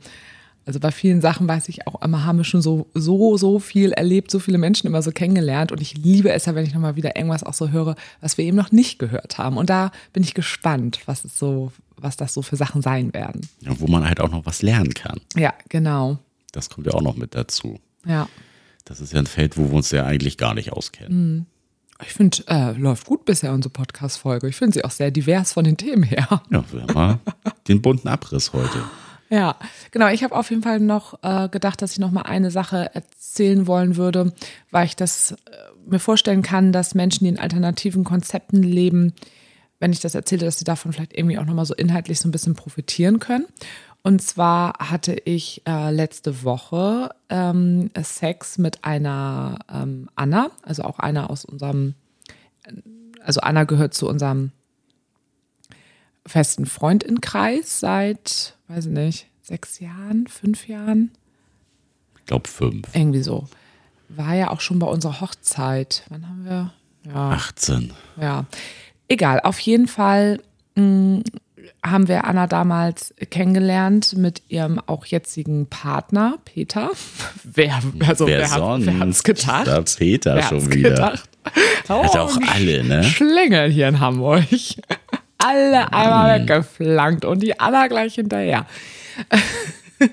Also 0.65 0.79
bei 0.79 0.91
vielen 0.91 1.21
Sachen 1.21 1.47
weiß 1.47 1.69
ich 1.69 1.85
auch 1.85 2.01
immer, 2.01 2.25
haben 2.25 2.37
wir 2.39 2.43
schon 2.43 2.61
so, 2.61 2.87
so, 2.95 3.37
so 3.37 3.59
viel 3.59 3.91
erlebt, 3.91 4.31
so 4.31 4.39
viele 4.39 4.57
Menschen 4.57 4.87
immer 4.87 5.03
so 5.03 5.11
kennengelernt. 5.11 5.71
Und 5.71 5.79
ich 5.79 5.95
liebe 5.95 6.31
es 6.31 6.45
ja, 6.45 6.55
wenn 6.55 6.65
ich 6.65 6.73
nochmal 6.73 6.95
wieder 6.95 7.15
irgendwas 7.15 7.43
auch 7.43 7.53
so 7.53 7.69
höre, 7.69 7.95
was 8.19 8.39
wir 8.39 8.45
eben 8.45 8.57
noch 8.57 8.71
nicht 8.71 8.97
gehört 8.97 9.37
haben. 9.37 9.57
Und 9.57 9.69
da 9.69 9.91
bin 10.11 10.23
ich 10.23 10.33
gespannt, 10.33 11.01
was 11.05 11.23
es 11.23 11.37
so, 11.37 11.71
was 11.97 12.17
das 12.17 12.33
so 12.33 12.41
für 12.41 12.55
Sachen 12.55 12.81
sein 12.81 13.13
werden. 13.13 13.47
Ja, 13.61 13.79
wo 13.79 13.85
man 13.85 14.07
halt 14.07 14.19
auch 14.19 14.31
noch 14.31 14.47
was 14.47 14.63
lernen 14.63 14.95
kann. 14.95 15.21
Ja, 15.35 15.53
genau. 15.69 16.17
Das 16.51 16.71
kommt 16.71 16.87
ja 16.87 16.93
auch 16.93 17.01
noch 17.01 17.15
mit 17.15 17.35
dazu. 17.35 17.79
Ja. 18.07 18.27
Das 18.85 19.01
ist 19.01 19.13
ja 19.13 19.19
ein 19.19 19.25
Feld, 19.25 19.57
wo 19.57 19.69
wir 19.69 19.73
uns 19.73 19.91
ja 19.91 20.05
eigentlich 20.05 20.37
gar 20.37 20.53
nicht 20.53 20.71
auskennen. 20.71 21.47
Ich 22.01 22.13
finde, 22.13 22.37
äh, 22.47 22.73
läuft 22.73 23.07
gut 23.07 23.25
bisher 23.25 23.53
unsere 23.53 23.71
Podcast-Folge. 23.71 24.47
Ich 24.47 24.55
finde 24.55 24.73
sie 24.73 24.85
auch 24.85 24.91
sehr 24.91 25.11
divers 25.11 25.53
von 25.53 25.63
den 25.63 25.77
Themen 25.77 26.03
her. 26.03 26.41
Ja, 26.51 26.63
wir 26.71 26.81
haben 26.81 26.93
mal 26.93 27.19
den 27.67 27.81
bunten 27.81 28.07
Abriss 28.07 28.53
heute. 28.53 28.83
Ja, 29.29 29.55
genau. 29.91 30.09
Ich 30.09 30.23
habe 30.23 30.35
auf 30.35 30.49
jeden 30.49 30.61
Fall 30.61 30.79
noch 30.79 31.17
äh, 31.23 31.49
gedacht, 31.49 31.81
dass 31.81 31.93
ich 31.93 31.99
noch 31.99 32.11
mal 32.11 32.23
eine 32.23 32.51
Sache 32.51 32.93
erzählen 32.93 33.65
wollen 33.65 33.95
würde, 33.95 34.33
weil 34.71 34.85
ich 34.85 34.95
das 34.95 35.31
äh, 35.31 35.35
mir 35.87 35.99
vorstellen 35.99 36.43
kann, 36.43 36.71
dass 36.71 36.95
Menschen, 36.95 37.23
die 37.23 37.29
in 37.29 37.39
alternativen 37.39 38.03
Konzepten 38.03 38.61
leben, 38.61 39.13
wenn 39.79 39.91
ich 39.91 39.99
das 39.99 40.15
erzähle, 40.15 40.45
dass 40.45 40.59
sie 40.59 40.65
davon 40.65 40.93
vielleicht 40.93 41.17
irgendwie 41.17 41.37
auch 41.37 41.45
noch 41.45 41.53
mal 41.53 41.65
so 41.65 41.73
inhaltlich 41.73 42.19
so 42.19 42.27
ein 42.27 42.31
bisschen 42.31 42.55
profitieren 42.55 43.19
können. 43.19 43.45
Und 44.05 44.21
zwar 44.21 44.73
hatte 44.77 45.13
ich 45.25 45.63
äh, 45.65 45.89
letzte 45.89 46.43
Woche 46.43 47.09
ähm, 47.29 47.89
Sex 47.99 48.59
mit 48.59 48.83
einer 48.85 49.57
ähm, 49.67 50.11
Anna, 50.13 50.51
also 50.61 50.83
auch 50.83 50.99
einer 50.99 51.31
aus 51.31 51.43
unserem, 51.43 51.95
also 53.21 53.39
Anna 53.39 53.63
gehört 53.63 53.95
zu 53.95 54.07
unserem 54.07 54.51
festen 56.23 56.67
Freundinnenkreis 56.67 57.79
seit, 57.79 58.55
weiß 58.67 58.85
ich 58.85 58.91
nicht, 58.91 59.27
sechs 59.41 59.79
Jahren, 59.79 60.27
fünf 60.27 60.67
Jahren. 60.67 61.09
Ich 62.19 62.27
glaube 62.27 62.47
fünf. 62.47 62.87
Irgendwie 62.93 63.23
so. 63.23 63.47
War 64.09 64.35
ja 64.35 64.51
auch 64.51 64.61
schon 64.61 64.77
bei 64.77 64.85
unserer 64.85 65.19
Hochzeit. 65.19 66.03
Wann 66.09 66.29
haben 66.29 66.45
wir? 66.45 66.73
Ja. 67.07 67.31
18. 67.31 67.91
Ja. 68.21 68.45
Egal, 69.07 69.39
auf 69.39 69.57
jeden 69.57 69.87
Fall 69.87 70.41
mh, 70.75 71.23
haben 71.83 72.07
wir 72.07 72.25
Anna 72.25 72.47
damals 72.47 73.13
kennengelernt 73.29 74.15
mit 74.17 74.41
ihrem 74.49 74.79
auch 74.85 75.05
jetzigen 75.05 75.67
Partner, 75.67 76.37
Peter. 76.45 76.91
Wer, 77.43 77.81
also 78.07 78.27
wer 78.27 78.39
wer, 78.39 78.51
hat, 78.51 78.57
sonst? 78.57 78.85
wer 78.85 78.99
hat's 78.99 79.23
gedacht? 79.23 79.67
Da 79.67 79.81
Peter 79.81 80.35
wer 80.35 80.43
schon 80.43 80.73
wieder. 80.73 80.89
gedacht? 80.89 81.29
Hat 81.87 81.89
auch 81.89 82.37
alle, 82.53 82.83
ne? 82.83 83.03
Schlängel 83.03 83.69
hier 83.69 83.87
in 83.87 83.99
Hamburg. 83.99 84.45
Alle 85.37 85.93
einmal 85.93 86.39
weggeflankt 86.39 87.23
und 87.23 87.43
die 87.43 87.59
Anna 87.59 87.85
gleich 87.87 88.15
hinterher. 88.15 88.65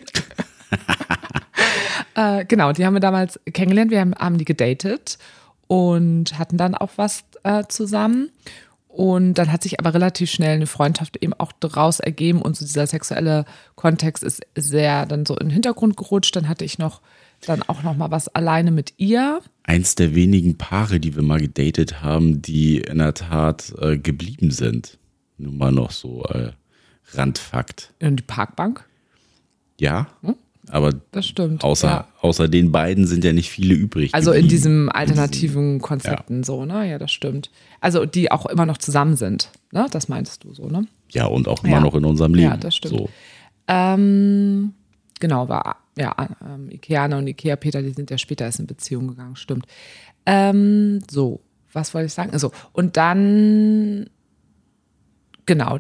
äh, 2.15 2.45
genau, 2.45 2.73
die 2.73 2.85
haben 2.85 2.95
wir 2.95 3.01
damals 3.01 3.41
kennengelernt. 3.51 3.91
Wir 3.91 4.01
haben, 4.01 4.15
haben 4.15 4.37
die 4.37 4.45
gedatet 4.45 5.17
und 5.69 6.39
hatten 6.39 6.59
dann 6.59 6.75
auch 6.75 6.91
was 6.97 7.25
äh, 7.45 7.65
zusammen. 7.69 8.31
Und 8.93 9.35
dann 9.35 9.51
hat 9.51 9.63
sich 9.63 9.81
aber 9.81 9.95
relativ 9.95 10.31
schnell 10.31 10.57
eine 10.57 10.67
Freundschaft 10.67 11.17
eben 11.23 11.33
auch 11.33 11.53
daraus 11.53 11.99
ergeben 11.99 12.43
und 12.43 12.57
so 12.57 12.67
dieser 12.67 12.87
sexuelle 12.87 13.47
Kontext 13.75 14.23
ist 14.23 14.43
sehr 14.55 15.07
dann 15.07 15.25
so 15.25 15.35
in 15.35 15.47
den 15.47 15.53
Hintergrund 15.53 15.97
gerutscht. 15.97 16.37
Dann 16.37 16.47
hatte 16.47 16.67
ich 16.67 16.79
noch 16.79 17.01
dann 17.41 17.63
auch 17.63 17.83
noch 17.83 17.97
mal 17.97 18.11
was 18.11 18.29
alleine 18.29 18.71
mit 18.71 18.93
ihr. 18.99 19.41
Eins 19.63 19.95
der 19.95 20.15
wenigen 20.15 20.59
Paare, 20.59 21.01
die 21.01 21.17
wir 21.17 21.23
mal 21.23 21.41
gedatet 21.41 22.03
haben, 22.03 22.43
die 22.43 22.79
in 22.79 22.99
der 22.99 23.15
Tat 23.15 23.73
äh, 23.81 23.97
geblieben 23.97 24.51
sind. 24.51 24.99
Nur 25.39 25.53
mal 25.55 25.73
noch 25.73 25.91
so 25.91 26.25
äh, 26.25 26.53
Randfakt. 27.13 27.95
In 27.99 28.17
die 28.17 28.23
Parkbank. 28.23 28.87
Ja, 29.81 30.09
aber 30.69 30.93
Das 31.11 31.27
stimmt. 31.27 31.65
außer, 31.65 31.89
ja. 31.89 32.09
außer 32.21 32.49
den 32.49 32.71
beiden 32.73 33.07
sind 33.07 33.25
ja 33.25 33.33
nicht 33.33 33.51
viele 33.51 33.75
übrig. 33.75 34.15
Also 34.15 34.33
in 34.33 34.49
diesem 34.49 34.89
alternativen 34.91 35.81
Konzepten 35.81 36.45
so, 36.45 36.65
ne? 36.65 36.89
Ja, 36.89 36.99
das 36.99 37.11
stimmt. 37.13 37.51
Also 37.81 38.07
die 38.07 38.31
auch 38.31 38.47
immer 38.47 38.65
noch 38.67 38.79
zusammen 38.79 39.17
sind, 39.17 39.51
ne? 39.73 39.87
Das 39.91 40.09
meintest 40.09 40.45
du 40.45 40.55
so, 40.55 40.69
ne? 40.69 40.87
Ja, 41.11 41.27
und 41.27 41.49
auch 41.49 41.65
immer 41.65 41.75
Ja. 41.75 41.81
noch 41.81 41.95
in 41.95 42.05
unserem 42.05 42.35
Leben. 42.35 42.51
Ja, 42.51 42.57
das 42.57 42.77
stimmt. 42.77 42.95
So. 42.97 43.09
Ähm, 43.69 44.73
genau, 45.21 45.49
war, 45.49 45.77
ja, 45.99 46.15
ähm, 46.45 46.71
Ikeana 46.71 47.19
und 47.19 47.27
Ikea 47.27 47.57
Peter, 47.57 47.83
die 47.83 47.91
sind 47.91 48.11
ja 48.11 48.19
später 48.19 48.45
erst 48.45 48.61
in 48.61 48.67
Beziehung 48.67 49.09
gegangen, 49.09 49.37
stimmt. 49.37 49.67
Ähm, 50.27 51.01
so, 51.11 51.41
was 51.73 51.93
wollte 51.95 52.07
ich 52.07 52.13
sagen? 52.13 52.31
Also, 52.33 52.53
und 52.73 52.97
dann, 52.97 54.09
genau, 55.47 55.79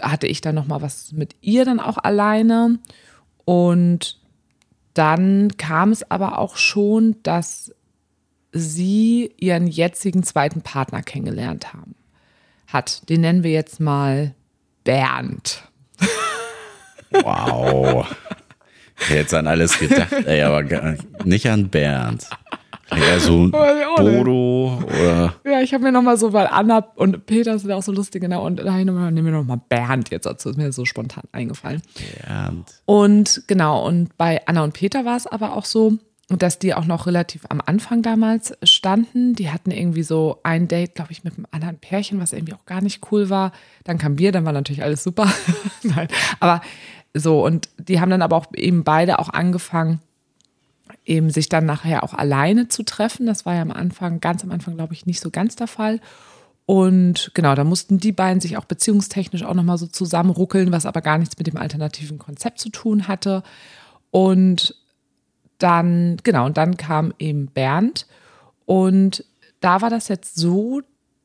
hatte 0.00 0.26
ich 0.26 0.40
dann 0.40 0.54
nochmal 0.54 0.82
was 0.82 1.12
mit 1.12 1.34
ihr 1.40 1.64
dann 1.64 1.80
auch 1.80 1.98
alleine. 1.98 2.78
Und 3.44 4.19
dann 4.94 5.56
kam 5.56 5.92
es 5.92 6.10
aber 6.10 6.38
auch 6.38 6.56
schon, 6.56 7.16
dass 7.22 7.74
sie 8.52 9.32
ihren 9.38 9.66
jetzigen 9.66 10.22
zweiten 10.22 10.62
Partner 10.62 11.02
kennengelernt 11.02 11.72
haben. 11.72 11.94
Hat. 12.66 13.08
Den 13.08 13.22
nennen 13.22 13.42
wir 13.42 13.52
jetzt 13.52 13.80
mal 13.80 14.34
Bernd. 14.84 15.64
Wow. 17.10 18.06
Ich 18.98 19.08
hätte 19.08 19.18
jetzt 19.20 19.34
an 19.34 19.46
alles 19.46 19.78
gedacht, 19.78 20.12
ey, 20.12 20.42
aber 20.42 20.96
nicht 21.24 21.48
an 21.48 21.68
Bernd. 21.68 22.28
Eher 22.90 23.20
so. 23.20 23.48
Bodo 23.96 24.82
oder 24.84 25.34
Ja, 25.44 25.60
ich 25.60 25.72
habe 25.74 25.84
mir 25.84 25.92
nochmal 25.92 26.16
so, 26.16 26.32
weil 26.32 26.46
Anna 26.46 26.86
und 26.96 27.26
Peter 27.26 27.58
sind 27.58 27.70
auch 27.72 27.82
so 27.82 27.92
lustig, 27.92 28.22
genau. 28.22 28.44
Und 28.44 28.56
da 28.56 28.70
habe 28.70 28.80
ich 28.80 28.86
nochmal, 28.86 29.12
nehmen 29.12 29.26
wir 29.26 29.38
nochmal 29.38 29.60
Bernd 29.68 30.10
jetzt 30.10 30.26
dazu. 30.26 30.50
Ist 30.50 30.56
mir 30.56 30.72
so 30.72 30.84
spontan 30.84 31.24
eingefallen. 31.32 31.82
Bernd. 32.26 32.82
Und 32.86 33.42
genau, 33.46 33.86
und 33.86 34.16
bei 34.16 34.46
Anna 34.46 34.64
und 34.64 34.72
Peter 34.72 35.04
war 35.04 35.16
es 35.16 35.26
aber 35.26 35.56
auch 35.56 35.64
so, 35.64 35.98
dass 36.28 36.58
die 36.58 36.74
auch 36.74 36.84
noch 36.84 37.06
relativ 37.06 37.42
am 37.48 37.60
Anfang 37.64 38.02
damals 38.02 38.54
standen. 38.62 39.34
Die 39.34 39.50
hatten 39.50 39.70
irgendwie 39.70 40.04
so 40.04 40.38
ein 40.42 40.68
Date, 40.68 40.94
glaube 40.94 41.12
ich, 41.12 41.24
mit 41.24 41.36
einem 41.36 41.46
anderen 41.50 41.78
Pärchen, 41.78 42.20
was 42.20 42.32
irgendwie 42.32 42.54
auch 42.54 42.66
gar 42.66 42.80
nicht 42.80 43.10
cool 43.10 43.30
war. 43.30 43.52
Dann 43.84 43.98
kam 43.98 44.16
Bier, 44.16 44.30
dann 44.30 44.44
war 44.44 44.52
natürlich 44.52 44.82
alles 44.82 45.02
super. 45.02 45.30
Nein, 45.82 46.08
aber 46.38 46.60
so, 47.14 47.44
und 47.44 47.68
die 47.78 48.00
haben 48.00 48.10
dann 48.10 48.22
aber 48.22 48.36
auch 48.36 48.46
eben 48.54 48.84
beide 48.84 49.18
auch 49.18 49.30
angefangen, 49.30 50.00
eben 51.10 51.28
sich 51.28 51.48
dann 51.48 51.66
nachher 51.66 52.04
auch 52.04 52.14
alleine 52.14 52.68
zu 52.68 52.84
treffen. 52.84 53.26
Das 53.26 53.44
war 53.44 53.54
ja 53.54 53.62
am 53.62 53.72
Anfang, 53.72 54.20
ganz 54.20 54.44
am 54.44 54.52
Anfang, 54.52 54.76
glaube 54.76 54.94
ich, 54.94 55.06
nicht 55.06 55.20
so 55.20 55.30
ganz 55.30 55.56
der 55.56 55.66
Fall. 55.66 56.00
Und 56.66 57.32
genau, 57.34 57.56
da 57.56 57.64
mussten 57.64 57.98
die 57.98 58.12
beiden 58.12 58.40
sich 58.40 58.56
auch 58.56 58.64
beziehungstechnisch 58.64 59.42
auch 59.42 59.54
nochmal 59.54 59.76
so 59.76 59.88
zusammenruckeln, 59.88 60.70
was 60.70 60.86
aber 60.86 61.00
gar 61.00 61.18
nichts 61.18 61.36
mit 61.36 61.48
dem 61.48 61.56
alternativen 61.56 62.18
Konzept 62.18 62.60
zu 62.60 62.68
tun 62.68 63.08
hatte. 63.08 63.42
Und 64.12 64.76
dann, 65.58 66.18
genau, 66.22 66.46
und 66.46 66.56
dann 66.56 66.76
kam 66.76 67.12
eben 67.18 67.48
Bernd. 67.48 68.06
Und 68.66 69.24
da 69.58 69.82
war 69.82 69.90
das 69.90 70.06
jetzt 70.06 70.36
so, 70.36 70.80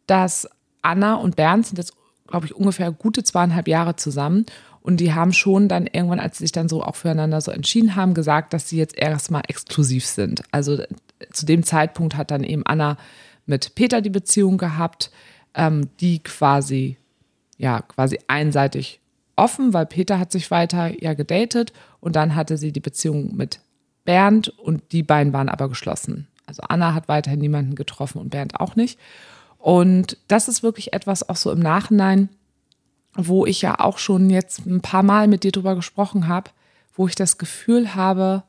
dass 0.07 0.49
Anna 0.81 1.15
und 1.15 1.35
Bernd 1.35 1.67
sind 1.67 1.77
jetzt, 1.77 1.93
glaube 2.27 2.47
ich, 2.47 2.55
ungefähr 2.55 2.91
gute 2.91 3.23
zweieinhalb 3.23 3.67
Jahre 3.67 3.95
zusammen. 3.95 4.47
Und 4.85 4.97
die 4.97 5.15
haben 5.15 5.33
schon 5.33 5.67
dann 5.67 5.87
irgendwann, 5.87 6.19
als 6.19 6.37
sie 6.37 6.43
sich 6.43 6.51
dann 6.51 6.69
so 6.69 6.83
auch 6.83 6.95
füreinander 6.95 7.41
so 7.41 7.49
entschieden 7.49 7.95
haben, 7.95 8.13
gesagt, 8.13 8.53
dass 8.53 8.69
sie 8.69 8.77
jetzt 8.77 8.95
erstmal 8.95 9.41
exklusiv 9.47 10.05
sind. 10.05 10.43
Also 10.51 10.73
äh, 10.73 10.87
zu 11.33 11.47
dem 11.47 11.63
Zeitpunkt 11.63 12.15
hat 12.15 12.29
dann 12.29 12.43
eben 12.43 12.63
Anna 12.67 12.95
mit 13.47 13.73
Peter 13.73 14.01
die 14.01 14.11
Beziehung 14.11 14.59
gehabt, 14.59 15.09
ähm, 15.55 15.89
die 16.01 16.19
quasi, 16.19 16.97
ja, 17.57 17.81
quasi 17.81 18.19
einseitig 18.27 18.99
offen, 19.35 19.73
weil 19.73 19.87
Peter 19.87 20.19
hat 20.19 20.31
sich 20.31 20.51
weiter 20.51 20.93
ja 21.01 21.15
gedatet 21.15 21.73
und 21.99 22.15
dann 22.15 22.35
hatte 22.35 22.55
sie 22.55 22.71
die 22.71 22.79
Beziehung 22.79 23.35
mit 23.35 23.61
Bernd 24.03 24.49
und 24.49 24.91
die 24.91 25.01
beiden 25.01 25.33
waren 25.33 25.49
aber 25.49 25.67
geschlossen. 25.67 26.27
Also 26.45 26.61
Anna 26.61 26.93
hat 26.93 27.07
weiterhin 27.07 27.39
niemanden 27.39 27.73
getroffen 27.73 28.19
und 28.19 28.29
Bernd 28.29 28.59
auch 28.59 28.75
nicht. 28.75 28.99
Und 29.57 30.19
das 30.27 30.47
ist 30.47 30.61
wirklich 30.61 30.93
etwas 30.93 31.27
auch 31.27 31.37
so 31.37 31.51
im 31.51 31.59
Nachhinein, 31.59 32.29
wo 33.15 33.45
ich 33.45 33.61
ja 33.61 33.79
auch 33.79 33.97
schon 33.97 34.29
jetzt 34.29 34.65
ein 34.65 34.81
paar 34.81 35.03
Mal 35.03 35.27
mit 35.27 35.43
dir 35.43 35.51
drüber 35.51 35.75
gesprochen 35.75 36.27
habe, 36.27 36.51
wo 36.95 37.07
ich 37.07 37.15
das 37.15 37.37
Gefühl 37.37 37.95
habe, 37.95 38.43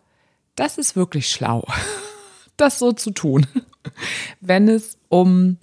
das 0.57 0.79
ist 0.79 0.97
wirklich 0.97 1.31
schlau, 1.31 1.67
das 2.57 2.79
so 2.79 2.93
zu 2.93 3.11
tun, 3.11 3.47
wenn 4.41 4.69
es 4.69 4.99
um, 5.09 5.59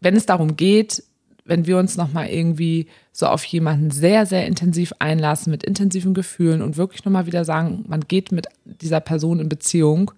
wenn 0.00 0.16
es 0.16 0.26
darum 0.26 0.56
geht, 0.56 1.02
wenn 1.44 1.66
wir 1.66 1.78
uns 1.78 1.96
nochmal 1.96 2.28
irgendwie 2.28 2.86
so 3.12 3.26
auf 3.26 3.44
jemanden 3.44 3.90
sehr, 3.90 4.24
sehr 4.24 4.46
intensiv 4.46 4.94
einlassen, 4.98 5.50
mit 5.50 5.62
intensiven 5.62 6.14
Gefühlen 6.14 6.62
und 6.62 6.76
wirklich 6.76 7.04
nochmal 7.04 7.26
wieder 7.26 7.44
sagen, 7.44 7.84
man 7.86 8.00
geht 8.00 8.32
mit 8.32 8.46
dieser 8.64 9.00
Person 9.00 9.40
in 9.40 9.48
Beziehung, 9.48 10.10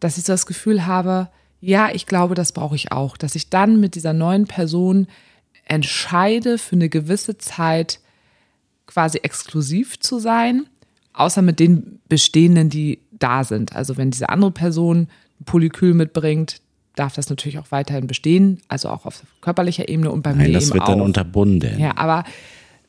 dass 0.00 0.18
ich 0.18 0.24
so 0.24 0.32
das 0.32 0.46
Gefühl 0.46 0.86
habe, 0.86 1.28
ja, 1.60 1.90
ich 1.92 2.06
glaube, 2.06 2.34
das 2.34 2.52
brauche 2.52 2.74
ich 2.74 2.90
auch, 2.90 3.16
dass 3.16 3.36
ich 3.36 3.50
dann 3.50 3.80
mit 3.80 3.94
dieser 3.94 4.12
neuen 4.12 4.46
Person 4.46 5.06
entscheide, 5.70 6.58
für 6.58 6.76
eine 6.76 6.88
gewisse 6.88 7.38
Zeit 7.38 8.00
quasi 8.86 9.18
exklusiv 9.18 10.00
zu 10.00 10.18
sein, 10.18 10.66
außer 11.12 11.42
mit 11.42 11.60
den 11.60 12.00
bestehenden, 12.08 12.70
die 12.70 12.98
da 13.12 13.44
sind. 13.44 13.74
Also 13.76 13.96
wenn 13.96 14.10
diese 14.10 14.28
andere 14.28 14.50
Person 14.50 15.08
ein 15.40 15.44
Polykül 15.44 15.94
mitbringt, 15.94 16.60
darf 16.96 17.14
das 17.14 17.30
natürlich 17.30 17.58
auch 17.58 17.70
weiterhin 17.70 18.08
bestehen, 18.08 18.60
also 18.68 18.88
auch 18.88 19.06
auf 19.06 19.22
körperlicher 19.40 19.88
Ebene 19.88 20.10
und 20.10 20.22
bei 20.22 20.32
Nein, 20.32 20.48
mir 20.48 20.52
das 20.54 20.72
wird 20.72 20.82
auch. 20.82 20.88
dann 20.88 21.00
unterbunden. 21.00 21.78
Ja, 21.78 21.96
aber 21.96 22.24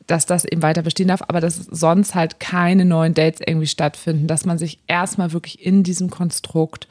dass 0.08 0.26
das 0.26 0.44
eben 0.44 0.62
weiter 0.62 0.82
bestehen 0.82 1.08
darf, 1.08 1.22
aber 1.28 1.40
dass 1.40 1.56
sonst 1.56 2.16
halt 2.16 2.40
keine 2.40 2.84
neuen 2.84 3.14
Dates 3.14 3.40
irgendwie 3.46 3.68
stattfinden, 3.68 4.26
dass 4.26 4.44
man 4.44 4.58
sich 4.58 4.80
erstmal 4.88 5.32
wirklich 5.32 5.64
in 5.64 5.84
diesem 5.84 6.10
Konstrukt 6.10 6.88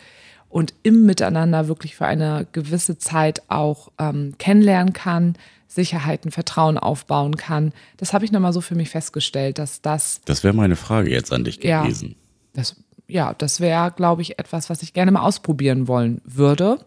und 0.47 0.73
im 0.83 1.05
Miteinander 1.05 1.67
wirklich 1.67 1.97
für 1.97 2.05
eine 2.05 2.47
gewisse 2.53 2.97
Zeit 2.97 3.41
auch 3.49 3.91
ähm, 3.99 4.35
kennenlernen 4.37 4.93
kann, 4.93 5.35
Sicherheiten, 5.73 6.31
Vertrauen 6.31 6.77
aufbauen 6.77 7.37
kann. 7.37 7.71
Das 7.97 8.13
habe 8.13 8.25
ich 8.25 8.31
nochmal 8.31 8.51
so 8.53 8.59
für 8.61 8.75
mich 8.75 8.89
festgestellt, 8.89 9.57
dass 9.57 9.81
das 9.81 10.19
Das 10.25 10.43
wäre 10.43 10.53
meine 10.53 10.75
Frage 10.75 11.09
jetzt 11.09 11.31
an 11.31 11.43
dich 11.45 11.63
Ja. 11.63 11.83
gewesen. 11.83 12.15
das, 12.53 12.75
ja, 13.07 13.33
das 13.33 13.59
wäre, 13.61 13.91
glaube 13.91 14.21
ich, 14.21 14.37
etwas, 14.37 14.69
was 14.69 14.83
ich 14.83 14.93
gerne 14.93 15.11
mal 15.11 15.21
ausprobieren 15.21 15.87
wollen 15.87 16.19
würde, 16.25 16.77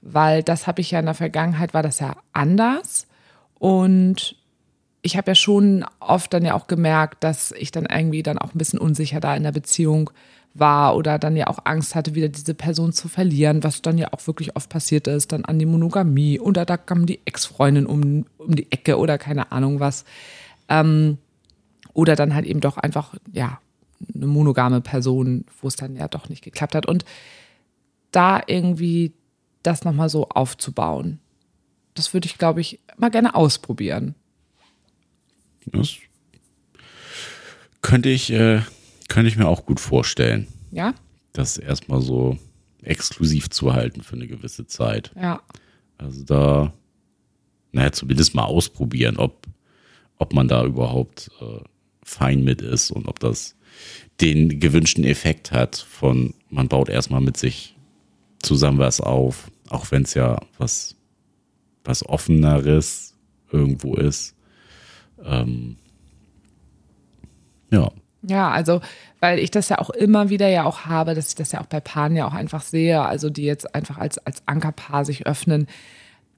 weil 0.00 0.42
das 0.42 0.66
habe 0.66 0.80
ich 0.80 0.90
ja 0.90 0.98
in 1.00 1.04
der 1.06 1.14
Vergangenheit, 1.14 1.74
war 1.74 1.82
das 1.82 1.98
ja 2.00 2.16
anders 2.32 3.06
und 3.54 4.36
ich 5.02 5.16
habe 5.16 5.30
ja 5.32 5.34
schon 5.34 5.84
oft 6.00 6.32
dann 6.32 6.44
ja 6.44 6.54
auch 6.54 6.66
gemerkt, 6.68 7.24
dass 7.24 7.50
ich 7.52 7.70
dann 7.70 7.86
irgendwie 7.86 8.22
dann 8.22 8.38
auch 8.38 8.54
ein 8.54 8.58
bisschen 8.58 8.78
unsicher 8.78 9.20
da 9.20 9.34
in 9.34 9.42
der 9.42 9.52
Beziehung 9.52 10.10
war 10.54 10.96
oder 10.96 11.18
dann 11.18 11.36
ja 11.36 11.46
auch 11.46 11.60
Angst 11.64 11.94
hatte, 11.94 12.14
wieder 12.14 12.28
diese 12.28 12.54
Person 12.54 12.92
zu 12.92 13.08
verlieren, 13.08 13.64
was 13.64 13.82
dann 13.82 13.98
ja 13.98 14.12
auch 14.12 14.26
wirklich 14.26 14.54
oft 14.54 14.68
passiert 14.68 15.06
ist, 15.06 15.32
dann 15.32 15.44
an 15.44 15.58
die 15.58 15.66
Monogamie 15.66 16.38
oder 16.38 16.64
da 16.64 16.76
kam 16.76 17.06
die 17.06 17.20
Ex-Freundin 17.24 17.86
um, 17.86 18.26
um 18.36 18.54
die 18.54 18.70
Ecke 18.70 18.98
oder 18.98 19.18
keine 19.18 19.52
Ahnung 19.52 19.80
was. 19.80 20.04
Ähm, 20.68 21.18
oder 21.94 22.16
dann 22.16 22.34
halt 22.34 22.46
eben 22.46 22.60
doch 22.60 22.76
einfach, 22.76 23.14
ja, 23.32 23.60
eine 24.14 24.26
monogame 24.26 24.80
Person, 24.80 25.44
wo 25.60 25.68
es 25.68 25.76
dann 25.76 25.96
ja 25.96 26.08
doch 26.08 26.28
nicht 26.28 26.42
geklappt 26.42 26.74
hat. 26.74 26.86
Und 26.86 27.04
da 28.10 28.42
irgendwie 28.46 29.12
das 29.62 29.84
nochmal 29.84 30.08
so 30.08 30.28
aufzubauen, 30.28 31.18
das 31.94 32.12
würde 32.14 32.26
ich, 32.26 32.38
glaube 32.38 32.60
ich, 32.60 32.80
mal 32.96 33.10
gerne 33.10 33.34
ausprobieren. 33.34 34.14
Das 35.66 35.96
könnte 37.80 38.08
ich, 38.08 38.32
äh, 38.32 38.62
könnte 39.12 39.28
ich 39.28 39.36
mir 39.36 39.46
auch 39.46 39.66
gut 39.66 39.78
vorstellen, 39.78 40.46
Ja? 40.70 40.94
das 41.34 41.58
erstmal 41.58 42.00
so 42.00 42.38
exklusiv 42.82 43.50
zu 43.50 43.74
halten 43.74 44.00
für 44.02 44.16
eine 44.16 44.26
gewisse 44.26 44.66
Zeit. 44.66 45.12
Ja. 45.20 45.42
Also 45.98 46.24
da, 46.24 46.72
naja, 47.72 47.92
zumindest 47.92 48.34
mal 48.34 48.44
ausprobieren, 48.44 49.18
ob, 49.18 49.46
ob 50.16 50.32
man 50.32 50.48
da 50.48 50.64
überhaupt 50.64 51.30
äh, 51.42 51.60
fein 52.02 52.42
mit 52.42 52.62
ist 52.62 52.90
und 52.90 53.06
ob 53.06 53.20
das 53.20 53.54
den 54.22 54.60
gewünschten 54.60 55.04
Effekt 55.04 55.52
hat 55.52 55.76
von, 55.76 56.32
man 56.48 56.68
baut 56.68 56.88
erstmal 56.88 57.20
mit 57.20 57.36
sich 57.36 57.76
zusammen 58.40 58.78
was 58.78 59.02
auf, 59.02 59.50
auch 59.68 59.90
wenn 59.90 60.04
es 60.04 60.14
ja 60.14 60.40
was, 60.56 60.96
was 61.84 62.08
offeneres 62.08 63.14
irgendwo 63.50 63.94
ist. 63.94 64.34
Ähm, 65.22 65.76
ja, 67.70 67.92
Ja, 68.22 68.50
also, 68.50 68.80
weil 69.20 69.38
ich 69.38 69.50
das 69.50 69.68
ja 69.68 69.78
auch 69.78 69.90
immer 69.90 70.28
wieder 70.30 70.48
ja 70.48 70.64
auch 70.64 70.86
habe, 70.86 71.14
dass 71.14 71.28
ich 71.28 71.34
das 71.34 71.52
ja 71.52 71.60
auch 71.60 71.66
bei 71.66 71.80
Paaren 71.80 72.14
ja 72.14 72.26
auch 72.26 72.34
einfach 72.34 72.62
sehe, 72.62 73.02
also 73.02 73.30
die 73.30 73.44
jetzt 73.44 73.74
einfach 73.74 73.98
als, 73.98 74.18
als 74.18 74.42
Ankerpaar 74.46 75.04
sich 75.04 75.26
öffnen, 75.26 75.66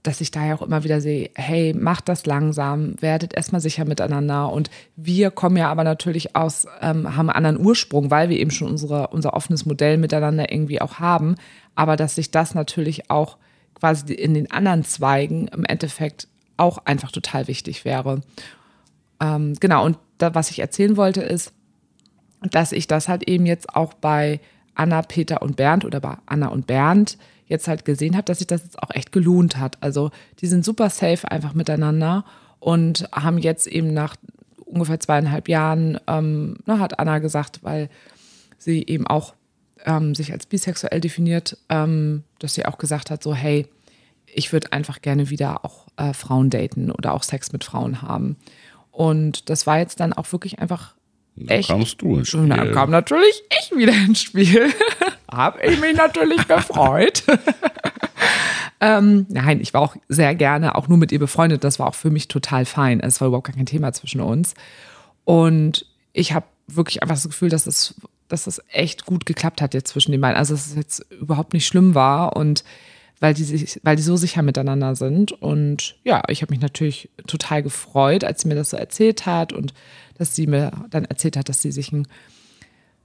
dass 0.02 0.20
ich 0.20 0.30
da 0.30 0.44
ja 0.44 0.54
auch 0.54 0.62
immer 0.62 0.84
wieder 0.84 1.00
sehe, 1.00 1.30
hey, 1.34 1.74
macht 1.74 2.08
das 2.10 2.26
langsam, 2.26 2.94
werdet 3.00 3.34
erstmal 3.34 3.62
sicher 3.62 3.86
miteinander. 3.86 4.52
Und 4.52 4.70
wir 4.96 5.30
kommen 5.30 5.56
ja 5.56 5.70
aber 5.70 5.82
natürlich 5.82 6.36
aus, 6.36 6.66
ähm, 6.82 7.16
haben 7.16 7.30
anderen 7.30 7.58
Ursprung, 7.58 8.10
weil 8.10 8.28
wir 8.28 8.38
eben 8.38 8.50
schon 8.50 8.68
unsere, 8.68 9.08
unser 9.08 9.32
offenes 9.32 9.64
Modell 9.64 9.96
miteinander 9.96 10.52
irgendwie 10.52 10.80
auch 10.82 10.98
haben. 10.98 11.36
Aber 11.74 11.96
dass 11.96 12.16
sich 12.16 12.30
das 12.30 12.54
natürlich 12.54 13.10
auch 13.10 13.38
quasi 13.74 14.12
in 14.12 14.34
den 14.34 14.50
anderen 14.50 14.84
Zweigen 14.84 15.48
im 15.48 15.64
Endeffekt 15.64 16.28
auch 16.58 16.78
einfach 16.84 17.10
total 17.10 17.48
wichtig 17.48 17.86
wäre. 17.86 18.20
Ähm, 19.20 19.54
genau, 19.58 19.86
und 19.86 19.98
da, 20.18 20.34
was 20.34 20.50
ich 20.50 20.58
erzählen 20.58 20.98
wollte, 20.98 21.22
ist, 21.22 21.52
dass 22.50 22.72
ich 22.72 22.86
das 22.86 23.08
halt 23.08 23.28
eben 23.28 23.46
jetzt 23.46 23.74
auch 23.74 23.94
bei 23.94 24.40
Anna, 24.74 25.02
Peter 25.02 25.42
und 25.42 25.56
Bernd 25.56 25.84
oder 25.84 26.00
bei 26.00 26.16
Anna 26.26 26.48
und 26.48 26.66
Bernd 26.66 27.18
jetzt 27.46 27.68
halt 27.68 27.84
gesehen 27.84 28.16
habe, 28.16 28.24
dass 28.24 28.38
sich 28.38 28.46
das 28.46 28.62
jetzt 28.62 28.82
auch 28.82 28.90
echt 28.90 29.12
gelohnt 29.12 29.56
hat. 29.56 29.82
Also 29.82 30.10
die 30.40 30.46
sind 30.46 30.64
super 30.64 30.90
safe 30.90 31.30
einfach 31.30 31.54
miteinander 31.54 32.24
und 32.58 33.08
haben 33.12 33.38
jetzt 33.38 33.66
eben 33.66 33.92
nach 33.92 34.16
ungefähr 34.64 34.98
zweieinhalb 34.98 35.48
Jahren, 35.48 35.98
ähm, 36.06 36.56
na, 36.66 36.78
hat 36.78 36.98
Anna 36.98 37.18
gesagt, 37.18 37.62
weil 37.62 37.88
sie 38.58 38.84
eben 38.86 39.06
auch 39.06 39.34
ähm, 39.84 40.14
sich 40.14 40.32
als 40.32 40.46
bisexuell 40.46 41.00
definiert, 41.00 41.58
ähm, 41.68 42.24
dass 42.38 42.54
sie 42.54 42.66
auch 42.66 42.78
gesagt 42.78 43.10
hat, 43.10 43.22
so 43.22 43.34
hey, 43.34 43.66
ich 44.26 44.52
würde 44.52 44.72
einfach 44.72 45.00
gerne 45.02 45.30
wieder 45.30 45.64
auch 45.64 45.86
äh, 45.96 46.12
Frauen 46.12 46.50
daten 46.50 46.90
oder 46.90 47.14
auch 47.14 47.22
Sex 47.22 47.52
mit 47.52 47.62
Frauen 47.62 48.02
haben. 48.02 48.36
Und 48.90 49.48
das 49.50 49.66
war 49.66 49.78
jetzt 49.78 50.00
dann 50.00 50.12
auch 50.12 50.32
wirklich 50.32 50.58
einfach 50.58 50.94
da 51.36 51.54
echt. 51.54 51.68
kamst 51.68 52.00
du 52.00 52.16
ins 52.16 52.28
Spiel. 52.28 52.72
kam 52.72 52.90
natürlich 52.90 53.42
ich 53.60 53.76
wieder 53.76 53.92
ins 53.92 54.22
Spiel. 54.22 54.72
Hab 55.30 55.62
ich 55.62 55.80
mich 55.80 55.96
natürlich 55.96 56.46
gefreut. 56.48 57.24
ähm, 58.80 59.26
nein, 59.28 59.60
ich 59.60 59.74
war 59.74 59.80
auch 59.80 59.96
sehr 60.08 60.34
gerne 60.34 60.76
auch 60.76 60.88
nur 60.88 60.98
mit 60.98 61.10
ihr 61.10 61.18
befreundet. 61.18 61.64
Das 61.64 61.78
war 61.78 61.88
auch 61.88 61.94
für 61.94 62.10
mich 62.10 62.28
total 62.28 62.64
fein. 62.64 63.00
Es 63.00 63.20
war 63.20 63.28
überhaupt 63.28 63.48
gar 63.48 63.56
kein 63.56 63.66
Thema 63.66 63.92
zwischen 63.92 64.20
uns. 64.20 64.54
Und 65.24 65.86
ich 66.12 66.32
habe 66.32 66.46
wirklich 66.68 67.02
einfach 67.02 67.16
das 67.16 67.24
Gefühl, 67.24 67.48
dass 67.48 67.66
es, 67.66 67.94
dass 68.28 68.46
es 68.46 68.62
echt 68.70 69.04
gut 69.04 69.26
geklappt 69.26 69.60
hat 69.60 69.74
jetzt 69.74 69.88
zwischen 69.88 70.12
den 70.12 70.20
beiden. 70.20 70.36
Also 70.36 70.54
dass 70.54 70.68
es 70.68 70.76
jetzt 70.76 71.00
überhaupt 71.10 71.52
nicht 71.52 71.66
schlimm 71.66 71.94
war 71.94 72.36
und 72.36 72.62
weil 73.20 73.34
die 73.34 73.44
sich, 73.44 73.80
weil 73.82 73.96
die 73.96 74.02
so 74.02 74.16
sicher 74.16 74.42
miteinander 74.42 74.94
sind. 74.96 75.32
Und 75.32 75.96
ja, 76.04 76.22
ich 76.28 76.42
habe 76.42 76.52
mich 76.52 76.60
natürlich 76.60 77.10
total 77.26 77.62
gefreut, 77.62 78.24
als 78.24 78.42
sie 78.42 78.48
mir 78.48 78.54
das 78.54 78.70
so 78.70 78.76
erzählt 78.76 79.26
hat 79.26 79.52
und 79.52 79.72
dass 80.18 80.34
sie 80.34 80.46
mir 80.46 80.72
dann 80.90 81.04
erzählt 81.04 81.36
hat, 81.36 81.48
dass 81.48 81.62
sie 81.62 81.72
sich 81.72 81.92
ein 81.92 82.06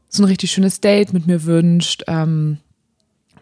so 0.10 0.24
ein 0.24 0.28
richtig 0.28 0.52
schönes 0.52 0.82
Date 0.82 1.14
mit 1.14 1.28
mir 1.28 1.46
wünscht, 1.46 2.04
ähm, 2.08 2.58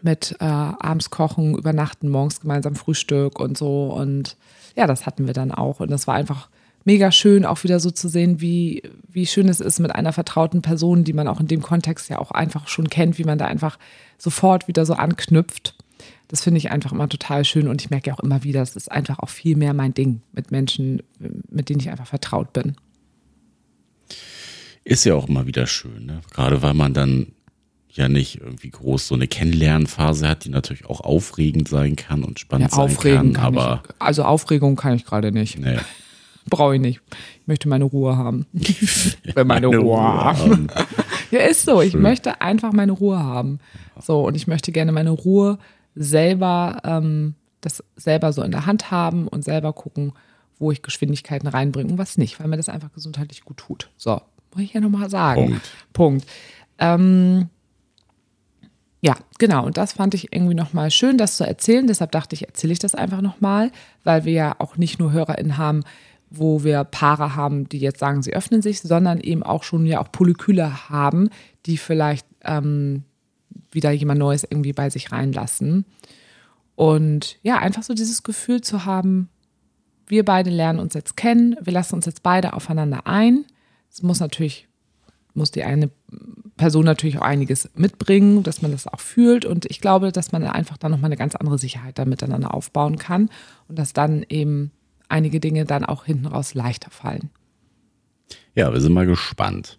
mit 0.02 0.36
äh, 0.38 0.44
abends 0.44 1.10
kochen, 1.10 1.56
übernachten, 1.56 2.08
morgens 2.08 2.40
gemeinsam 2.40 2.76
Frühstück 2.76 3.40
und 3.40 3.56
so. 3.58 3.86
Und 3.86 4.36
ja, 4.76 4.86
das 4.86 5.06
hatten 5.06 5.26
wir 5.26 5.34
dann 5.34 5.50
auch. 5.50 5.80
Und 5.80 5.90
das 5.90 6.06
war 6.06 6.14
einfach 6.14 6.48
mega 6.84 7.10
schön, 7.10 7.44
auch 7.44 7.64
wieder 7.64 7.80
so 7.80 7.90
zu 7.90 8.08
sehen, 8.08 8.40
wie, 8.40 8.82
wie 9.08 9.26
schön 9.26 9.48
es 9.48 9.60
ist 9.60 9.80
mit 9.80 9.94
einer 9.94 10.12
vertrauten 10.12 10.62
Person, 10.62 11.04
die 11.04 11.12
man 11.12 11.26
auch 11.26 11.40
in 11.40 11.48
dem 11.48 11.62
Kontext 11.62 12.08
ja 12.10 12.18
auch 12.18 12.30
einfach 12.30 12.68
schon 12.68 12.88
kennt, 12.88 13.18
wie 13.18 13.24
man 13.24 13.38
da 13.38 13.46
einfach 13.46 13.78
sofort 14.18 14.68
wieder 14.68 14.86
so 14.86 14.94
anknüpft. 14.94 15.74
Das 16.28 16.42
finde 16.42 16.58
ich 16.58 16.70
einfach 16.70 16.92
immer 16.92 17.08
total 17.08 17.44
schön 17.44 17.68
und 17.68 17.80
ich 17.80 17.90
merke 17.90 18.10
ja 18.10 18.14
auch 18.14 18.20
immer 18.20 18.44
wieder, 18.44 18.62
es 18.62 18.76
ist 18.76 18.90
einfach 18.90 19.18
auch 19.18 19.28
viel 19.30 19.56
mehr 19.56 19.74
mein 19.74 19.94
Ding 19.94 20.20
mit 20.32 20.50
Menschen, 20.50 21.02
mit 21.50 21.68
denen 21.68 21.80
ich 21.80 21.90
einfach 21.90 22.06
vertraut 22.06 22.52
bin. 22.52 22.76
Ist 24.84 25.04
ja 25.04 25.14
auch 25.14 25.28
immer 25.28 25.46
wieder 25.46 25.66
schön, 25.66 26.06
ne? 26.06 26.20
Gerade 26.32 26.62
weil 26.62 26.74
man 26.74 26.94
dann 26.94 27.28
ja 27.90 28.08
nicht 28.08 28.40
irgendwie 28.40 28.70
groß 28.70 29.08
so 29.08 29.14
eine 29.14 29.26
Kennenlernphase 29.26 30.28
hat, 30.28 30.44
die 30.44 30.50
natürlich 30.50 30.86
auch 30.86 31.00
aufregend 31.00 31.68
sein 31.68 31.96
kann 31.96 32.24
und 32.24 32.38
spannend 32.38 32.70
sein 32.70 32.80
aufregen 32.80 33.32
kann, 33.32 33.44
aber 33.44 33.82
ich, 33.84 33.94
also 33.98 34.22
Aufregung 34.24 34.76
kann 34.76 34.94
ich 34.94 35.04
gerade 35.04 35.32
nicht. 35.32 35.58
nee. 35.58 35.78
Brauche 36.50 36.76
ich 36.76 36.80
nicht. 36.80 37.02
Ich 37.42 37.46
möchte 37.46 37.68
meine 37.68 37.84
Ruhe 37.84 38.16
haben. 38.16 38.46
Wenn 39.34 39.46
meine, 39.46 39.66
Eine 39.66 39.76
Ruhe, 39.76 39.96
Ruhe 39.96 40.00
haben. 40.00 40.40
haben. 40.40 40.68
Ja, 41.30 41.40
ist 41.40 41.66
so. 41.66 41.82
Ich 41.82 41.92
möchte 41.92 42.40
einfach 42.40 42.72
meine 42.72 42.92
Ruhe 42.92 43.18
haben. 43.18 43.58
So, 44.00 44.26
und 44.26 44.34
ich 44.34 44.46
möchte 44.46 44.72
gerne 44.72 44.92
meine 44.92 45.10
Ruhe 45.10 45.58
selber, 45.98 46.80
ähm, 46.84 47.34
das 47.60 47.82
selber 47.96 48.32
so 48.32 48.42
in 48.42 48.52
der 48.52 48.66
Hand 48.66 48.90
haben 48.90 49.28
und 49.28 49.42
selber 49.42 49.72
gucken, 49.72 50.12
wo 50.58 50.70
ich 50.72 50.82
Geschwindigkeiten 50.82 51.48
reinbringe 51.48 51.92
und 51.92 51.98
was 51.98 52.18
nicht, 52.18 52.38
weil 52.40 52.48
mir 52.48 52.56
das 52.56 52.68
einfach 52.68 52.92
gesundheitlich 52.92 53.44
gut 53.44 53.58
tut. 53.58 53.90
So, 53.96 54.20
muss 54.54 54.64
ich 54.64 54.72
ja 54.72 54.80
nochmal 54.80 55.10
sagen. 55.10 55.46
Punkt. 55.46 55.70
Punkt. 55.92 56.26
Ähm, 56.78 57.48
ja, 59.00 59.16
genau. 59.38 59.66
Und 59.66 59.76
das 59.76 59.92
fand 59.92 60.14
ich 60.14 60.32
irgendwie 60.32 60.54
nochmal 60.54 60.90
schön, 60.90 61.18
das 61.18 61.36
zu 61.36 61.46
erzählen. 61.46 61.86
Deshalb 61.86 62.12
dachte 62.12 62.34
ich, 62.34 62.46
erzähle 62.46 62.72
ich 62.72 62.78
das 62.78 62.94
einfach 62.94 63.20
nochmal, 63.20 63.70
weil 64.04 64.24
wir 64.24 64.32
ja 64.32 64.56
auch 64.58 64.76
nicht 64.76 64.98
nur 64.98 65.12
HörerInnen 65.12 65.56
haben, 65.56 65.84
wo 66.30 66.64
wir 66.64 66.84
Paare 66.84 67.36
haben, 67.36 67.68
die 67.68 67.78
jetzt 67.78 68.00
sagen, 68.00 68.22
sie 68.22 68.34
öffnen 68.34 68.60
sich, 68.60 68.80
sondern 68.80 69.20
eben 69.20 69.42
auch 69.42 69.62
schon 69.62 69.86
ja 69.86 70.00
auch 70.00 70.12
Polyküle 70.12 70.90
haben, 70.90 71.30
die 71.66 71.78
vielleicht 71.78 72.26
ähm, 72.44 73.04
wieder 73.70 73.90
jemand 73.90 74.18
Neues 74.18 74.44
irgendwie 74.44 74.72
bei 74.72 74.90
sich 74.90 75.12
reinlassen. 75.12 75.84
Und 76.74 77.38
ja, 77.42 77.58
einfach 77.58 77.82
so 77.82 77.94
dieses 77.94 78.22
Gefühl 78.22 78.60
zu 78.60 78.84
haben, 78.84 79.28
wir 80.06 80.24
beide 80.24 80.50
lernen 80.50 80.78
uns 80.78 80.94
jetzt 80.94 81.16
kennen, 81.16 81.56
wir 81.60 81.72
lassen 81.72 81.94
uns 81.96 82.06
jetzt 82.06 82.22
beide 82.22 82.52
aufeinander 82.54 83.06
ein. 83.06 83.44
Es 83.90 84.02
muss 84.02 84.20
natürlich, 84.20 84.68
muss 85.34 85.50
die 85.50 85.64
eine 85.64 85.90
Person 86.56 86.84
natürlich 86.84 87.18
auch 87.18 87.22
einiges 87.22 87.70
mitbringen, 87.74 88.42
dass 88.42 88.62
man 88.62 88.70
das 88.70 88.86
auch 88.86 89.00
fühlt. 89.00 89.44
Und 89.44 89.66
ich 89.66 89.80
glaube, 89.80 90.12
dass 90.12 90.32
man 90.32 90.44
einfach 90.44 90.76
dann 90.76 90.90
nochmal 90.90 91.08
eine 91.08 91.16
ganz 91.16 91.34
andere 91.34 91.58
Sicherheit 91.58 91.98
da 91.98 92.04
miteinander 92.04 92.54
aufbauen 92.54 92.98
kann 92.98 93.30
und 93.68 93.78
dass 93.78 93.92
dann 93.92 94.24
eben 94.28 94.72
einige 95.08 95.40
Dinge 95.40 95.64
dann 95.64 95.84
auch 95.84 96.04
hinten 96.04 96.26
raus 96.26 96.54
leichter 96.54 96.90
fallen. 96.90 97.30
Ja, 98.54 98.72
wir 98.72 98.80
sind 98.80 98.92
mal 98.92 99.06
gespannt, 99.06 99.78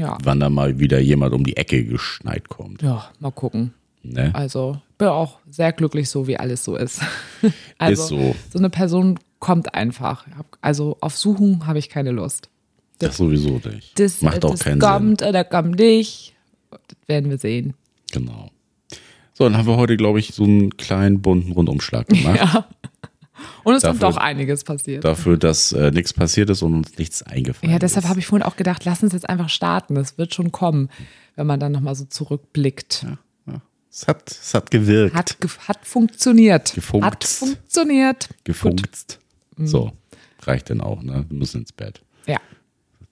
Ja, 0.00 0.16
wann 0.22 0.40
da 0.40 0.48
mal 0.48 0.78
wieder 0.78 0.98
jemand 0.98 1.34
um 1.34 1.44
die 1.44 1.58
Ecke 1.58 1.84
geschneit 1.84 2.48
kommt. 2.48 2.80
ja 2.80 3.10
mal 3.18 3.30
gucken. 3.30 3.74
Ne? 4.02 4.30
Also 4.34 4.80
bin 4.96 5.08
auch 5.08 5.40
sehr 5.50 5.72
glücklich, 5.72 6.08
so 6.08 6.26
wie 6.26 6.38
alles 6.38 6.64
so 6.64 6.76
ist. 6.76 7.02
Also, 7.78 8.02
Ist 8.02 8.08
so. 8.08 8.34
So 8.52 8.58
eine 8.58 8.68
Person 8.70 9.18
kommt 9.38 9.74
einfach. 9.74 10.26
Also 10.60 10.96
auf 11.00 11.16
Suchen 11.16 11.66
habe 11.66 11.78
ich 11.78 11.88
keine 11.88 12.10
Lust. 12.10 12.48
Das 12.98 13.16
sowieso 13.16 13.60
nicht. 13.72 13.98
Das, 13.98 14.20
Macht 14.20 14.44
auch 14.44 14.50
das 14.50 14.60
keinen 14.60 14.78
kommt 14.78 15.22
oder 15.22 15.44
kommt 15.44 15.78
nicht. 15.78 16.34
Das 16.70 16.98
werden 17.06 17.30
wir 17.30 17.38
sehen. 17.38 17.74
Sinn. 18.12 18.24
Genau. 18.24 18.50
So, 19.32 19.44
dann 19.44 19.56
haben 19.56 19.66
wir 19.66 19.76
heute, 19.78 19.96
glaube 19.96 20.18
ich, 20.18 20.34
so 20.34 20.44
einen 20.44 20.76
kleinen 20.76 21.22
bunten 21.22 21.52
Rundumschlag 21.52 22.08
gemacht. 22.08 22.38
Ja. 22.54 22.66
Und 23.64 23.74
es 23.74 23.78
ist 23.78 23.84
Dafür- 23.84 24.00
doch 24.10 24.16
einiges 24.16 24.64
passiert. 24.64 25.04
Dafür, 25.04 25.36
dass 25.36 25.72
äh, 25.72 25.90
nichts 25.90 26.12
passiert 26.12 26.50
ist 26.50 26.62
und 26.62 26.74
uns 26.74 26.96
nichts 26.98 27.22
eingefallen 27.22 27.72
Ja, 27.72 27.78
deshalb 27.78 28.04
ist. 28.04 28.08
habe 28.10 28.20
ich 28.20 28.26
vorhin 28.26 28.42
auch 28.46 28.56
gedacht, 28.56 28.84
lass 28.84 29.02
uns 29.02 29.12
jetzt 29.12 29.28
einfach 29.28 29.48
starten. 29.48 29.94
Das 29.94 30.18
wird 30.18 30.34
schon 30.34 30.52
kommen, 30.52 30.88
wenn 31.36 31.46
man 31.46 31.60
dann 31.60 31.72
nochmal 31.72 31.94
so 31.94 32.04
zurückblickt. 32.04 33.04
Ja. 33.06 33.18
Es, 33.92 34.06
hat, 34.06 34.30
es 34.30 34.54
hat 34.54 34.70
gewirkt. 34.70 35.14
Hat, 35.16 35.40
ge- 35.40 35.50
hat 35.66 35.84
funktioniert. 35.84 36.72
Gefunkt. 36.74 37.04
Hat 37.06 37.24
funktioniert. 37.24 38.28
gefunkt. 38.44 39.18
So, 39.58 39.92
reicht 40.42 40.68
denn 40.68 40.80
auch, 40.80 41.02
ne? 41.02 41.24
Wir 41.28 41.36
müssen 41.38 41.62
ins 41.62 41.72
Bett. 41.72 42.00
Ja. 42.26 42.38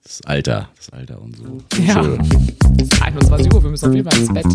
Das 0.05 0.22
Alter, 0.22 0.68
das 0.76 0.89
Alter 0.91 1.20
und 1.20 1.37
so. 1.37 1.59
Ja. 1.83 2.03
Schön. 2.05 2.20
Es 2.79 2.83
ist 2.85 3.03
21 3.03 3.53
Uhr, 3.53 3.62
wir 3.62 3.70
müssen 3.70 3.89
auf 3.89 3.95
jeden 3.95 4.09
Fall 4.09 4.20
ins 4.20 4.33
Bett. 4.33 4.47